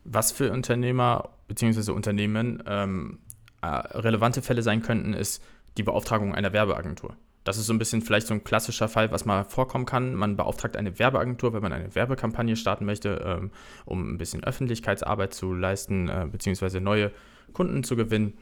Was 0.04 0.32
für 0.32 0.50
Unternehmer 0.50 1.30
bzw. 1.48 1.92
Unternehmen 1.92 2.62
ähm, 2.66 3.18
äh, 3.60 3.66
relevante 3.66 4.40
Fälle 4.40 4.62
sein 4.62 4.82
könnten, 4.82 5.12
ist 5.12 5.42
die 5.76 5.82
Beauftragung 5.82 6.34
einer 6.34 6.52
Werbeagentur. 6.52 7.16
Das 7.44 7.56
ist 7.56 7.66
so 7.66 7.72
ein 7.72 7.78
bisschen 7.78 8.02
vielleicht 8.02 8.26
so 8.26 8.34
ein 8.34 8.44
klassischer 8.44 8.88
Fall, 8.88 9.10
was 9.12 9.24
mal 9.24 9.44
vorkommen 9.44 9.86
kann. 9.86 10.14
Man 10.14 10.36
beauftragt 10.36 10.76
eine 10.76 10.98
Werbeagentur, 10.98 11.54
wenn 11.54 11.62
man 11.62 11.72
eine 11.72 11.94
Werbekampagne 11.94 12.54
starten 12.56 12.84
möchte, 12.84 13.22
ähm, 13.24 13.50
um 13.86 14.12
ein 14.12 14.18
bisschen 14.18 14.44
Öffentlichkeitsarbeit 14.44 15.32
zu 15.32 15.54
leisten, 15.54 16.08
äh, 16.08 16.28
beziehungsweise 16.30 16.80
neue 16.80 17.12
Kunden 17.52 17.82
zu 17.82 17.96
gewinnen. 17.96 18.34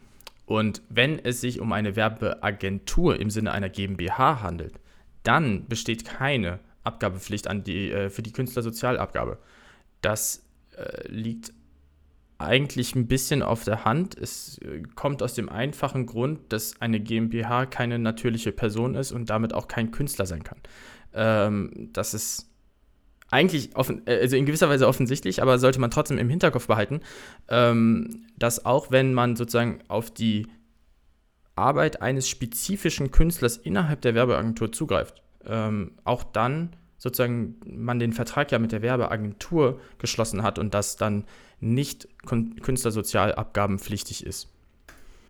Und 0.46 0.82
wenn 0.88 1.18
es 1.18 1.40
sich 1.40 1.60
um 1.60 1.72
eine 1.72 1.94
Werbeagentur 1.94 3.20
im 3.20 3.30
Sinne 3.30 3.52
einer 3.52 3.68
GmbH 3.68 4.42
handelt, 4.42 4.80
dann 5.22 5.66
besteht 5.68 6.04
keine 6.04 6.58
Abgabepflicht 6.84 7.48
an 7.48 7.62
die, 7.62 7.92
äh, 7.92 8.10
für 8.10 8.22
die 8.22 8.32
Künstlersozialabgabe. 8.32 9.38
Das 10.00 10.44
äh, 10.76 11.06
liegt 11.08 11.52
eigentlich 12.38 12.94
ein 12.94 13.08
bisschen 13.08 13.42
auf 13.42 13.64
der 13.64 13.84
Hand. 13.84 14.16
Es 14.16 14.58
äh, 14.58 14.82
kommt 14.94 15.22
aus 15.22 15.34
dem 15.34 15.48
einfachen 15.48 16.06
Grund, 16.06 16.52
dass 16.52 16.80
eine 16.80 17.00
GmbH 17.00 17.66
keine 17.66 17.98
natürliche 17.98 18.52
Person 18.52 18.94
ist 18.94 19.12
und 19.12 19.28
damit 19.28 19.52
auch 19.52 19.66
kein 19.66 19.90
Künstler 19.90 20.24
sein 20.24 20.44
kann. 20.44 20.58
Ähm, 21.12 21.90
das 21.92 22.14
ist 22.14 22.48
eigentlich 23.30 23.76
offen, 23.76 24.06
äh, 24.06 24.20
also 24.20 24.36
in 24.36 24.46
gewisser 24.46 24.68
Weise 24.68 24.86
offensichtlich, 24.86 25.42
aber 25.42 25.58
sollte 25.58 25.80
man 25.80 25.90
trotzdem 25.90 26.18
im 26.18 26.30
Hinterkopf 26.30 26.68
behalten, 26.68 27.00
ähm, 27.48 28.24
dass 28.36 28.64
auch 28.64 28.90
wenn 28.92 29.14
man 29.14 29.34
sozusagen 29.34 29.80
auf 29.88 30.12
die 30.12 30.46
Arbeit 31.56 32.00
eines 32.02 32.28
spezifischen 32.28 33.10
Künstlers 33.10 33.56
innerhalb 33.56 34.00
der 34.00 34.14
Werbeagentur 34.14 34.70
zugreift, 34.70 35.22
ähm, 35.44 35.92
auch 36.04 36.22
dann 36.22 36.76
sozusagen 36.98 37.56
man 37.66 37.98
den 37.98 38.12
Vertrag 38.12 38.52
ja 38.52 38.58
mit 38.58 38.72
der 38.72 38.82
Werbeagentur 38.82 39.80
geschlossen 39.98 40.42
hat 40.42 40.58
und 40.58 40.74
das 40.74 40.96
dann 40.96 41.24
nicht 41.60 42.08
künstlersozialabgabenpflichtig 42.26 44.24
ist. 44.24 44.48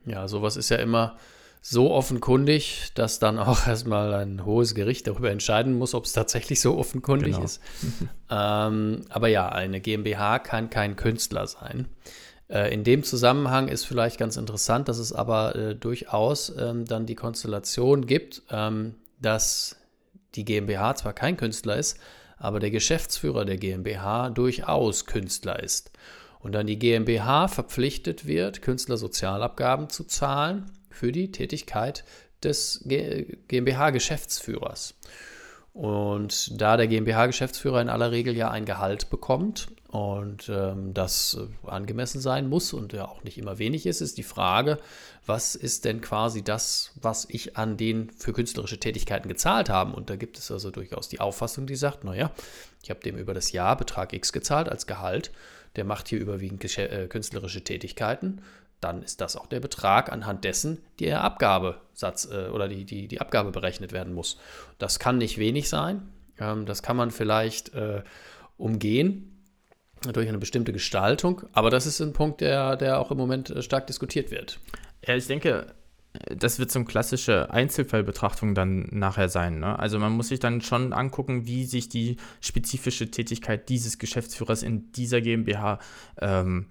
Ja, 0.05 0.29
sowas 0.29 0.57
ist 0.57 0.69
ja 0.69 0.77
immer 0.77 1.17
so 1.61 1.91
offenkundig, 1.91 2.91
dass 2.95 3.19
dann 3.19 3.39
auch 3.39 3.67
erstmal 3.67 4.15
ein 4.15 4.45
hohes 4.45 4.75
Gericht 4.75 5.07
darüber 5.07 5.31
entscheiden 5.31 5.77
muss, 5.77 5.95
ob 5.95 6.05
es 6.05 6.13
tatsächlich 6.13 6.61
so 6.61 6.77
offenkundig 6.79 7.35
genau. 7.35 7.45
ist. 7.45 7.61
ähm, 8.31 9.03
aber 9.09 9.29
ja, 9.29 9.49
eine 9.49 9.81
GmbH 9.81 10.39
kann 10.39 10.71
kein 10.71 10.97
Künstler 10.97 11.47
sein. 11.47 11.87
Äh, 12.49 12.73
in 12.73 12.85
dem 12.85 13.03
Zusammenhang 13.03 13.69
ist 13.69 13.85
vielleicht 13.85 14.19
ganz 14.19 14.37
interessant, 14.37 14.89
dass 14.89 14.99
es 14.99 15.13
aber 15.13 15.57
äh, 15.57 15.75
durchaus 15.75 16.53
ähm, 16.59 16.85
dann 16.87 17.07
die 17.07 17.15
Konstellation 17.15 18.07
gibt, 18.07 18.43
ähm, 18.51 18.95
dass 19.21 19.77
die 20.35 20.45
GmbH 20.45 20.95
zwar 20.95 21.13
kein 21.13 21.37
Künstler 21.37 21.77
ist, 21.77 21.99
aber 22.39 22.61
der 22.61 22.71
Geschäftsführer 22.71 23.45
der 23.45 23.57
GmbH 23.57 24.31
durchaus 24.31 25.07
Künstler 25.07 25.63
ist. 25.63 25.91
Und 26.41 26.53
dann 26.53 26.67
die 26.67 26.79
GmbH 26.79 27.49
verpflichtet 27.49 28.27
wird, 28.27 28.63
Künstlersozialabgaben 28.63 29.91
zu 29.91 30.05
zahlen 30.05 30.71
für 30.91 31.13
die 31.13 31.33
Tätigkeit 31.33 32.05
des 32.43 32.85
GmbH-Geschäftsführers. 32.87 34.95
Und 35.73 36.61
da 36.61 36.77
der 36.77 36.89
GmbH-Geschäftsführer 36.89 37.81
in 37.81 37.89
aller 37.89 38.11
Regel 38.11 38.37
ja 38.37 38.51
ein 38.51 38.65
Gehalt 38.65 39.11
bekommt 39.11 39.69
und 39.89 40.49
ähm, 40.49 40.93
das 40.93 41.39
äh, 41.39 41.69
angemessen 41.69 42.21
sein 42.21 42.49
muss 42.49 42.73
und 42.73 42.93
ja 42.93 43.07
auch 43.07 43.23
nicht 43.23 43.39
immer 43.39 43.59
wenig 43.59 43.87
ist, 43.87 44.01
ist 44.01 44.19
die 44.19 44.23
Frage, 44.23 44.79
was 45.25 45.55
ist 45.55 45.85
denn 45.85 46.01
quasi 46.01 46.43
das, 46.43 46.93
was 47.01 47.27
ich 47.31 47.57
an 47.57 47.77
den 47.77 48.11
für 48.11 48.33
künstlerische 48.33 48.81
Tätigkeiten 48.81 49.29
gezahlt 49.29 49.71
habe? 49.71 49.95
Und 49.95 50.11
da 50.11 50.17
gibt 50.17 50.37
es 50.37 50.51
also 50.51 50.71
durchaus 50.71 51.09
die 51.09 51.21
Auffassung, 51.21 51.67
die 51.67 51.77
sagt, 51.77 52.03
naja, 52.03 52.33
ich 52.83 52.91
habe 52.91 53.01
dem 53.01 53.17
über 53.17 53.33
das 53.33 53.53
Jahr 53.53 53.77
Betrag 53.77 54.13
X 54.13 54.33
gezahlt 54.33 54.69
als 54.69 54.87
Gehalt, 54.87 55.31
der 55.79 55.87
macht 55.87 56.09
hier 56.09 56.21
überwiegend 56.21 56.63
äh, 56.77 57.07
künstlerische 57.09 57.65
Tätigkeiten 57.65 58.43
dann 58.81 59.03
ist 59.03 59.21
das 59.21 59.37
auch 59.37 59.47
der 59.47 59.61
Betrag, 59.61 60.13
anhand 60.13 60.45
dessen 60.45 60.79
der 61.01 61.23
Abgabesatz 61.23 62.29
äh, 62.31 62.49
oder 62.49 62.69
die, 62.69 62.85
die, 62.85 63.09
die 63.09 63.21
Abgabe 63.21 63.51
berechnet 63.51 63.93
werden 63.93 64.15
muss. 64.15 64.39
Das 64.79 64.99
kann 64.99 65.19
nicht 65.19 65.39
wenig 65.39 65.69
sein. 65.69 66.03
Ähm, 66.39 66.67
das 66.67 66.83
kann 66.83 66.97
man 66.97 67.11
vielleicht 67.11 67.75
äh, 67.75 68.03
umgehen 68.57 69.35
durch 70.13 70.29
eine 70.29 70.39
bestimmte 70.39 70.73
Gestaltung, 70.73 71.43
aber 71.53 71.71
das 71.71 71.87
ist 71.87 72.01
ein 72.01 72.13
Punkt, 72.13 72.41
der, 72.41 72.77
der 72.77 73.01
auch 73.01 73.11
im 73.11 73.19
Moment 73.19 73.51
äh, 73.51 73.63
stark 73.63 73.89
diskutiert 73.89 74.31
wird. 74.31 74.61
Ja, 75.05 75.17
ich 75.17 75.27
denke, 75.27 75.75
das 76.27 76.59
wird 76.59 76.71
so 76.71 76.79
eine 76.79 76.87
klassische 76.87 77.51
Einzelfallbetrachtung 77.51 78.55
dann 78.55 78.89
nachher 78.91 79.29
sein. 79.29 79.61
Ne? 79.61 79.79
Also 79.79 79.99
man 79.99 80.13
muss 80.13 80.29
sich 80.29 80.41
dann 80.41 80.61
schon 80.61 80.93
angucken, 80.93 81.47
wie 81.47 81.65
sich 81.65 81.89
die 81.89 82.17
spezifische 82.41 83.11
Tätigkeit 83.11 83.69
dieses 83.69 83.99
Geschäftsführers 83.99 84.63
in 84.63 84.91
dieser 84.93 85.21
GmbH 85.21 85.79
ähm, 86.21 86.67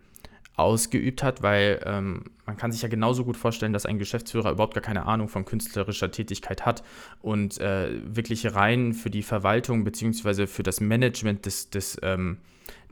ausgeübt 0.56 1.22
hat, 1.22 1.44
weil 1.44 1.80
ähm, 1.86 2.26
man 2.46 2.58
kann 2.58 2.72
sich 2.72 2.82
ja 2.82 2.90
genauso 2.90 3.24
gut 3.24 3.38
vorstellen, 3.38 3.74
dass 3.74 3.86
ein 3.86 4.00
Geschäftsführer 4.00 4.52
überhaupt 4.52 4.74
gar 4.74 4.82
keine 4.82 5.06
Ahnung 5.06 5.28
von 5.28 5.46
künstlerischer 5.46 6.12
Tätigkeit 6.12 6.66
hat 6.66 6.84
und 7.22 7.60
äh, 7.60 7.90
wirklich 8.04 8.56
rein 8.56 8.94
für 8.94 9.12
die 9.12 9.22
Verwaltung 9.22 9.84
bzw. 9.84 10.48
für 10.48 10.64
das 10.64 10.82
Management 10.82 11.46
des, 11.46 11.70
des, 11.70 12.00
ähm, 12.02 12.38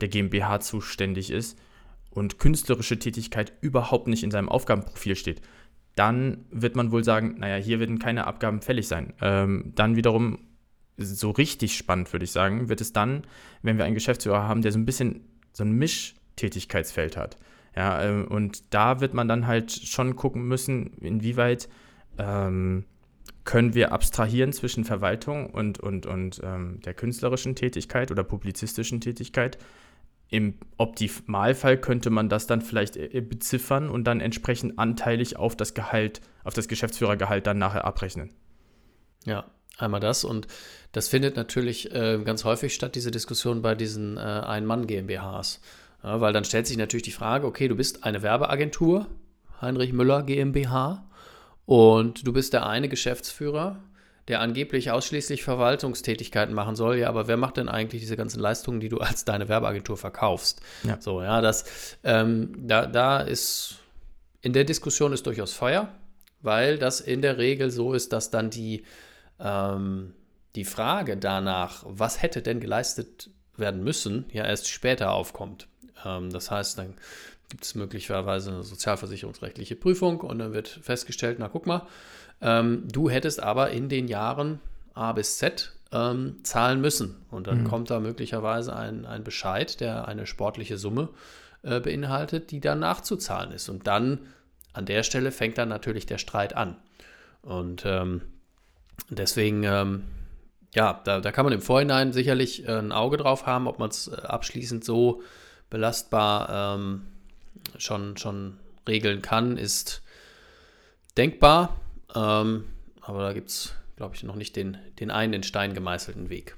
der 0.00 0.08
GmbH 0.08 0.60
zuständig 0.60 1.30
ist 1.30 1.58
und 2.10 2.38
künstlerische 2.38 3.00
Tätigkeit 3.00 3.52
überhaupt 3.60 4.06
nicht 4.06 4.22
in 4.22 4.30
seinem 4.30 4.48
Aufgabenprofil 4.48 5.16
steht, 5.16 5.42
dann 5.96 6.44
wird 6.50 6.76
man 6.76 6.92
wohl 6.92 7.02
sagen, 7.02 7.36
naja, 7.38 7.56
hier 7.56 7.80
werden 7.80 7.98
keine 7.98 8.26
Abgaben 8.26 8.62
fällig 8.62 8.86
sein. 8.86 9.14
Ähm, 9.20 9.72
dann 9.74 9.96
wiederum 9.96 10.38
so 10.98 11.30
richtig 11.30 11.76
spannend, 11.76 12.12
würde 12.12 12.24
ich 12.24 12.32
sagen, 12.32 12.68
wird 12.68 12.80
es 12.80 12.92
dann, 12.92 13.22
wenn 13.62 13.78
wir 13.78 13.84
einen 13.84 13.94
Geschäftsführer 13.94 14.46
haben, 14.46 14.62
der 14.62 14.72
so 14.72 14.78
ein 14.78 14.84
bisschen 14.86 15.22
so 15.52 15.64
ein 15.64 15.72
Mischtätigkeitsfeld 15.72 17.16
hat. 17.16 17.36
Ja, 17.74 18.02
ähm, 18.02 18.26
und 18.28 18.72
da 18.72 19.00
wird 19.00 19.14
man 19.14 19.26
dann 19.26 19.46
halt 19.46 19.72
schon 19.72 20.16
gucken 20.16 20.46
müssen, 20.46 20.94
inwieweit 21.00 21.68
ähm, 22.18 22.84
können 23.44 23.74
wir 23.74 23.92
abstrahieren 23.92 24.52
zwischen 24.52 24.84
Verwaltung 24.84 25.50
und, 25.50 25.78
und, 25.80 26.04
und 26.04 26.40
ähm, 26.44 26.80
der 26.84 26.94
künstlerischen 26.94 27.54
Tätigkeit 27.54 28.10
oder 28.10 28.24
publizistischen 28.24 29.00
Tätigkeit. 29.00 29.58
Im 30.28 30.54
Optimalfall 30.76 31.78
könnte 31.78 32.10
man 32.10 32.28
das 32.28 32.46
dann 32.46 32.60
vielleicht 32.60 32.96
äh, 32.96 33.20
beziffern 33.20 33.88
und 33.88 34.04
dann 34.04 34.20
entsprechend 34.20 34.78
anteilig 34.78 35.36
auf 35.36 35.54
das 35.56 35.74
Gehalt, 35.74 36.20
auf 36.44 36.54
das 36.54 36.68
Geschäftsführergehalt 36.68 37.46
dann 37.46 37.58
nachher 37.58 37.84
abrechnen. 37.84 38.30
Ja, 39.24 39.44
einmal 39.78 40.00
das 40.00 40.24
und 40.24 40.46
das 40.92 41.08
findet 41.08 41.36
natürlich 41.36 41.92
äh, 41.94 42.18
ganz 42.24 42.44
häufig 42.44 42.74
statt, 42.74 42.94
diese 42.94 43.10
Diskussion 43.10 43.62
bei 43.62 43.74
diesen 43.74 44.16
äh, 44.16 44.20
Ein-Mann-GmbHs. 44.20 45.60
Ja, 46.02 46.20
weil 46.20 46.32
dann 46.32 46.44
stellt 46.44 46.66
sich 46.66 46.76
natürlich 46.76 47.04
die 47.04 47.12
Frage, 47.12 47.46
okay, 47.46 47.68
du 47.68 47.76
bist 47.76 48.04
eine 48.04 48.22
Werbeagentur, 48.22 49.06
Heinrich 49.60 49.92
Müller 49.92 50.22
GmbH, 50.22 51.08
und 51.66 52.26
du 52.26 52.32
bist 52.32 52.52
der 52.52 52.66
eine 52.66 52.88
Geschäftsführer, 52.88 53.82
der 54.28 54.40
angeblich 54.40 54.90
ausschließlich 54.90 55.44
Verwaltungstätigkeiten 55.44 56.54
machen 56.54 56.76
soll. 56.76 56.98
Ja, 56.98 57.08
aber 57.08 57.28
wer 57.28 57.36
macht 57.36 57.56
denn 57.58 57.68
eigentlich 57.68 58.02
diese 58.02 58.16
ganzen 58.16 58.40
Leistungen, 58.40 58.80
die 58.80 58.88
du 58.88 58.98
als 58.98 59.24
deine 59.24 59.48
Werbeagentur 59.48 59.96
verkaufst? 59.96 60.60
Ja. 60.82 61.00
So, 61.00 61.22
ja, 61.22 61.40
das, 61.40 61.96
ähm, 62.02 62.66
da, 62.66 62.86
da 62.86 63.20
ist, 63.20 63.76
in 64.42 64.52
der 64.52 64.64
Diskussion 64.64 65.12
ist 65.12 65.26
durchaus 65.26 65.52
Feuer, 65.52 65.88
weil 66.42 66.78
das 66.78 67.00
in 67.00 67.22
der 67.22 67.38
Regel 67.38 67.70
so 67.70 67.92
ist, 67.92 68.12
dass 68.12 68.30
dann 68.30 68.50
die, 68.50 68.84
ähm, 69.38 70.14
die 70.54 70.64
Frage 70.64 71.16
danach, 71.16 71.84
was 71.86 72.22
hätte 72.22 72.42
denn 72.42 72.60
geleistet 72.60 73.30
werden 73.56 73.82
müssen, 73.84 74.26
ja 74.32 74.44
erst 74.44 74.68
später 74.68 75.12
aufkommt. 75.12 75.68
Ähm, 76.04 76.30
das 76.30 76.50
heißt, 76.50 76.78
dann 76.78 76.94
gibt 77.48 77.64
es 77.64 77.74
möglicherweise 77.74 78.50
eine 78.50 78.62
sozialversicherungsrechtliche 78.64 79.76
Prüfung 79.76 80.20
und 80.20 80.38
dann 80.40 80.52
wird 80.52 80.68
festgestellt, 80.68 81.38
na 81.38 81.48
guck 81.48 81.66
mal, 81.66 81.86
ähm, 82.40 82.84
du 82.90 83.08
hättest 83.10 83.42
aber 83.42 83.70
in 83.70 83.88
den 83.88 84.08
Jahren 84.08 84.60
A 84.94 85.12
bis 85.12 85.38
Z 85.38 85.72
ähm, 85.92 86.36
zahlen 86.42 86.80
müssen. 86.80 87.16
Und 87.30 87.46
dann 87.46 87.62
mhm. 87.62 87.68
kommt 87.68 87.90
da 87.90 88.00
möglicherweise 88.00 88.74
ein, 88.74 89.06
ein 89.06 89.24
Bescheid, 89.24 89.80
der 89.80 90.08
eine 90.08 90.26
sportliche 90.26 90.78
Summe 90.78 91.08
äh, 91.62 91.80
beinhaltet, 91.80 92.50
die 92.50 92.60
dann 92.60 92.80
nachzuzahlen 92.80 93.52
ist. 93.52 93.68
Und 93.68 93.86
dann 93.86 94.20
an 94.72 94.86
der 94.86 95.02
Stelle 95.02 95.32
fängt 95.32 95.58
dann 95.58 95.68
natürlich 95.68 96.06
der 96.06 96.18
Streit 96.18 96.54
an. 96.54 96.76
Und 97.42 97.84
ähm, 97.86 98.22
deswegen, 99.08 99.62
ähm, 99.62 100.04
ja, 100.74 101.00
da, 101.04 101.20
da, 101.20 101.32
kann 101.32 101.44
man 101.44 101.54
im 101.54 101.62
Vorhinein 101.62 102.12
sicherlich 102.12 102.66
äh, 102.66 102.72
ein 102.72 102.92
Auge 102.92 103.16
drauf 103.16 103.46
haben, 103.46 103.66
ob 103.66 103.78
man 103.78 103.90
es 103.90 104.08
äh, 104.08 104.16
abschließend 104.16 104.84
so 104.84 105.22
belastbar 105.70 106.76
ähm, 106.76 107.02
schon, 107.78 108.16
schon 108.16 108.58
regeln 108.86 109.22
kann, 109.22 109.56
ist 109.56 110.02
denkbar. 111.16 111.76
Ähm, 112.14 112.64
aber 113.00 113.22
da 113.22 113.32
gibt 113.32 113.50
es, 113.50 113.74
glaube 113.96 114.14
ich, 114.14 114.22
noch 114.22 114.36
nicht 114.36 114.56
den, 114.56 114.78
den 115.00 115.10
einen 115.10 115.32
in 115.32 115.42
Stein 115.42 115.74
gemeißelten 115.74 116.28
Weg. 116.28 116.56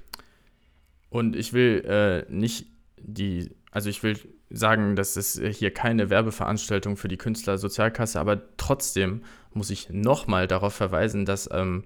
Und 1.09 1.35
ich 1.35 1.53
will 1.53 1.83
äh, 1.85 2.31
nicht 2.31 2.67
die, 2.97 3.49
also 3.71 3.89
ich 3.89 4.03
will 4.03 4.17
sagen, 4.49 4.95
dass 4.95 5.15
es 5.15 5.39
hier 5.57 5.71
keine 5.71 6.09
Werbeveranstaltung 6.09 6.97
für 6.97 7.07
die 7.07 7.17
Künstlersozialkasse, 7.17 8.19
aber 8.19 8.41
trotzdem 8.57 9.21
muss 9.53 9.69
ich 9.69 9.89
nochmal 9.89 10.47
darauf 10.47 10.73
verweisen, 10.73 11.25
dass 11.25 11.49
ähm, 11.51 11.85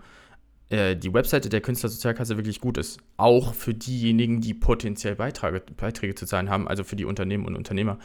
äh, 0.70 0.96
die 0.96 1.14
Webseite 1.14 1.50
der 1.50 1.62
Künstlersozialkasse 1.62 2.38
wirklich 2.38 2.60
gut 2.62 2.78
ist. 2.78 3.00
Auch 3.18 3.54
für 3.54 3.74
diejenigen, 3.74 4.42
die 4.42 4.54
potenziell 4.54 5.16
Beiträge, 5.16 5.62
Beiträge 5.76 6.16
zu 6.16 6.26
zahlen 6.26 6.50
haben, 6.50 6.68
also 6.68 6.84
für 6.84 6.96
die 6.96 7.06
Unternehmen 7.06 7.46
und 7.46 7.56
Unternehmer. 7.56 8.00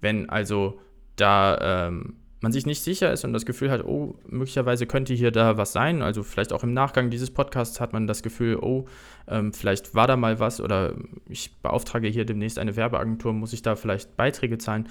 Wenn 0.00 0.30
also 0.30 0.80
da 1.16 1.86
ähm, 1.88 2.16
man 2.44 2.52
sich 2.52 2.66
nicht 2.66 2.82
sicher 2.82 3.12
ist 3.12 3.24
und 3.24 3.32
das 3.32 3.46
Gefühl 3.46 3.70
hat, 3.70 3.84
oh, 3.84 4.14
möglicherweise 4.28 4.86
könnte 4.86 5.14
hier 5.14 5.32
da 5.32 5.56
was 5.56 5.72
sein, 5.72 6.02
also 6.02 6.22
vielleicht 6.22 6.52
auch 6.52 6.62
im 6.62 6.72
Nachgang 6.72 7.10
dieses 7.10 7.32
Podcasts 7.32 7.80
hat 7.80 7.92
man 7.92 8.06
das 8.06 8.22
Gefühl, 8.22 8.56
oh, 8.56 8.86
ähm, 9.26 9.52
vielleicht 9.52 9.94
war 9.94 10.06
da 10.06 10.16
mal 10.16 10.38
was 10.38 10.60
oder 10.60 10.94
ich 11.28 11.56
beauftrage 11.62 12.06
hier 12.06 12.24
demnächst 12.24 12.58
eine 12.58 12.76
Werbeagentur, 12.76 13.32
muss 13.32 13.52
ich 13.52 13.62
da 13.62 13.74
vielleicht 13.74 14.16
Beiträge 14.16 14.58
zahlen? 14.58 14.88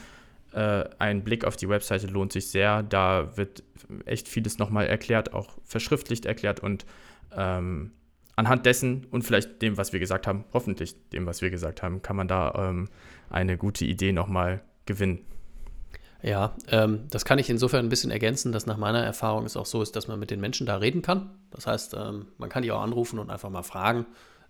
Äh, 0.51 0.85
ein 0.99 1.23
Blick 1.23 1.45
auf 1.45 1.55
die 1.55 1.69
Webseite 1.69 2.07
lohnt 2.07 2.33
sich 2.33 2.47
sehr. 2.47 2.83
Da 2.83 3.37
wird 3.37 3.63
echt 4.05 4.27
vieles 4.27 4.57
nochmal 4.57 4.87
erklärt, 4.87 5.33
auch 5.33 5.51
verschriftlicht 5.63 6.25
erklärt 6.25 6.59
und 6.59 6.85
ähm, 7.35 7.91
anhand 8.35 8.65
dessen 8.65 9.05
und 9.11 9.23
vielleicht 9.23 9.61
dem, 9.61 9.77
was 9.77 9.93
wir 9.93 9.99
gesagt 9.99 10.27
haben, 10.27 10.43
hoffentlich 10.53 10.95
dem, 11.09 11.25
was 11.25 11.41
wir 11.41 11.49
gesagt 11.49 11.83
haben, 11.83 12.01
kann 12.01 12.15
man 12.15 12.27
da 12.27 12.69
ähm, 12.69 12.87
eine 13.29 13.57
gute 13.57 13.85
Idee 13.85 14.11
nochmal 14.11 14.61
gewinnen. 14.85 15.19
Ja, 16.23 16.55
ähm, 16.69 17.01
das 17.09 17.25
kann 17.25 17.37
ich 17.37 17.49
insofern 17.49 17.85
ein 17.85 17.89
bisschen 17.89 18.09
ergänzen, 18.09 18.53
dass 18.53 18.65
nach 18.65 18.77
meiner 18.77 19.03
Erfahrung 19.03 19.45
es 19.45 19.57
auch 19.57 19.65
so 19.65 19.81
ist, 19.81 19.97
dass 19.97 20.07
man 20.07 20.19
mit 20.19 20.31
den 20.31 20.39
Menschen 20.39 20.65
da 20.65 20.77
reden 20.77 21.01
kann. 21.01 21.31
Das 21.51 21.67
heißt, 21.67 21.95
ähm, 21.95 22.27
man 22.37 22.47
kann 22.47 22.63
die 22.63 22.71
auch 22.71 22.81
anrufen 22.81 23.19
und 23.19 23.29
einfach 23.29 23.49
mal 23.49 23.61
fragen. 23.61 24.05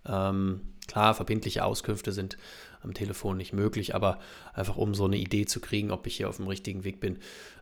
Ähm, 0.06 0.60
klar, 0.86 1.14
verbindliche 1.14 1.64
Auskünfte 1.64 2.12
sind 2.12 2.38
am 2.82 2.94
Telefon 2.94 3.36
nicht 3.36 3.52
möglich, 3.52 3.92
aber 3.92 4.20
einfach 4.52 4.76
um 4.76 4.94
so 4.94 5.06
eine 5.06 5.16
Idee 5.16 5.46
zu 5.46 5.58
kriegen, 5.60 5.90
ob 5.90 6.06
ich 6.06 6.16
hier 6.16 6.28
auf 6.28 6.36
dem 6.36 6.46
richtigen 6.46 6.84
Weg 6.84 7.00
bin, 7.00 7.18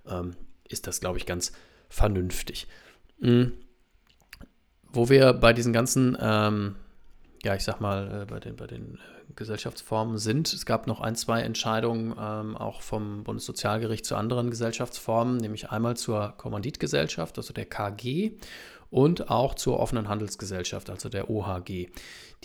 ähm, 0.06 0.32
ist 0.68 0.86
das, 0.86 1.00
glaube 1.00 1.16
ich, 1.16 1.24
ganz 1.24 1.52
vernünftig. 1.88 2.66
Mhm. 3.18 3.52
Wo 4.92 5.08
wir 5.08 5.32
bei 5.32 5.54
diesen 5.54 5.72
ganzen, 5.72 6.18
ähm, 6.20 6.76
ja, 7.44 7.54
ich 7.54 7.64
sag 7.64 7.80
mal, 7.80 8.22
äh, 8.22 8.26
bei 8.26 8.40
den, 8.40 8.56
bei 8.56 8.66
den 8.66 8.96
äh, 8.96 9.21
Gesellschaftsformen 9.36 10.18
sind, 10.18 10.52
es 10.52 10.66
gab 10.66 10.86
noch 10.86 11.00
ein, 11.00 11.14
zwei 11.16 11.42
Entscheidungen 11.42 12.14
ähm, 12.18 12.56
auch 12.56 12.82
vom 12.82 13.24
Bundessozialgericht 13.24 14.04
zu 14.04 14.16
anderen 14.16 14.50
Gesellschaftsformen, 14.50 15.36
nämlich 15.36 15.70
einmal 15.70 15.96
zur 15.96 16.34
Kommanditgesellschaft, 16.36 17.38
also 17.38 17.52
der 17.52 17.66
KG, 17.66 18.32
und 18.90 19.30
auch 19.30 19.54
zur 19.54 19.80
offenen 19.80 20.08
Handelsgesellschaft, 20.08 20.90
also 20.90 21.08
der 21.08 21.30
OHG. 21.30 21.88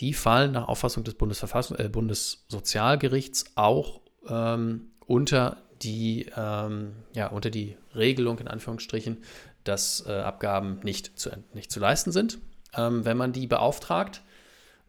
Die 0.00 0.14
fallen 0.14 0.52
nach 0.52 0.68
Auffassung 0.68 1.04
des 1.04 1.14
äh, 1.14 1.88
Bundessozialgerichts 1.88 3.44
auch 3.54 4.00
ähm, 4.26 4.92
unter 5.06 5.58
die, 5.82 6.26
ähm, 6.36 6.92
ja, 7.14 7.28
unter 7.28 7.50
die 7.50 7.76
Regelung 7.94 8.38
in 8.38 8.48
Anführungsstrichen, 8.48 9.18
dass 9.64 10.04
äh, 10.06 10.12
Abgaben 10.12 10.80
nicht 10.82 11.18
zu, 11.18 11.30
nicht 11.52 11.70
zu 11.70 11.80
leisten 11.80 12.12
sind, 12.12 12.38
ähm, 12.74 13.04
wenn 13.04 13.16
man 13.16 13.32
die 13.32 13.46
beauftragt, 13.46 14.22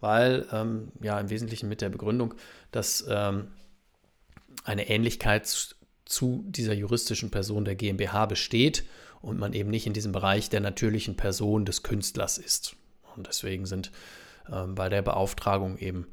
weil 0.02 0.46
ähm, 0.52 0.92
ja 1.02 1.20
im 1.20 1.30
Wesentlichen 1.30 1.70
mit 1.70 1.82
der 1.82 1.90
Begründung, 1.90 2.34
dass 2.72 3.06
ähm, 3.10 3.48
eine 4.64 4.90
Ähnlichkeit 4.90 5.48
zu, 6.06 6.44
dieser 6.48 6.74
juristischen 6.74 7.32
Person 7.32 7.66
der 7.66 7.76
GmbH 7.76 8.26
besteht 8.26 8.84
und 9.22 9.38
man 9.38 9.54
eben 9.54 9.70
nicht 9.70 9.86
in 9.86 9.94
diesem 9.94 10.12
Bereich 10.12 10.50
der 10.50 10.60
natürlichen 10.60 11.16
Person 11.16 11.66
des 11.66 11.84
Künstlers 11.84 12.38
ist. 12.38 12.76
Und 13.16 13.28
deswegen 13.28 13.66
sind 13.66 13.92
ähm, 14.52 14.76
bei 14.76 14.90
der 14.90 15.02
Beauftragung 15.02 15.78
eben 15.78 16.08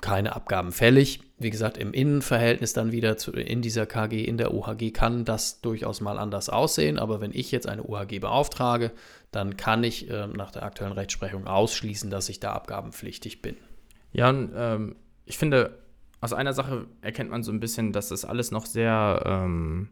keine 0.00 0.36
Abgaben 0.36 0.72
fällig. 0.72 1.20
Wie 1.38 1.50
gesagt, 1.50 1.76
im 1.76 1.92
Innenverhältnis 1.92 2.72
dann 2.72 2.92
wieder 2.92 3.16
zu, 3.16 3.32
in 3.32 3.62
dieser 3.62 3.86
KG, 3.86 4.22
in 4.22 4.36
der 4.36 4.54
OHG 4.54 4.92
kann 4.92 5.24
das 5.24 5.60
durchaus 5.60 6.00
mal 6.00 6.18
anders 6.18 6.48
aussehen. 6.48 6.98
Aber 6.98 7.20
wenn 7.20 7.32
ich 7.32 7.50
jetzt 7.50 7.66
eine 7.66 7.82
OHG 7.82 8.20
beauftrage, 8.20 8.92
dann 9.32 9.56
kann 9.56 9.82
ich 9.82 10.08
äh, 10.08 10.28
nach 10.28 10.52
der 10.52 10.62
aktuellen 10.62 10.92
Rechtsprechung 10.92 11.46
ausschließen, 11.46 12.10
dass 12.10 12.28
ich 12.28 12.38
da 12.38 12.52
abgabenpflichtig 12.52 13.42
bin. 13.42 13.56
Ja, 14.12 14.28
und, 14.28 14.52
ähm, 14.54 14.96
ich 15.24 15.38
finde, 15.38 15.78
aus 16.20 16.32
einer 16.32 16.52
Sache 16.52 16.86
erkennt 17.00 17.30
man 17.30 17.42
so 17.42 17.50
ein 17.50 17.58
bisschen, 17.58 17.92
dass 17.92 18.08
das 18.08 18.24
alles 18.24 18.50
noch 18.50 18.66
sehr 18.66 19.22
ähm, 19.24 19.88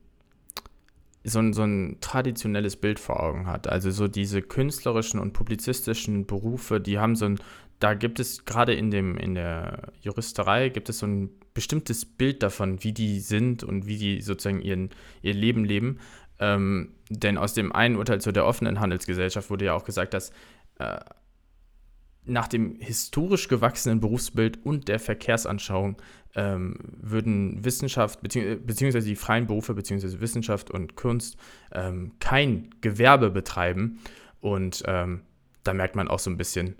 so 1.24 1.38
ein, 1.38 1.52
so 1.52 1.62
ein 1.62 1.98
traditionelles 2.00 2.76
Bild 2.76 2.98
vor 2.98 3.20
Augen 3.20 3.46
hat. 3.46 3.66
Also 3.66 3.90
so 3.90 4.08
diese 4.08 4.42
künstlerischen 4.42 5.20
und 5.20 5.32
publizistischen 5.32 6.26
Berufe, 6.26 6.80
die 6.80 6.98
haben 6.98 7.16
so 7.16 7.26
ein, 7.26 7.38
da 7.78 7.94
gibt 7.94 8.20
es 8.20 8.44
gerade 8.44 8.74
in 8.74 8.92
in 8.92 9.34
der 9.34 9.92
Juristerei 10.02 10.68
gibt 10.68 10.88
es 10.88 10.98
so 10.98 11.06
ein 11.06 11.30
bestimmtes 11.54 12.04
Bild 12.04 12.42
davon, 12.42 12.82
wie 12.84 12.92
die 12.92 13.20
sind 13.20 13.64
und 13.64 13.86
wie 13.86 13.96
die 13.96 14.20
sozusagen 14.22 14.62
ihren, 14.62 14.90
ihr 15.22 15.34
Leben 15.34 15.64
leben. 15.64 15.98
Ähm, 16.40 16.94
denn 17.10 17.38
aus 17.38 17.54
dem 17.54 17.72
einen 17.72 17.96
Urteil 17.96 18.20
zu 18.20 18.32
der 18.32 18.46
offenen 18.46 18.80
Handelsgesellschaft 18.80 19.50
wurde 19.50 19.66
ja 19.66 19.74
auch 19.74 19.84
gesagt, 19.84 20.14
dass 20.14 20.30
äh, 20.78 20.98
nach 22.24 22.48
dem 22.48 22.76
historisch 22.80 23.48
gewachsenen 23.48 24.00
Berufsbild 24.00 24.64
und 24.64 24.88
der 24.88 24.98
Verkehrsanschauung 24.98 25.96
ähm, 26.34 26.76
würden 27.00 27.64
Wissenschaft 27.64 28.22
bezieh 28.22 28.56
beziehungsweise 28.56 29.08
die 29.08 29.16
freien 29.16 29.46
Berufe 29.46 29.74
beziehungsweise 29.74 30.20
Wissenschaft 30.20 30.70
und 30.70 30.96
Kunst 30.96 31.36
ähm, 31.72 32.12
kein 32.20 32.70
Gewerbe 32.80 33.30
betreiben. 33.30 33.98
Und 34.40 34.82
ähm, 34.86 35.22
da 35.64 35.74
merkt 35.74 35.96
man 35.96 36.08
auch 36.08 36.18
so 36.18 36.30
ein 36.30 36.36
bisschen, 36.36 36.76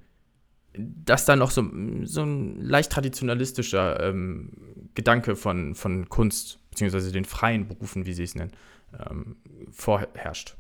dass 0.74 1.24
da 1.24 1.36
noch 1.36 1.50
so, 1.50 1.68
so 2.04 2.22
ein 2.22 2.61
leicht 2.61 2.92
traditionalistischer 2.92 4.08
ähm, 4.08 4.52
Gedanke 4.94 5.36
von, 5.36 5.74
von 5.74 6.08
Kunst 6.08 6.61
beziehungsweise 6.70 7.12
den 7.12 7.24
freien 7.24 7.66
Berufen, 7.66 8.06
wie 8.06 8.12
sie 8.12 8.22
es 8.22 8.34
nennen, 8.34 8.52
ähm, 8.99 9.36
vorherrscht. 9.70 10.57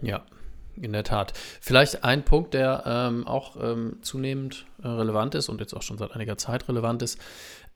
Ja, 0.00 0.24
in 0.80 0.92
der 0.92 1.04
Tat. 1.04 1.32
Vielleicht 1.60 2.04
ein 2.04 2.24
Punkt, 2.24 2.54
der 2.54 2.82
ähm, 2.86 3.26
auch 3.26 3.56
ähm, 3.62 3.98
zunehmend 4.02 4.66
äh, 4.82 4.88
relevant 4.88 5.34
ist 5.34 5.48
und 5.48 5.60
jetzt 5.60 5.74
auch 5.74 5.82
schon 5.82 5.98
seit 5.98 6.12
einiger 6.12 6.38
Zeit 6.38 6.68
relevant 6.68 7.02
ist, 7.02 7.18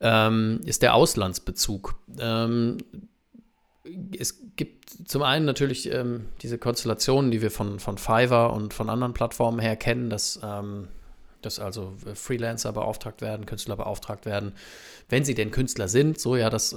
ähm, 0.01 0.61
ist 0.65 0.83
der 0.83 0.95
Auslandsbezug. 0.95 1.97
Ähm, 2.19 2.79
es 4.19 4.41
gibt 4.57 4.91
zum 5.09 5.23
einen 5.23 5.45
natürlich 5.45 5.93
ähm, 5.93 6.27
diese 6.43 6.59
Konstellationen, 6.59 7.31
die 7.31 7.43
wir 7.43 7.51
von, 7.51 7.79
von 7.79 7.99
Fiverr 7.99 8.53
und 8.53 8.75
von 8.75 8.91
anderen 8.91 9.15
Plattformen 9.15 9.61
her 9.61 9.77
kennen, 9.77 10.11
dass, 10.11 10.41
ähm, 10.43 10.89
dass 11.43 11.59
also 11.61 11.95
Freelancer 12.15 12.73
beauftragt 12.73 13.21
werden, 13.21 13.47
Künstler 13.47 13.77
beauftragt 13.77 14.27
werden, 14.27 14.53
wenn 15.09 15.25
sie 15.25 15.35
denn 15.35 15.51
Künstler 15.51 15.87
sind. 15.89 16.19
So, 16.19 16.35
ja, 16.35 16.51
das 16.51 16.77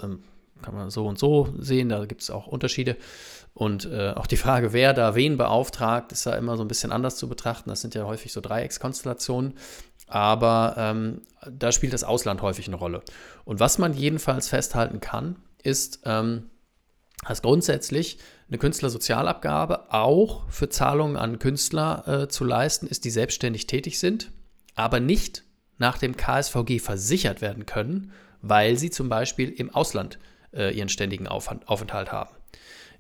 kann 0.62 0.76
man 0.76 0.90
so 0.90 1.08
und 1.08 1.20
so 1.20 1.54
sehen, 1.58 1.90
da 1.90 2.06
gibt 2.06 2.22
es 2.22 2.30
auch 2.30 2.48
Unterschiede. 2.48 2.98
Und 3.54 3.86
äh, 3.86 4.12
auch 4.12 4.28
die 4.28 4.38
Frage, 4.38 4.74
wer 4.74 4.94
da 4.94 5.16
wen 5.16 5.38
beauftragt, 5.38 6.12
ist 6.12 6.26
ja 6.26 6.34
immer 6.34 6.56
so 6.56 6.64
ein 6.64 6.68
bisschen 6.68 6.92
anders 6.92 7.18
zu 7.18 7.28
betrachten. 7.28 7.70
Das 7.70 7.82
sind 7.82 7.96
ja 7.96 8.06
häufig 8.06 8.32
so 8.32 8.42
Dreieckskonstellationen. 8.42 9.56
Aber 10.08 10.76
ähm, 10.78 11.22
da 11.50 11.72
spielt 11.72 11.94
das 11.94 12.04
Ausland 12.04 12.42
häufig 12.42 12.68
eine 12.68 12.78
Rolle. 12.78 13.02
Und 13.46 13.60
was 13.60 13.78
man 13.78 13.94
jedenfalls 13.94 14.48
festhalten 14.50 15.00
kann, 15.02 15.36
ist, 15.62 16.02
ähm, 16.06 16.50
dass 17.28 17.42
grundsätzlich 17.42 18.18
eine 18.48 18.58
Künstlersozialabgabe 18.58 19.94
auch 19.94 20.50
für 20.50 20.70
Zahlungen 20.70 21.18
an 21.18 21.38
Künstler 21.38 22.08
äh, 22.08 22.28
zu 22.28 22.46
leisten 22.46 22.88
ist, 22.88 23.06
die 23.06 23.12
selbstständig 23.12 23.68
tätig 23.68 24.00
sind, 24.00 24.32
aber 24.76 25.00
nicht 25.00 25.44
nach 25.78 25.98
dem 25.98 26.18
KSVG 26.18 26.80
versichert 26.80 27.42
werden 27.42 27.66
können, 27.66 28.12
weil 28.42 28.78
sie 28.78 28.90
zum 28.90 29.10
Beispiel 29.10 29.50
im 29.50 29.70
Ausland 29.74 30.18
äh, 30.54 30.76
ihren 30.76 30.90
ständigen 30.90 31.28
Aufenthalt 31.28 32.12
haben. 32.12 32.32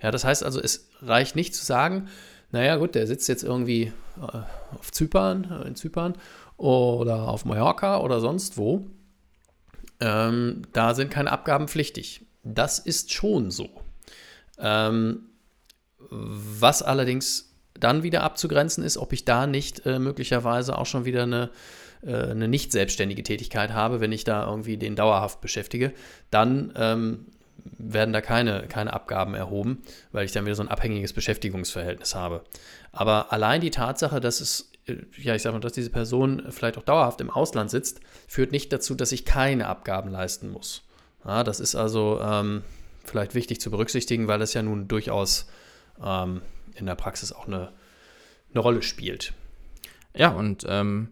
Ja, 0.01 0.11
das 0.11 0.23
heißt 0.23 0.43
also, 0.43 0.59
es 0.61 0.89
reicht 1.01 1.35
nicht 1.35 1.55
zu 1.55 1.65
sagen, 1.65 2.07
naja 2.51 2.77
gut, 2.77 2.95
der 2.95 3.05
sitzt 3.05 3.27
jetzt 3.27 3.43
irgendwie 3.43 3.93
äh, 4.17 4.37
auf 4.77 4.91
Zypern, 4.91 5.61
äh, 5.63 5.67
in 5.67 5.75
Zypern 5.75 6.15
oder 6.57 7.27
auf 7.27 7.45
Mallorca 7.45 7.99
oder 7.99 8.19
sonst 8.19 8.57
wo. 8.57 8.87
Ähm, 9.99 10.63
da 10.73 10.95
sind 10.95 11.11
keine 11.11 11.31
Abgaben 11.31 11.67
pflichtig. 11.67 12.25
Das 12.43 12.79
ist 12.79 13.11
schon 13.11 13.51
so. 13.51 13.69
Ähm, 14.57 15.29
was 16.09 16.81
allerdings 16.81 17.53
dann 17.79 18.03
wieder 18.03 18.23
abzugrenzen 18.23 18.83
ist, 18.83 18.97
ob 18.97 19.13
ich 19.13 19.25
da 19.25 19.47
nicht 19.47 19.85
äh, 19.85 19.99
möglicherweise 19.99 20.77
auch 20.77 20.85
schon 20.85 21.05
wieder 21.05 21.23
eine, 21.23 21.49
äh, 22.01 22.31
eine 22.31 22.47
nicht 22.47 22.71
selbstständige 22.71 23.23
Tätigkeit 23.23 23.73
habe, 23.73 24.01
wenn 24.01 24.11
ich 24.11 24.23
da 24.23 24.47
irgendwie 24.47 24.77
den 24.77 24.95
dauerhaft 24.95 25.41
beschäftige, 25.41 25.93
dann 26.29 26.73
ähm, 26.75 27.25
werden 27.63 28.13
da 28.13 28.21
keine, 28.21 28.67
keine 28.67 28.93
Abgaben 28.93 29.33
erhoben, 29.33 29.81
weil 30.11 30.25
ich 30.25 30.31
dann 30.31 30.45
wieder 30.45 30.55
so 30.55 30.63
ein 30.63 30.69
abhängiges 30.69 31.13
Beschäftigungsverhältnis 31.13 32.15
habe. 32.15 32.43
Aber 32.91 33.31
allein 33.31 33.61
die 33.61 33.71
Tatsache, 33.71 34.19
dass 34.19 34.41
es, 34.41 34.71
äh, 34.87 34.97
ja, 35.17 35.35
ich 35.35 35.41
sage 35.41 35.53
mal, 35.53 35.59
dass 35.59 35.73
diese 35.73 35.89
Person 35.89 36.43
vielleicht 36.49 36.77
auch 36.77 36.83
dauerhaft 36.83 37.21
im 37.21 37.29
Ausland 37.29 37.69
sitzt, 37.69 38.01
führt 38.27 38.51
nicht 38.51 38.71
dazu, 38.73 38.95
dass 38.95 39.11
ich 39.11 39.25
keine 39.25 39.67
Abgaben 39.67 40.11
leisten 40.11 40.49
muss. 40.49 40.83
Ja, 41.25 41.43
das 41.43 41.59
ist 41.59 41.75
also 41.75 42.19
ähm, 42.21 42.63
vielleicht 43.03 43.35
wichtig 43.35 43.59
zu 43.59 43.71
berücksichtigen, 43.71 44.27
weil 44.27 44.41
es 44.41 44.53
ja 44.53 44.61
nun 44.61 44.87
durchaus 44.87 45.49
ähm, 46.03 46.41
in 46.75 46.85
der 46.85 46.95
Praxis 46.95 47.31
auch 47.31 47.47
eine, 47.47 47.71
eine 48.51 48.61
Rolle 48.61 48.81
spielt. 48.81 49.33
Ja, 50.15 50.29
und 50.29 50.65
ähm, 50.67 51.11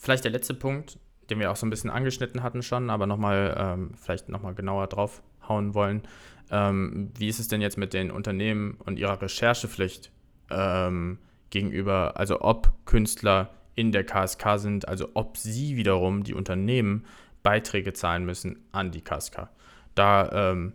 vielleicht 0.00 0.24
der 0.24 0.30
letzte 0.30 0.54
Punkt, 0.54 0.98
den 1.30 1.38
wir 1.38 1.50
auch 1.50 1.56
so 1.56 1.66
ein 1.66 1.70
bisschen 1.70 1.90
angeschnitten 1.90 2.42
hatten 2.42 2.62
schon, 2.62 2.90
aber 2.90 3.06
nochmal, 3.06 3.54
ähm, 3.58 3.94
vielleicht 4.00 4.28
nochmal 4.28 4.54
genauer 4.54 4.86
drauf 4.88 5.22
hauen 5.48 5.74
wollen. 5.74 6.02
Ähm, 6.50 7.10
wie 7.16 7.28
ist 7.28 7.38
es 7.38 7.48
denn 7.48 7.60
jetzt 7.60 7.78
mit 7.78 7.94
den 7.94 8.10
Unternehmen 8.10 8.76
und 8.84 8.98
ihrer 8.98 9.20
Recherchepflicht 9.20 10.10
ähm, 10.50 11.18
gegenüber, 11.50 12.16
also 12.16 12.40
ob 12.40 12.72
Künstler 12.84 13.50
in 13.74 13.92
der 13.92 14.04
KSK 14.04 14.58
sind, 14.58 14.88
also 14.88 15.08
ob 15.14 15.36
sie 15.36 15.76
wiederum, 15.76 16.24
die 16.24 16.34
Unternehmen, 16.34 17.06
Beiträge 17.42 17.92
zahlen 17.92 18.24
müssen 18.24 18.58
an 18.70 18.90
die 18.90 19.00
KSK. 19.00 19.48
Da 19.94 20.50
ähm, 20.50 20.74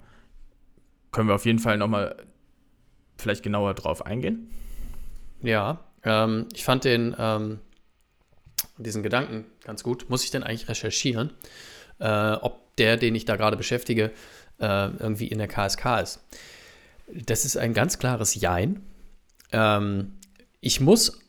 können 1.11 1.27
wir 1.27 1.35
auf 1.35 1.45
jeden 1.45 1.59
Fall 1.59 1.77
nochmal 1.77 2.17
vielleicht 3.17 3.43
genauer 3.43 3.73
drauf 3.73 4.05
eingehen. 4.05 4.49
Ja, 5.41 5.79
ähm, 6.03 6.47
ich 6.53 6.63
fand 6.63 6.83
den, 6.83 7.15
ähm, 7.17 7.59
diesen 8.77 9.03
Gedanken 9.03 9.45
ganz 9.63 9.83
gut. 9.83 10.09
Muss 10.09 10.23
ich 10.23 10.31
denn 10.31 10.43
eigentlich 10.43 10.69
recherchieren, 10.69 11.31
äh, 11.99 12.33
ob 12.33 12.75
der, 12.77 12.97
den 12.97 13.15
ich 13.15 13.25
da 13.25 13.35
gerade 13.35 13.57
beschäftige, 13.57 14.11
äh, 14.59 14.87
irgendwie 14.87 15.27
in 15.27 15.37
der 15.37 15.47
KSK 15.47 16.01
ist. 16.01 16.19
Das 17.13 17.45
ist 17.45 17.57
ein 17.57 17.73
ganz 17.73 17.99
klares 17.99 18.35
Jein. 18.35 18.81
Ähm, 19.51 20.13
ich 20.59 20.81
muss 20.81 21.19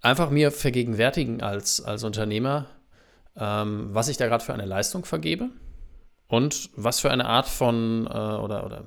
einfach 0.00 0.30
mir 0.30 0.50
vergegenwärtigen 0.50 1.42
als, 1.42 1.80
als 1.80 2.04
Unternehmer, 2.04 2.66
ähm, 3.36 3.88
was 3.92 4.08
ich 4.08 4.16
da 4.16 4.26
gerade 4.26 4.44
für 4.44 4.54
eine 4.54 4.66
Leistung 4.66 5.04
vergebe 5.04 5.50
und 6.28 6.70
was 6.74 7.00
für 7.00 7.10
eine 7.10 7.26
Art 7.26 7.48
von 7.48 8.06
äh, 8.06 8.10
oder, 8.10 8.64
oder 8.64 8.84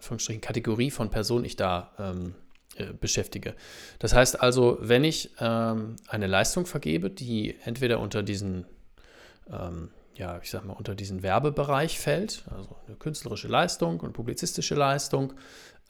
Anführungsstrichen 0.00 0.40
Kategorie 0.40 0.90
von 0.90 1.10
Personen 1.10 1.44
ich 1.44 1.56
da 1.56 1.92
ähm, 1.98 2.34
äh, 2.76 2.92
beschäftige. 2.92 3.54
Das 3.98 4.14
heißt 4.14 4.40
also, 4.40 4.78
wenn 4.80 5.04
ich 5.04 5.30
ähm, 5.40 5.96
eine 6.08 6.26
Leistung 6.26 6.66
vergebe, 6.66 7.10
die 7.10 7.56
entweder 7.64 8.00
unter 8.00 8.22
diesen, 8.22 8.66
ähm, 9.50 9.90
ja, 10.20 10.38
ich 10.42 10.50
sag 10.50 10.66
mal, 10.66 10.74
unter 10.74 10.94
diesen 10.94 11.22
Werbebereich 11.22 11.98
fällt, 11.98 12.44
also 12.54 12.76
eine 12.86 12.96
künstlerische 12.96 13.48
Leistung 13.48 14.00
und 14.00 14.12
publizistische 14.12 14.74
Leistung, 14.74 15.32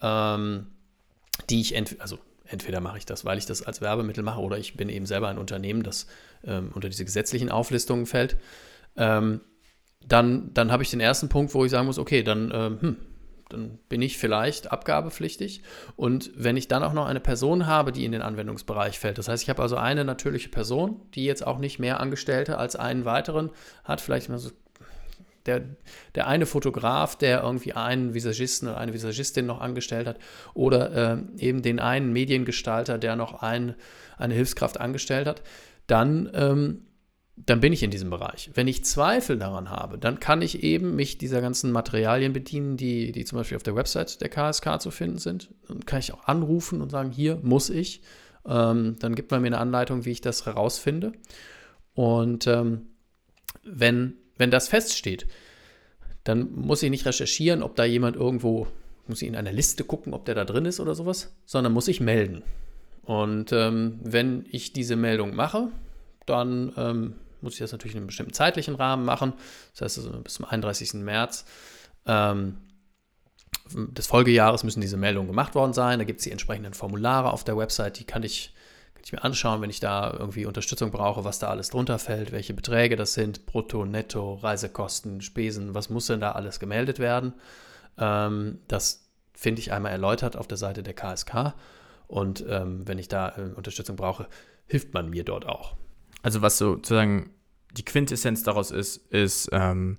ähm, 0.00 0.68
die 1.50 1.60
ich 1.60 1.74
entweder, 1.74 2.00
also 2.02 2.20
entweder 2.44 2.80
mache 2.80 2.98
ich 2.98 3.06
das, 3.06 3.24
weil 3.24 3.38
ich 3.38 3.46
das 3.46 3.62
als 3.62 3.80
Werbemittel 3.80 4.22
mache, 4.22 4.40
oder 4.40 4.56
ich 4.56 4.76
bin 4.76 4.88
eben 4.88 5.04
selber 5.04 5.28
ein 5.28 5.36
Unternehmen, 5.36 5.82
das 5.82 6.06
ähm, 6.44 6.70
unter 6.72 6.88
diese 6.88 7.04
gesetzlichen 7.04 7.50
Auflistungen 7.50 8.06
fällt, 8.06 8.36
ähm, 8.96 9.40
dann, 10.06 10.54
dann 10.54 10.70
habe 10.70 10.84
ich 10.84 10.90
den 10.90 11.00
ersten 11.00 11.28
Punkt, 11.28 11.52
wo 11.52 11.64
ich 11.64 11.72
sagen 11.72 11.86
muss, 11.86 11.98
okay, 11.98 12.22
dann, 12.22 12.52
ähm, 12.54 12.80
hm, 12.80 12.96
dann 13.52 13.78
bin 13.88 14.02
ich 14.02 14.18
vielleicht 14.18 14.72
abgabepflichtig. 14.72 15.62
Und 15.96 16.30
wenn 16.34 16.56
ich 16.56 16.68
dann 16.68 16.82
auch 16.82 16.92
noch 16.92 17.06
eine 17.06 17.20
Person 17.20 17.66
habe, 17.66 17.92
die 17.92 18.04
in 18.04 18.12
den 18.12 18.22
Anwendungsbereich 18.22 18.98
fällt, 18.98 19.18
das 19.18 19.28
heißt, 19.28 19.42
ich 19.42 19.50
habe 19.50 19.62
also 19.62 19.76
eine 19.76 20.04
natürliche 20.04 20.48
Person, 20.48 21.00
die 21.14 21.24
jetzt 21.24 21.46
auch 21.46 21.58
nicht 21.58 21.78
mehr 21.78 22.00
Angestellte 22.00 22.58
als 22.58 22.76
einen 22.76 23.04
weiteren 23.04 23.50
hat, 23.84 24.00
vielleicht 24.00 24.28
mal 24.28 24.38
so 24.38 24.50
der, 25.46 25.62
der 26.14 26.26
eine 26.26 26.46
Fotograf, 26.46 27.16
der 27.16 27.42
irgendwie 27.42 27.72
einen 27.72 28.14
Visagisten 28.14 28.68
oder 28.68 28.78
eine 28.78 28.92
Visagistin 28.92 29.46
noch 29.46 29.60
angestellt 29.60 30.06
hat, 30.06 30.18
oder 30.54 30.92
äh, 30.92 31.18
eben 31.38 31.62
den 31.62 31.80
einen 31.80 32.12
Mediengestalter, 32.12 32.98
der 32.98 33.16
noch 33.16 33.42
ein, 33.42 33.74
eine 34.18 34.34
Hilfskraft 34.34 34.80
angestellt 34.80 35.26
hat, 35.26 35.42
dann 35.86 36.30
ähm, 36.34 36.82
dann 37.46 37.60
bin 37.60 37.72
ich 37.72 37.82
in 37.82 37.90
diesem 37.90 38.10
Bereich. 38.10 38.50
Wenn 38.54 38.68
ich 38.68 38.84
Zweifel 38.84 39.38
daran 39.38 39.70
habe, 39.70 39.98
dann 39.98 40.20
kann 40.20 40.42
ich 40.42 40.62
eben 40.62 40.96
mich 40.96 41.18
dieser 41.18 41.40
ganzen 41.40 41.72
Materialien 41.72 42.32
bedienen, 42.32 42.76
die, 42.76 43.12
die 43.12 43.24
zum 43.24 43.38
Beispiel 43.38 43.56
auf 43.56 43.62
der 43.62 43.76
Website 43.76 44.20
der 44.20 44.28
KSK 44.28 44.80
zu 44.80 44.90
finden 44.90 45.18
sind. 45.18 45.50
Dann 45.68 45.84
kann 45.86 46.00
ich 46.00 46.12
auch 46.12 46.24
anrufen 46.24 46.80
und 46.80 46.90
sagen, 46.90 47.10
hier 47.10 47.38
muss 47.42 47.70
ich. 47.70 48.02
Ähm, 48.46 48.96
dann 48.98 49.14
gibt 49.14 49.30
man 49.30 49.42
mir 49.42 49.48
eine 49.48 49.58
Anleitung, 49.58 50.04
wie 50.04 50.10
ich 50.10 50.20
das 50.20 50.46
herausfinde. 50.46 51.12
Und 51.94 52.46
ähm, 52.46 52.86
wenn, 53.62 54.14
wenn 54.36 54.50
das 54.50 54.68
feststeht, 54.68 55.26
dann 56.24 56.52
muss 56.52 56.82
ich 56.82 56.90
nicht 56.90 57.06
recherchieren, 57.06 57.62
ob 57.62 57.76
da 57.76 57.84
jemand 57.84 58.16
irgendwo, 58.16 58.66
muss 59.06 59.22
ich 59.22 59.28
in 59.28 59.36
einer 59.36 59.52
Liste 59.52 59.84
gucken, 59.84 60.14
ob 60.14 60.24
der 60.24 60.34
da 60.34 60.44
drin 60.44 60.66
ist 60.66 60.80
oder 60.80 60.94
sowas, 60.94 61.34
sondern 61.46 61.72
muss 61.72 61.88
ich 61.88 62.00
melden. 62.00 62.42
Und 63.02 63.52
ähm, 63.52 63.98
wenn 64.02 64.44
ich 64.50 64.72
diese 64.72 64.96
Meldung 64.96 65.34
mache, 65.34 65.68
dann 66.26 66.72
ähm, 66.76 67.14
muss 67.42 67.54
ich 67.54 67.58
das 67.60 67.72
natürlich 67.72 67.94
in 67.94 68.00
einem 68.00 68.06
bestimmten 68.06 68.32
zeitlichen 68.32 68.74
Rahmen 68.74 69.04
machen. 69.04 69.32
Das 69.72 69.82
heißt, 69.82 69.98
also 69.98 70.20
bis 70.20 70.34
zum 70.34 70.44
31. 70.44 70.94
März 70.94 71.44
ähm, 72.06 72.56
des 73.72 74.06
Folgejahres 74.06 74.64
müssen 74.64 74.80
diese 74.80 74.96
Meldungen 74.96 75.28
gemacht 75.28 75.54
worden 75.54 75.72
sein. 75.72 75.98
Da 75.98 76.04
gibt 76.04 76.20
es 76.20 76.24
die 76.24 76.32
entsprechenden 76.32 76.74
Formulare 76.74 77.32
auf 77.32 77.44
der 77.44 77.56
Website, 77.56 77.98
die 77.98 78.04
kann 78.04 78.22
ich, 78.22 78.52
kann 78.94 79.02
ich 79.04 79.12
mir 79.12 79.24
anschauen, 79.24 79.60
wenn 79.62 79.70
ich 79.70 79.80
da 79.80 80.12
irgendwie 80.12 80.46
Unterstützung 80.46 80.90
brauche, 80.90 81.24
was 81.24 81.38
da 81.38 81.48
alles 81.48 81.70
drunter 81.70 81.98
fällt, 81.98 82.32
welche 82.32 82.54
Beträge 82.54 82.96
das 82.96 83.14
sind, 83.14 83.46
Brutto, 83.46 83.84
Netto, 83.84 84.34
Reisekosten, 84.34 85.20
Spesen, 85.20 85.74
was 85.74 85.90
muss 85.90 86.06
denn 86.06 86.20
da 86.20 86.32
alles 86.32 86.60
gemeldet 86.60 86.98
werden. 86.98 87.34
Ähm, 87.98 88.58
das 88.68 89.08
finde 89.32 89.60
ich 89.60 89.72
einmal 89.72 89.92
erläutert 89.92 90.36
auf 90.36 90.46
der 90.46 90.58
Seite 90.58 90.82
der 90.82 90.94
KSK. 90.94 91.54
Und 92.08 92.44
ähm, 92.48 92.86
wenn 92.88 92.98
ich 92.98 93.08
da 93.08 93.36
äh, 93.36 93.54
Unterstützung 93.54 93.96
brauche, 93.96 94.26
hilft 94.66 94.94
man 94.94 95.08
mir 95.10 95.24
dort 95.24 95.46
auch 95.46 95.76
also 96.22 96.42
was 96.42 96.58
sozusagen 96.58 97.30
die 97.72 97.84
Quintessenz 97.84 98.42
daraus 98.42 98.70
ist, 98.70 98.96
ist, 99.12 99.48
ähm, 99.52 99.98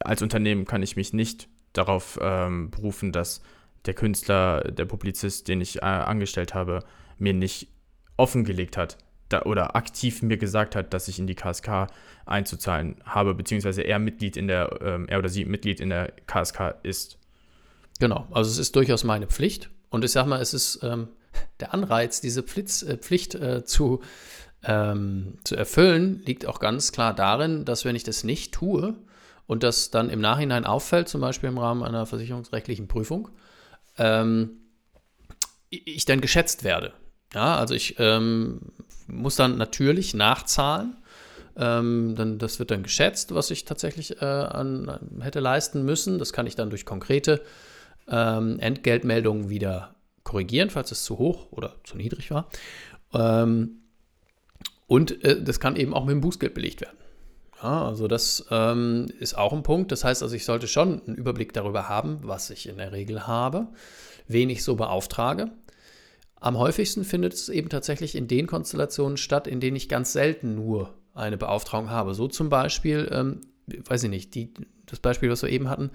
als 0.00 0.22
Unternehmen 0.22 0.64
kann 0.64 0.82
ich 0.82 0.96
mich 0.96 1.12
nicht 1.12 1.48
darauf 1.72 2.18
ähm, 2.20 2.70
berufen, 2.70 3.12
dass 3.12 3.42
der 3.86 3.94
Künstler, 3.94 4.64
der 4.64 4.84
Publizist, 4.84 5.48
den 5.48 5.60
ich 5.60 5.76
äh, 5.76 5.84
angestellt 5.84 6.54
habe, 6.54 6.80
mir 7.18 7.32
nicht 7.32 7.68
offengelegt 8.16 8.76
hat 8.76 8.98
da, 9.28 9.42
oder 9.42 9.76
aktiv 9.76 10.22
mir 10.22 10.36
gesagt 10.36 10.76
hat, 10.76 10.92
dass 10.92 11.08
ich 11.08 11.18
in 11.18 11.26
die 11.26 11.34
KSK 11.34 11.88
einzuzahlen 12.26 12.96
habe, 13.04 13.34
beziehungsweise 13.34 13.82
er 13.82 13.98
Mitglied 13.98 14.36
in 14.36 14.48
der, 14.48 14.78
ähm, 14.82 15.08
er 15.08 15.18
oder 15.18 15.28
sie 15.28 15.44
Mitglied 15.44 15.80
in 15.80 15.90
der 15.90 16.12
KSK 16.26 16.76
ist. 16.82 17.18
Genau, 17.98 18.26
also 18.30 18.50
es 18.50 18.58
ist 18.58 18.76
durchaus 18.76 19.04
meine 19.04 19.26
Pflicht 19.26 19.70
und 19.90 20.04
ich 20.04 20.12
sage 20.12 20.28
mal, 20.28 20.40
es 20.40 20.54
ist 20.54 20.80
ähm, 20.82 21.08
der 21.60 21.72
Anreiz, 21.74 22.20
diese 22.20 22.42
Pflicht, 22.42 22.82
äh, 22.82 22.96
Pflicht 22.96 23.34
äh, 23.34 23.64
zu 23.64 24.02
ähm, 24.66 25.38
zu 25.44 25.56
erfüllen, 25.56 26.22
liegt 26.26 26.46
auch 26.46 26.58
ganz 26.58 26.92
klar 26.92 27.14
darin, 27.14 27.64
dass 27.64 27.84
wenn 27.84 27.96
ich 27.96 28.04
das 28.04 28.24
nicht 28.24 28.52
tue 28.52 28.94
und 29.46 29.62
das 29.62 29.90
dann 29.90 30.10
im 30.10 30.20
Nachhinein 30.20 30.66
auffällt, 30.66 31.08
zum 31.08 31.20
Beispiel 31.20 31.48
im 31.48 31.58
Rahmen 31.58 31.82
einer 31.82 32.04
versicherungsrechtlichen 32.04 32.88
Prüfung, 32.88 33.28
ähm, 33.96 34.50
ich 35.70 36.04
dann 36.04 36.20
geschätzt 36.20 36.64
werde. 36.64 36.92
Ja, 37.32 37.56
also 37.56 37.74
ich 37.74 37.96
ähm, 37.98 38.60
muss 39.06 39.36
dann 39.36 39.56
natürlich 39.56 40.14
nachzahlen. 40.14 40.96
Ähm, 41.56 42.14
dann, 42.16 42.38
das 42.38 42.58
wird 42.58 42.70
dann 42.70 42.82
geschätzt, 42.82 43.34
was 43.34 43.50
ich 43.50 43.64
tatsächlich 43.64 44.20
äh, 44.20 44.24
an, 44.24 45.20
hätte 45.20 45.40
leisten 45.40 45.84
müssen. 45.84 46.18
Das 46.18 46.32
kann 46.32 46.46
ich 46.46 46.54
dann 46.54 46.70
durch 46.70 46.84
konkrete 46.84 47.40
ähm, 48.08 48.58
Entgeltmeldungen 48.58 49.48
wieder 49.48 49.94
korrigieren, 50.22 50.70
falls 50.70 50.90
es 50.92 51.04
zu 51.04 51.18
hoch 51.18 51.50
oder 51.52 51.76
zu 51.84 51.96
niedrig 51.96 52.30
war. 52.30 52.48
Ähm, 53.14 53.82
und 54.86 55.24
äh, 55.24 55.42
das 55.42 55.60
kann 55.60 55.76
eben 55.76 55.94
auch 55.94 56.04
mit 56.04 56.12
dem 56.12 56.20
Bußgeld 56.20 56.54
belegt 56.54 56.80
werden. 56.80 56.96
Ja, 57.62 57.86
also 57.86 58.06
das 58.06 58.46
ähm, 58.50 59.06
ist 59.18 59.36
auch 59.36 59.52
ein 59.52 59.62
Punkt. 59.62 59.90
Das 59.90 60.04
heißt 60.04 60.22
also, 60.22 60.34
ich 60.34 60.44
sollte 60.44 60.68
schon 60.68 61.02
einen 61.06 61.16
Überblick 61.16 61.52
darüber 61.52 61.88
haben, 61.88 62.20
was 62.22 62.50
ich 62.50 62.68
in 62.68 62.76
der 62.76 62.92
Regel 62.92 63.26
habe, 63.26 63.68
wen 64.28 64.50
ich 64.50 64.62
so 64.62 64.76
beauftrage. 64.76 65.50
Am 66.38 66.58
häufigsten 66.58 67.04
findet 67.04 67.32
es 67.32 67.48
eben 67.48 67.70
tatsächlich 67.70 68.14
in 68.14 68.28
den 68.28 68.46
Konstellationen 68.46 69.16
statt, 69.16 69.46
in 69.46 69.60
denen 69.60 69.76
ich 69.76 69.88
ganz 69.88 70.12
selten 70.12 70.54
nur 70.54 70.94
eine 71.14 71.38
Beauftragung 71.38 71.90
habe. 71.90 72.14
So 72.14 72.28
zum 72.28 72.50
Beispiel, 72.50 73.08
ähm, 73.10 73.40
weiß 73.66 74.04
ich 74.04 74.10
nicht, 74.10 74.34
die, 74.34 74.52
das 74.84 75.00
Beispiel, 75.00 75.30
was 75.30 75.42
wir 75.42 75.48
eben 75.48 75.70
hatten, 75.70 75.90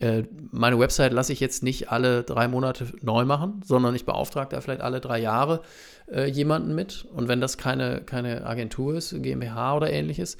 äh, 0.00 0.24
meine 0.52 0.78
Website 0.78 1.12
lasse 1.12 1.32
ich 1.32 1.40
jetzt 1.40 1.62
nicht 1.62 1.90
alle 1.90 2.22
drei 2.22 2.46
Monate 2.46 2.86
neu 3.02 3.24
machen, 3.24 3.62
sondern 3.64 3.94
ich 3.94 4.04
beauftrage 4.04 4.50
da 4.50 4.60
vielleicht 4.60 4.80
alle 4.80 5.00
drei 5.00 5.18
Jahre 5.18 5.62
äh, 6.10 6.26
jemanden 6.26 6.74
mit. 6.74 7.04
Und 7.12 7.28
wenn 7.28 7.40
das 7.40 7.58
keine, 7.58 8.02
keine 8.02 8.46
Agentur 8.46 8.94
ist, 8.94 9.14
GmbH 9.22 9.76
oder 9.76 9.90
ähnliches, 9.90 10.36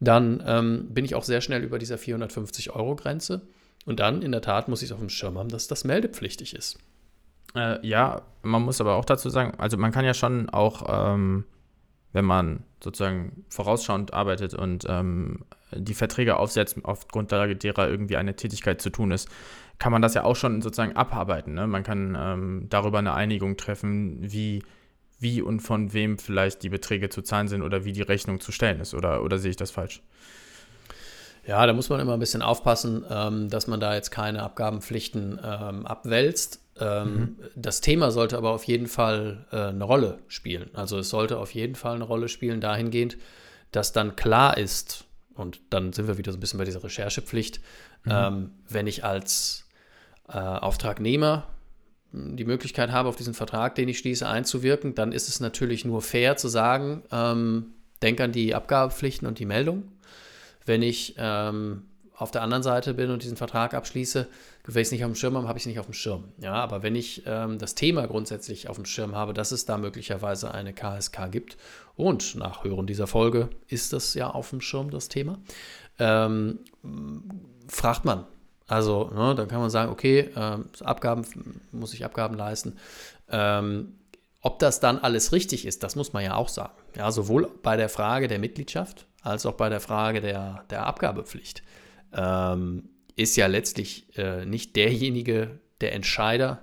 dann 0.00 0.42
ähm, 0.46 0.86
bin 0.90 1.04
ich 1.04 1.14
auch 1.14 1.24
sehr 1.24 1.40
schnell 1.40 1.62
über 1.62 1.78
dieser 1.78 1.96
450-Euro-Grenze. 1.96 3.42
Und 3.86 4.00
dann, 4.00 4.22
in 4.22 4.32
der 4.32 4.40
Tat, 4.40 4.68
muss 4.68 4.82
ich 4.82 4.92
auf 4.92 4.98
dem 4.98 5.10
Schirm 5.10 5.38
haben, 5.38 5.50
dass 5.50 5.68
das 5.68 5.84
meldepflichtig 5.84 6.54
ist. 6.54 6.78
Äh, 7.54 7.86
ja, 7.86 8.22
man 8.42 8.62
muss 8.62 8.80
aber 8.80 8.96
auch 8.96 9.04
dazu 9.04 9.28
sagen, 9.28 9.52
also 9.58 9.76
man 9.76 9.92
kann 9.92 10.04
ja 10.04 10.14
schon 10.14 10.48
auch, 10.48 10.86
ähm, 10.88 11.44
wenn 12.14 12.24
man 12.24 12.62
sozusagen 12.82 13.44
vorausschauend 13.50 14.14
arbeitet 14.14 14.54
und 14.54 14.86
ähm, 14.88 15.44
die 15.72 15.94
Verträge 15.94 16.36
aufsetzt, 16.36 16.82
auf 16.84 17.08
Grundlage 17.08 17.56
derer 17.56 17.88
irgendwie 17.88 18.16
eine 18.16 18.36
Tätigkeit 18.36 18.80
zu 18.80 18.88
tun 18.88 19.10
ist, 19.10 19.28
kann 19.78 19.90
man 19.90 20.00
das 20.00 20.14
ja 20.14 20.22
auch 20.22 20.36
schon 20.36 20.62
sozusagen 20.62 20.96
abarbeiten. 20.96 21.54
Ne? 21.54 21.66
Man 21.66 21.82
kann 21.82 22.16
ähm, 22.18 22.66
darüber 22.70 23.00
eine 23.00 23.14
Einigung 23.14 23.56
treffen, 23.56 24.18
wie, 24.20 24.62
wie 25.18 25.42
und 25.42 25.60
von 25.60 25.92
wem 25.92 26.16
vielleicht 26.16 26.62
die 26.62 26.68
Beträge 26.68 27.08
zu 27.08 27.20
zahlen 27.22 27.48
sind 27.48 27.62
oder 27.62 27.84
wie 27.84 27.92
die 27.92 28.02
Rechnung 28.02 28.40
zu 28.40 28.52
stellen 28.52 28.80
ist. 28.80 28.94
Oder, 28.94 29.24
oder 29.24 29.38
sehe 29.38 29.50
ich 29.50 29.56
das 29.56 29.72
falsch? 29.72 30.00
Ja, 31.46 31.66
da 31.66 31.72
muss 31.72 31.88
man 31.88 31.98
immer 31.98 32.14
ein 32.14 32.20
bisschen 32.20 32.42
aufpassen, 32.42 33.04
ähm, 33.10 33.50
dass 33.50 33.66
man 33.66 33.80
da 33.80 33.94
jetzt 33.94 34.10
keine 34.10 34.44
Abgabenpflichten 34.44 35.40
ähm, 35.42 35.84
abwälzt. 35.84 36.60
Ähm, 36.80 37.14
mhm. 37.14 37.36
Das 37.54 37.80
Thema 37.80 38.10
sollte 38.10 38.36
aber 38.36 38.50
auf 38.50 38.64
jeden 38.64 38.86
Fall 38.86 39.46
äh, 39.52 39.56
eine 39.56 39.84
Rolle 39.84 40.18
spielen. 40.28 40.70
Also 40.74 40.98
es 40.98 41.08
sollte 41.08 41.38
auf 41.38 41.54
jeden 41.54 41.74
Fall 41.74 41.94
eine 41.94 42.04
Rolle 42.04 42.28
spielen 42.28 42.60
dahingehend, 42.60 43.16
dass 43.70 43.92
dann 43.92 44.16
klar 44.16 44.56
ist, 44.56 45.04
und 45.34 45.60
dann 45.70 45.92
sind 45.92 46.06
wir 46.06 46.18
wieder 46.18 46.32
so 46.32 46.38
ein 46.38 46.40
bisschen 46.40 46.58
bei 46.58 46.64
dieser 46.64 46.82
Recherchepflicht. 46.82 47.60
Mhm. 48.04 48.12
Ähm, 48.12 48.50
wenn 48.68 48.86
ich 48.86 49.04
als 49.04 49.68
äh, 50.28 50.38
Auftragnehmer 50.38 51.48
hm, 52.12 52.36
die 52.36 52.44
Möglichkeit 52.44 52.90
habe, 52.90 53.08
auf 53.08 53.16
diesen 53.16 53.34
Vertrag, 53.34 53.74
den 53.74 53.88
ich 53.88 53.98
schließe, 53.98 54.28
einzuwirken, 54.28 54.94
dann 54.94 55.12
ist 55.12 55.28
es 55.28 55.40
natürlich 55.40 55.84
nur 55.84 56.02
fair 56.02 56.36
zu 56.36 56.48
sagen, 56.48 57.02
ähm, 57.10 57.66
denk 58.02 58.20
an 58.20 58.32
die 58.32 58.54
Abgabepflichten 58.54 59.26
und 59.26 59.38
die 59.38 59.46
Meldung. 59.46 59.84
Wenn 60.66 60.82
ich 60.82 61.14
ähm, 61.18 61.84
auf 62.16 62.30
der 62.30 62.42
anderen 62.42 62.62
Seite 62.62 62.94
bin 62.94 63.10
und 63.10 63.22
diesen 63.22 63.36
Vertrag 63.36 63.74
abschließe, 63.74 64.28
wenn 64.66 64.80
ich 64.80 64.88
es 64.88 64.92
nicht 64.92 65.04
auf 65.04 65.10
dem 65.10 65.14
Schirm 65.14 65.36
habe, 65.36 65.46
habe 65.46 65.58
ich 65.58 65.62
es 65.62 65.66
nicht 65.66 65.78
auf 65.78 65.86
dem 65.86 65.94
Schirm. 65.94 66.24
Ja, 66.38 66.54
aber 66.54 66.82
wenn 66.82 66.96
ich 66.96 67.22
ähm, 67.26 67.58
das 67.58 67.74
Thema 67.74 68.06
grundsätzlich 68.06 68.68
auf 68.68 68.76
dem 68.76 68.86
Schirm 68.86 69.14
habe, 69.14 69.34
dass 69.34 69.52
es 69.52 69.66
da 69.66 69.76
möglicherweise 69.76 70.52
eine 70.52 70.72
KSK 70.72 71.30
gibt 71.30 71.58
und 71.96 72.34
nach 72.36 72.64
Hören 72.64 72.86
dieser 72.86 73.06
Folge 73.06 73.50
ist 73.68 73.92
das 73.92 74.14
ja 74.14 74.30
auf 74.30 74.50
dem 74.50 74.62
Schirm, 74.62 74.90
das 74.90 75.08
Thema, 75.08 75.38
ähm, 75.98 76.60
fragt 77.68 78.04
man. 78.04 78.24
Also, 78.66 79.10
ne, 79.14 79.34
dann 79.34 79.48
kann 79.48 79.60
man 79.60 79.68
sagen, 79.68 79.92
okay, 79.92 80.30
ähm, 80.34 80.70
Abgaben, 80.80 81.26
muss 81.70 81.92
ich 81.92 82.04
Abgaben 82.04 82.34
leisten. 82.34 82.78
Ähm, 83.28 83.96
ob 84.40 84.58
das 84.58 84.80
dann 84.80 84.98
alles 84.98 85.32
richtig 85.32 85.66
ist, 85.66 85.82
das 85.82 85.96
muss 85.96 86.14
man 86.14 86.24
ja 86.24 86.34
auch 86.34 86.48
sagen. 86.48 86.72
Ja, 86.96 87.10
sowohl 87.10 87.50
bei 87.62 87.76
der 87.76 87.90
Frage 87.90 88.28
der 88.28 88.38
Mitgliedschaft 88.38 89.06
als 89.22 89.44
auch 89.44 89.54
bei 89.54 89.68
der 89.68 89.80
Frage 89.80 90.22
der, 90.22 90.64
der 90.70 90.86
Abgabepflicht 90.86 91.62
ähm, 92.14 92.88
ist 93.16 93.36
ja 93.36 93.46
letztlich 93.46 94.16
äh, 94.16 94.44
nicht 94.44 94.76
derjenige, 94.76 95.58
der 95.80 95.92
Entscheider, 95.92 96.62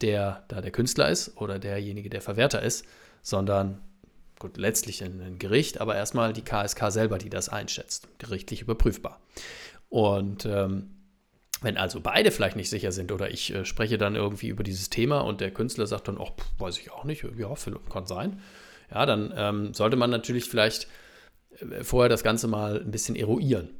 der 0.00 0.44
da 0.48 0.60
der 0.60 0.70
Künstler 0.70 1.08
ist 1.08 1.36
oder 1.36 1.58
derjenige, 1.58 2.10
der 2.10 2.22
Verwerter 2.22 2.62
ist, 2.62 2.84
sondern 3.22 3.80
gut, 4.38 4.56
letztlich 4.56 5.04
ein, 5.04 5.38
Gericht, 5.38 5.80
aber 5.80 5.96
erstmal 5.96 6.32
die 6.32 6.42
KSK 6.42 6.90
selber, 6.90 7.18
die 7.18 7.30
das 7.30 7.48
einschätzt, 7.48 8.08
gerichtlich 8.18 8.62
überprüfbar. 8.62 9.20
Und 9.88 10.46
ähm, 10.46 10.90
wenn 11.62 11.76
also 11.76 12.00
beide 12.00 12.30
vielleicht 12.30 12.56
nicht 12.56 12.70
sicher 12.70 12.92
sind 12.92 13.12
oder 13.12 13.30
ich 13.30 13.54
äh, 13.54 13.64
spreche 13.64 13.98
dann 13.98 14.16
irgendwie 14.16 14.48
über 14.48 14.62
dieses 14.62 14.88
Thema 14.88 15.20
und 15.20 15.40
der 15.40 15.50
Künstler 15.50 15.86
sagt 15.86 16.08
dann, 16.08 16.18
ach, 16.20 16.30
weiß 16.58 16.78
ich 16.78 16.90
auch 16.90 17.04
nicht, 17.04 17.24
ja, 17.36 17.54
kann 17.90 18.06
sein, 18.06 18.40
ja, 18.90 19.04
dann 19.04 19.32
ähm, 19.36 19.74
sollte 19.74 19.96
man 19.96 20.10
natürlich 20.10 20.44
vielleicht 20.44 20.88
äh, 21.58 21.84
vorher 21.84 22.08
das 22.08 22.24
Ganze 22.24 22.48
mal 22.48 22.80
ein 22.80 22.90
bisschen 22.90 23.16
eruieren. 23.16 23.70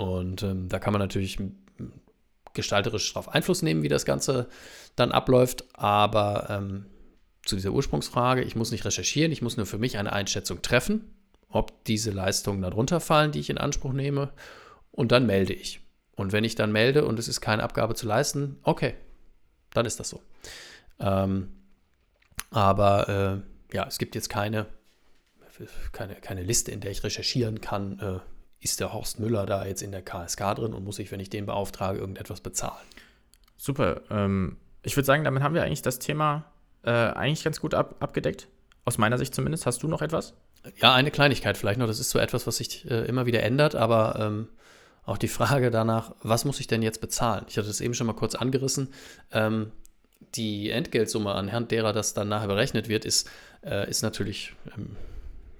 Und 0.00 0.42
ähm, 0.42 0.68
da 0.68 0.78
kann 0.78 0.92
man 0.92 1.00
natürlich 1.00 1.38
gestalterisch 2.54 3.12
darauf 3.12 3.28
Einfluss 3.28 3.62
nehmen, 3.62 3.82
wie 3.82 3.88
das 3.88 4.04
Ganze 4.04 4.48
dann 4.96 5.12
abläuft. 5.12 5.64
Aber 5.74 6.46
ähm, 6.48 6.86
zu 7.44 7.56
dieser 7.56 7.72
Ursprungsfrage, 7.72 8.42
ich 8.42 8.56
muss 8.56 8.72
nicht 8.72 8.84
recherchieren, 8.84 9.32
ich 9.32 9.42
muss 9.42 9.56
nur 9.56 9.66
für 9.66 9.78
mich 9.78 9.98
eine 9.98 10.12
Einschätzung 10.12 10.62
treffen, 10.62 11.14
ob 11.48 11.84
diese 11.84 12.10
Leistungen 12.10 12.62
darunter 12.62 13.00
fallen, 13.00 13.32
die 13.32 13.40
ich 13.40 13.50
in 13.50 13.58
Anspruch 13.58 13.92
nehme. 13.92 14.30
Und 14.90 15.12
dann 15.12 15.26
melde 15.26 15.52
ich. 15.52 15.80
Und 16.16 16.32
wenn 16.32 16.44
ich 16.44 16.54
dann 16.54 16.72
melde 16.72 17.04
und 17.04 17.18
es 17.18 17.28
ist 17.28 17.40
keine 17.40 17.62
Abgabe 17.62 17.94
zu 17.94 18.06
leisten, 18.06 18.58
okay, 18.62 18.94
dann 19.72 19.86
ist 19.86 20.00
das 20.00 20.08
so. 20.08 20.20
Ähm, 20.98 21.48
aber 22.50 23.42
äh, 23.72 23.76
ja, 23.76 23.86
es 23.86 23.98
gibt 23.98 24.14
jetzt 24.14 24.28
keine, 24.28 24.66
keine, 25.92 26.14
keine 26.16 26.42
Liste, 26.42 26.72
in 26.72 26.80
der 26.80 26.90
ich 26.90 27.04
recherchieren 27.04 27.60
kann, 27.60 27.98
äh, 28.00 28.29
ist 28.60 28.80
der 28.80 28.92
Horst 28.92 29.18
Müller 29.20 29.46
da 29.46 29.64
jetzt 29.64 29.82
in 29.82 29.92
der 29.92 30.02
KSK 30.02 30.54
drin 30.54 30.74
und 30.74 30.84
muss 30.84 30.98
ich, 30.98 31.10
wenn 31.10 31.20
ich 31.20 31.30
den 31.30 31.46
beauftrage, 31.46 31.98
irgendetwas 31.98 32.40
bezahlen. 32.40 32.86
Super. 33.56 34.02
Ähm, 34.10 34.56
ich 34.82 34.96
würde 34.96 35.06
sagen, 35.06 35.24
damit 35.24 35.42
haben 35.42 35.54
wir 35.54 35.62
eigentlich 35.62 35.82
das 35.82 35.98
Thema 35.98 36.44
äh, 36.84 36.90
eigentlich 36.90 37.44
ganz 37.44 37.60
gut 37.60 37.74
ab, 37.74 37.96
abgedeckt. 38.00 38.48
Aus 38.84 38.98
meiner 38.98 39.18
Sicht 39.18 39.34
zumindest. 39.34 39.66
Hast 39.66 39.82
du 39.82 39.88
noch 39.88 40.02
etwas? 40.02 40.34
Ja, 40.80 40.94
eine 40.94 41.10
Kleinigkeit 41.10 41.56
vielleicht 41.56 41.78
noch. 41.78 41.86
Das 41.86 42.00
ist 42.00 42.10
so 42.10 42.18
etwas, 42.18 42.46
was 42.46 42.56
sich 42.56 42.90
äh, 42.90 43.04
immer 43.06 43.26
wieder 43.26 43.42
ändert, 43.42 43.74
aber 43.74 44.16
ähm, 44.18 44.48
auch 45.04 45.18
die 45.18 45.28
Frage 45.28 45.70
danach, 45.70 46.14
was 46.22 46.44
muss 46.44 46.60
ich 46.60 46.66
denn 46.66 46.82
jetzt 46.82 47.00
bezahlen? 47.00 47.44
Ich 47.48 47.56
hatte 47.58 47.68
es 47.68 47.80
eben 47.80 47.94
schon 47.94 48.06
mal 48.06 48.14
kurz 48.14 48.34
angerissen. 48.34 48.92
Ähm, 49.32 49.72
die 50.34 50.70
Entgeltsumme 50.70 51.32
anhand 51.32 51.70
derer 51.70 51.92
das 51.92 52.14
dann 52.14 52.28
nachher 52.28 52.46
berechnet 52.46 52.88
wird, 52.88 53.04
ist, 53.04 53.28
äh, 53.64 53.88
ist 53.88 54.02
natürlich, 54.02 54.54
ähm, 54.76 54.96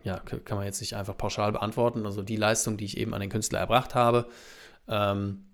ja, 0.03 0.19
kann 0.19 0.57
man 0.57 0.65
jetzt 0.65 0.81
nicht 0.81 0.97
einfach 0.97 1.17
pauschal 1.17 1.53
beantworten. 1.53 2.07
Also 2.07 2.23
die 2.23 2.37
Leistung, 2.37 2.77
die 2.77 2.85
ich 2.85 2.97
eben 2.97 3.15
an 3.15 3.21
den 3.21 3.31
Künstler 3.31 3.59
erbracht 3.59 3.95
habe. 3.95 4.27
Ähm, 4.89 5.45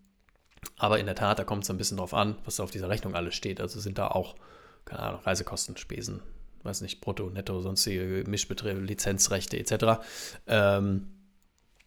aber 0.79 0.99
in 0.99 1.07
der 1.07 1.15
Tat, 1.15 1.39
da 1.39 1.45
kommt 1.45 1.65
es 1.65 1.71
ein 1.71 1.79
bisschen 1.79 1.97
drauf 1.97 2.15
an, 2.15 2.37
was 2.45 2.61
auf 2.61 2.71
dieser 2.71 2.89
Rechnung 2.89 3.15
alles 3.15 3.35
steht. 3.35 3.61
Also 3.61 3.81
sind 3.81 3.99
da 3.99 4.09
auch, 4.09 4.37
keine 4.85 5.01
Ahnung, 5.01 5.21
Reisekosten, 5.23 5.77
Spesen, 5.77 6.23
weiß 6.63 6.81
nicht, 6.81 7.01
Brutto, 7.01 7.31
Netto, 7.31 7.61
sonstige 7.61 8.25
Mischbeträge, 8.27 8.81
Lizenzrechte 8.81 9.59
etc. 9.59 10.01
Ähm, 10.47 11.09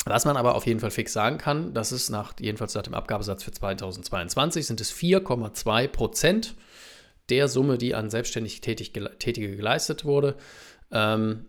was 0.05 0.25
man 0.25 0.37
aber 0.37 0.55
auf 0.55 0.65
jeden 0.65 0.79
Fall 0.79 0.91
fix 0.91 1.13
sagen 1.13 1.37
kann, 1.37 1.73
dass 1.73 1.91
es 1.91 2.09
nach, 2.09 2.33
jedenfalls 2.39 2.73
nach 2.73 2.83
dem 2.83 2.93
Abgabesatz 2.93 3.43
für 3.43 3.51
2022 3.51 4.65
sind 4.65 4.81
es 4.81 4.93
4,2 4.93 5.87
Prozent 5.87 6.55
der 7.29 7.47
Summe, 7.47 7.77
die 7.77 7.93
an 7.95 8.09
selbstständig 8.09 8.61
tätig, 8.61 8.93
Tätige 9.19 9.55
geleistet 9.55 10.05
wurde. 10.05 10.35
Ähm, 10.91 11.45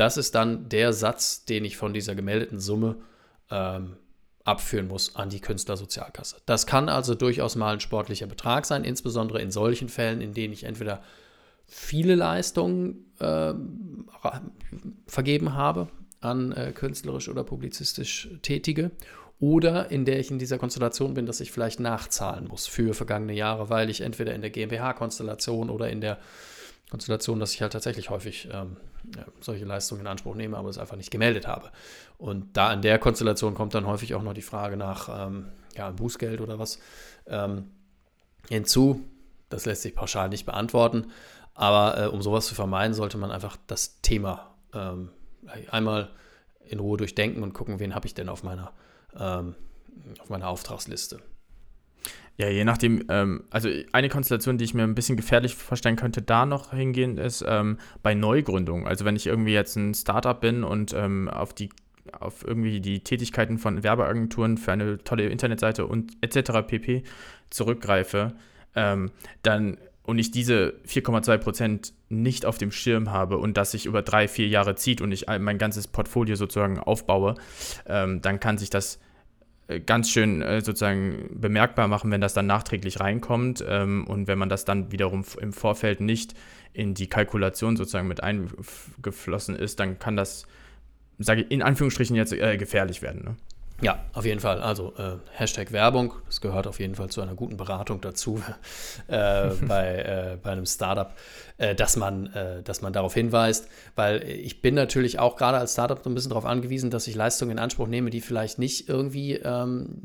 das 0.00 0.16
ist 0.16 0.34
dann 0.34 0.68
der 0.70 0.94
Satz, 0.94 1.44
den 1.44 1.64
ich 1.64 1.76
von 1.76 1.92
dieser 1.92 2.14
gemeldeten 2.14 2.58
Summe 2.58 2.96
ähm, 3.50 3.96
abführen 4.44 4.88
muss 4.88 5.14
an 5.14 5.28
die 5.28 5.40
Künstlersozialkasse. 5.40 6.36
Das 6.46 6.66
kann 6.66 6.88
also 6.88 7.14
durchaus 7.14 7.54
mal 7.54 7.74
ein 7.74 7.80
sportlicher 7.80 8.26
Betrag 8.26 8.64
sein, 8.64 8.84
insbesondere 8.84 9.42
in 9.42 9.50
solchen 9.50 9.90
Fällen, 9.90 10.22
in 10.22 10.32
denen 10.32 10.54
ich 10.54 10.64
entweder 10.64 11.02
viele 11.66 12.14
Leistungen 12.14 13.12
äh, 13.18 13.52
vergeben 15.06 15.52
habe, 15.52 15.88
an 16.22 16.52
äh, 16.52 16.72
künstlerisch 16.72 17.28
oder 17.28 17.44
publizistisch 17.44 18.30
Tätige 18.40 18.90
oder 19.38 19.90
in 19.90 20.06
der 20.06 20.18
ich 20.18 20.30
in 20.30 20.38
dieser 20.38 20.56
Konstellation 20.58 21.12
bin, 21.12 21.26
dass 21.26 21.40
ich 21.40 21.52
vielleicht 21.52 21.78
nachzahlen 21.78 22.48
muss 22.48 22.66
für 22.66 22.94
vergangene 22.94 23.34
Jahre, 23.34 23.68
weil 23.68 23.90
ich 23.90 24.00
entweder 24.00 24.34
in 24.34 24.40
der 24.40 24.50
GmbH-Konstellation 24.50 25.68
oder 25.68 25.90
in 25.90 26.00
der 26.00 26.18
Konstellation, 26.90 27.38
dass 27.40 27.54
ich 27.54 27.62
halt 27.62 27.72
tatsächlich 27.72 28.10
häufig 28.10 28.48
ähm, 28.52 28.76
solche 29.40 29.64
Leistungen 29.64 30.02
in 30.02 30.06
Anspruch 30.06 30.34
nehme, 30.34 30.56
aber 30.56 30.68
es 30.68 30.78
einfach 30.78 30.96
nicht 30.96 31.10
gemeldet 31.10 31.46
habe. 31.46 31.70
Und 32.18 32.56
da 32.56 32.72
in 32.72 32.82
der 32.82 32.98
Konstellation 32.98 33.54
kommt 33.54 33.74
dann 33.74 33.86
häufig 33.86 34.14
auch 34.14 34.22
noch 34.22 34.34
die 34.34 34.42
Frage 34.42 34.76
nach 34.76 35.26
ähm, 35.26 35.46
ja, 35.76 35.90
Bußgeld 35.90 36.40
oder 36.40 36.58
was 36.58 36.78
ähm, 37.26 37.70
hinzu. 38.48 39.04
Das 39.48 39.66
lässt 39.66 39.82
sich 39.82 39.94
pauschal 39.94 40.28
nicht 40.28 40.46
beantworten, 40.46 41.12
aber 41.54 41.98
äh, 41.98 42.06
um 42.06 42.22
sowas 42.22 42.46
zu 42.46 42.54
vermeiden, 42.54 42.94
sollte 42.94 43.18
man 43.18 43.30
einfach 43.30 43.56
das 43.66 44.00
Thema 44.00 44.54
ähm, 44.74 45.10
einmal 45.70 46.10
in 46.68 46.78
Ruhe 46.78 46.98
durchdenken 46.98 47.42
und 47.42 47.52
gucken, 47.52 47.80
wen 47.80 47.94
habe 47.94 48.06
ich 48.06 48.14
denn 48.14 48.28
auf 48.28 48.42
meiner, 48.42 48.72
ähm, 49.18 49.54
auf 50.20 50.28
meiner 50.28 50.48
Auftragsliste. 50.48 51.20
Ja, 52.40 52.48
je 52.48 52.64
nachdem, 52.64 53.04
ähm, 53.10 53.44
also 53.50 53.68
eine 53.92 54.08
Konstellation, 54.08 54.56
die 54.56 54.64
ich 54.64 54.72
mir 54.72 54.84
ein 54.84 54.94
bisschen 54.94 55.18
gefährlich 55.18 55.54
vorstellen 55.54 55.96
könnte, 55.96 56.22
da 56.22 56.46
noch 56.46 56.72
hingehen, 56.72 57.18
ist 57.18 57.44
ähm, 57.46 57.76
bei 58.02 58.14
Neugründungen. 58.14 58.86
Also 58.86 59.04
wenn 59.04 59.14
ich 59.14 59.26
irgendwie 59.26 59.52
jetzt 59.52 59.76
ein 59.76 59.92
Startup 59.92 60.40
bin 60.40 60.64
und 60.64 60.94
ähm, 60.94 61.28
auf 61.28 61.52
die 61.52 61.68
auf 62.18 62.42
irgendwie 62.46 62.80
die 62.80 63.00
Tätigkeiten 63.00 63.58
von 63.58 63.82
Werbeagenturen 63.82 64.56
für 64.56 64.72
eine 64.72 65.04
tolle 65.04 65.28
Internetseite 65.28 65.86
und 65.86 66.16
etc. 66.22 66.66
pp. 66.66 67.02
zurückgreife, 67.50 68.32
ähm, 68.74 69.10
dann 69.42 69.76
und 70.04 70.18
ich 70.18 70.30
diese 70.30 70.72
4,2 70.88 71.36
Prozent 71.36 71.92
nicht 72.08 72.46
auf 72.46 72.56
dem 72.56 72.72
Schirm 72.72 73.10
habe 73.10 73.36
und 73.36 73.58
das 73.58 73.72
sich 73.72 73.84
über 73.84 74.00
drei, 74.00 74.28
vier 74.28 74.48
Jahre 74.48 74.76
zieht 74.76 75.02
und 75.02 75.12
ich 75.12 75.26
mein 75.28 75.58
ganzes 75.58 75.88
Portfolio 75.88 76.36
sozusagen 76.36 76.78
aufbaue, 76.78 77.34
ähm, 77.86 78.22
dann 78.22 78.40
kann 78.40 78.56
sich 78.56 78.70
das 78.70 78.98
ganz 79.78 80.10
schön 80.10 80.42
äh, 80.42 80.60
sozusagen 80.60 81.28
bemerkbar 81.32 81.86
machen, 81.86 82.10
wenn 82.10 82.20
das 82.20 82.34
dann 82.34 82.46
nachträglich 82.46 82.98
reinkommt 82.98 83.64
ähm, 83.66 84.06
und 84.06 84.26
wenn 84.26 84.38
man 84.38 84.48
das 84.48 84.64
dann 84.64 84.90
wiederum 84.90 85.24
im 85.40 85.52
Vorfeld 85.52 86.00
nicht 86.00 86.34
in 86.72 86.94
die 86.94 87.06
Kalkulation 87.06 87.76
sozusagen 87.76 88.08
mit 88.08 88.22
eingeflossen 88.22 89.54
ist, 89.54 89.78
dann 89.78 89.98
kann 89.98 90.16
das, 90.16 90.46
sage 91.18 91.42
ich 91.42 91.50
in 91.50 91.62
Anführungsstrichen 91.62 92.16
jetzt, 92.16 92.32
äh, 92.32 92.56
gefährlich 92.56 93.02
werden. 93.02 93.22
Ne? 93.24 93.36
Ja, 93.80 93.98
auf 94.12 94.24
jeden 94.26 94.40
Fall. 94.40 94.60
Also 94.60 94.92
äh, 94.98 95.16
Hashtag 95.32 95.72
Werbung, 95.72 96.14
das 96.26 96.40
gehört 96.40 96.66
auf 96.66 96.80
jeden 96.80 96.94
Fall 96.94 97.08
zu 97.08 97.22
einer 97.22 97.34
guten 97.34 97.56
Beratung 97.56 98.00
dazu 98.00 98.42
äh, 99.08 99.48
bei, 99.66 99.96
äh, 99.96 100.38
bei 100.42 100.50
einem 100.50 100.66
Startup, 100.66 101.14
äh, 101.56 101.74
dass, 101.74 101.96
man, 101.96 102.26
äh, 102.34 102.62
dass 102.62 102.82
man 102.82 102.92
darauf 102.92 103.14
hinweist, 103.14 103.68
weil 103.96 104.22
ich 104.22 104.60
bin 104.60 104.74
natürlich 104.74 105.18
auch 105.18 105.36
gerade 105.36 105.58
als 105.58 105.72
Startup 105.72 106.00
so 106.02 106.10
ein 106.10 106.14
bisschen 106.14 106.30
darauf 106.30 106.44
angewiesen, 106.44 106.90
dass 106.90 107.06
ich 107.06 107.14
Leistungen 107.14 107.52
in 107.52 107.58
Anspruch 107.58 107.86
nehme, 107.86 108.10
die 108.10 108.20
vielleicht 108.20 108.58
nicht 108.58 108.88
irgendwie 108.88 109.34
ähm, 109.36 110.02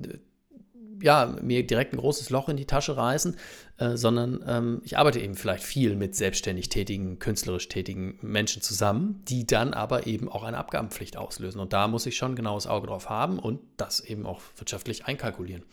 ja, 1.06 1.36
mir 1.40 1.66
direkt 1.66 1.94
ein 1.94 1.98
großes 1.98 2.32
Loch 2.32 2.50
in 2.50 2.58
die 2.58 2.66
Tasche 2.66 2.98
reißen, 2.98 3.38
äh, 3.78 3.96
sondern 3.96 4.44
ähm, 4.48 4.82
ich 4.84 4.98
arbeite 4.98 5.20
eben 5.20 5.36
vielleicht 5.36 5.64
viel 5.64 5.96
mit 5.96 6.16
selbstständig 6.16 6.70
tätigen, 6.70 7.20
künstlerisch 7.20 7.70
tätigen 7.70 8.18
Menschen 8.24 8.64
zusammen, 8.64 9.22
die 9.28 9.46
dann 9.46 9.76
aber 9.76 10.08
eben 10.08 10.28
auch 10.28 10.44
eine 10.44 10.58
Abgabenpflicht 10.58 11.16
auslösen. 11.16 11.60
Und 11.62 11.74
da 11.74 11.88
muss 11.88 12.08
ich 12.08 12.18
schon 12.18 12.36
genaues 12.36 12.66
Auge 12.66 12.88
drauf 12.88 13.08
haben 13.08 13.38
und 13.38 13.62
das 13.78 14.00
eben 14.00 14.26
auch 14.26 14.42
wirtschaftlich 14.58 15.06
einkalkulieren. 15.06 15.64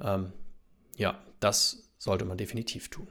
Ähm, 0.00 0.32
ja, 0.96 1.18
das 1.40 1.90
sollte 1.98 2.24
man 2.24 2.38
definitiv 2.38 2.88
tun. 2.88 3.06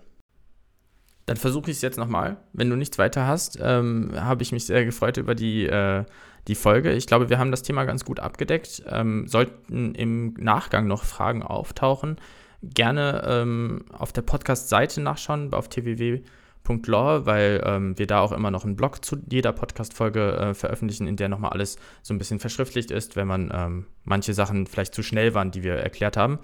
Dann 1.27 1.37
versuche 1.37 1.69
ich 1.69 1.77
es 1.77 1.83
jetzt 1.83 1.99
nochmal. 1.99 2.37
Wenn 2.53 2.71
du 2.71 2.75
nichts 2.75 2.97
weiter 2.97 3.27
hast, 3.27 3.59
ähm, 3.61 4.11
habe 4.15 4.41
ich 4.41 4.51
mich 4.51 4.65
sehr 4.65 4.85
gefreut 4.85 5.17
über 5.17 5.35
die, 5.35 5.67
äh, 5.67 6.03
die 6.47 6.55
Folge. 6.55 6.93
Ich 6.93 7.07
glaube, 7.07 7.29
wir 7.29 7.39
haben 7.39 7.51
das 7.51 7.63
Thema 7.63 7.83
ganz 7.85 8.05
gut 8.05 8.19
abgedeckt. 8.19 8.83
Ähm, 8.89 9.27
sollten 9.27 9.95
im 9.95 10.33
Nachgang 10.33 10.87
noch 10.87 11.03
Fragen 11.03 11.43
auftauchen, 11.43 12.17
gerne 12.61 13.23
ähm, 13.27 13.85
auf 13.91 14.13
der 14.13 14.21
Podcast-Seite 14.21 15.01
nachschauen, 15.01 15.53
auf 15.53 15.69
tww.law, 15.69 17.25
weil 17.25 17.61
ähm, 17.65 17.97
wir 17.97 18.07
da 18.07 18.21
auch 18.21 18.31
immer 18.31 18.51
noch 18.51 18.63
einen 18.63 18.75
Blog 18.75 19.03
zu 19.03 19.17
jeder 19.29 19.51
Podcast-Folge 19.53 20.37
äh, 20.37 20.53
veröffentlichen, 20.53 21.07
in 21.07 21.17
der 21.17 21.29
nochmal 21.29 21.51
alles 21.51 21.77
so 22.01 22.13
ein 22.13 22.17
bisschen 22.17 22.39
verschriftlicht 22.39 22.91
ist, 22.91 23.15
wenn 23.15 23.27
man 23.27 23.51
ähm, 23.53 23.85
manche 24.03 24.33
Sachen 24.33 24.67
vielleicht 24.67 24.95
zu 24.95 25.03
schnell 25.03 25.33
waren, 25.33 25.51
die 25.51 25.63
wir 25.63 25.75
erklärt 25.75 26.17
haben. 26.17 26.39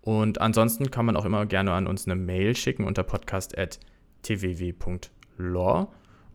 Und 0.00 0.40
ansonsten 0.40 0.90
kann 0.90 1.06
man 1.06 1.16
auch 1.16 1.24
immer 1.24 1.46
gerne 1.46 1.72
an 1.72 1.86
uns 1.86 2.06
eine 2.06 2.16
Mail 2.16 2.56
schicken 2.56 2.84
unter 2.84 3.04
podcast@ 3.04 3.78
tww.lore. 4.24 5.88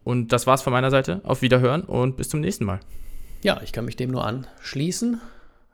Und 0.03 0.32
das 0.32 0.47
war's 0.47 0.61
von 0.61 0.72
meiner 0.72 0.91
Seite. 0.91 1.22
Auf 1.24 1.41
Wiederhören 1.41 1.82
und 1.82 2.17
bis 2.17 2.30
zum 2.30 2.39
nächsten 2.39 2.65
Mal. 2.65 2.80
Ja, 3.41 3.61
ich 3.63 3.71
kann 3.71 3.85
mich 3.85 3.95
dem 3.95 4.11
nur 4.11 4.25
anschließen. 4.25 5.21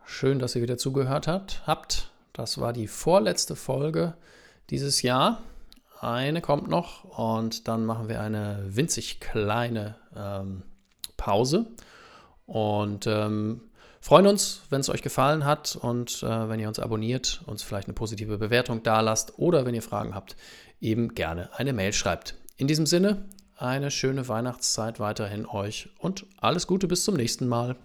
Schön, 0.06 0.38
dass 0.38 0.56
ihr 0.56 0.62
wieder 0.62 0.78
zugehört 0.78 1.26
hat, 1.26 1.64
habt. 1.66 2.12
Das 2.32 2.60
war 2.60 2.74
die 2.74 2.86
vorletzte 2.86 3.56
Folge 3.56 4.14
dieses 4.70 5.02
Jahr. 5.02 5.42
Eine 6.00 6.42
kommt 6.42 6.68
noch 6.68 7.18
und 7.18 7.68
dann 7.68 7.88
machen 7.88 8.08
wir 8.08 8.22
eine 8.22 8.64
winzig 8.68 9.20
kleine 9.20 9.96
ähm, 10.16 10.62
Pause 11.18 11.66
und 12.46 13.08
ähm, 13.08 13.62
freuen 14.00 14.28
uns, 14.28 14.62
wenn 14.70 14.82
es 14.82 14.90
euch 14.90 15.02
gefallen 15.02 15.44
hat 15.44 15.76
und 15.76 16.22
äh, 16.22 16.50
wenn 16.50 16.60
ihr 16.60 16.68
uns 16.68 16.78
abonniert, 16.78 17.42
uns 17.48 17.64
vielleicht 17.64 17.88
eine 17.88 17.96
positive 17.96 18.38
Bewertung 18.38 18.84
dalasst 18.84 19.40
oder 19.40 19.66
wenn 19.66 19.74
ihr 19.74 19.82
Fragen 19.82 20.14
habt, 20.14 20.36
eben 20.82 21.16
gerne 21.16 21.50
eine 21.58 21.74
Mail 21.74 21.94
schreibt. 21.94 22.36
In 22.58 22.68
diesem 22.68 22.86
Sinne, 22.86 23.26
eine 23.58 23.90
schöne 23.90 24.28
Weihnachtszeit 24.28 25.00
weiterhin 25.00 25.46
euch 25.46 25.90
und 26.00 26.26
alles 26.42 26.68
Gute 26.68 26.90
bis 26.90 27.06
zum 27.06 27.16
nächsten 27.16 27.48
Mal. 27.48 27.78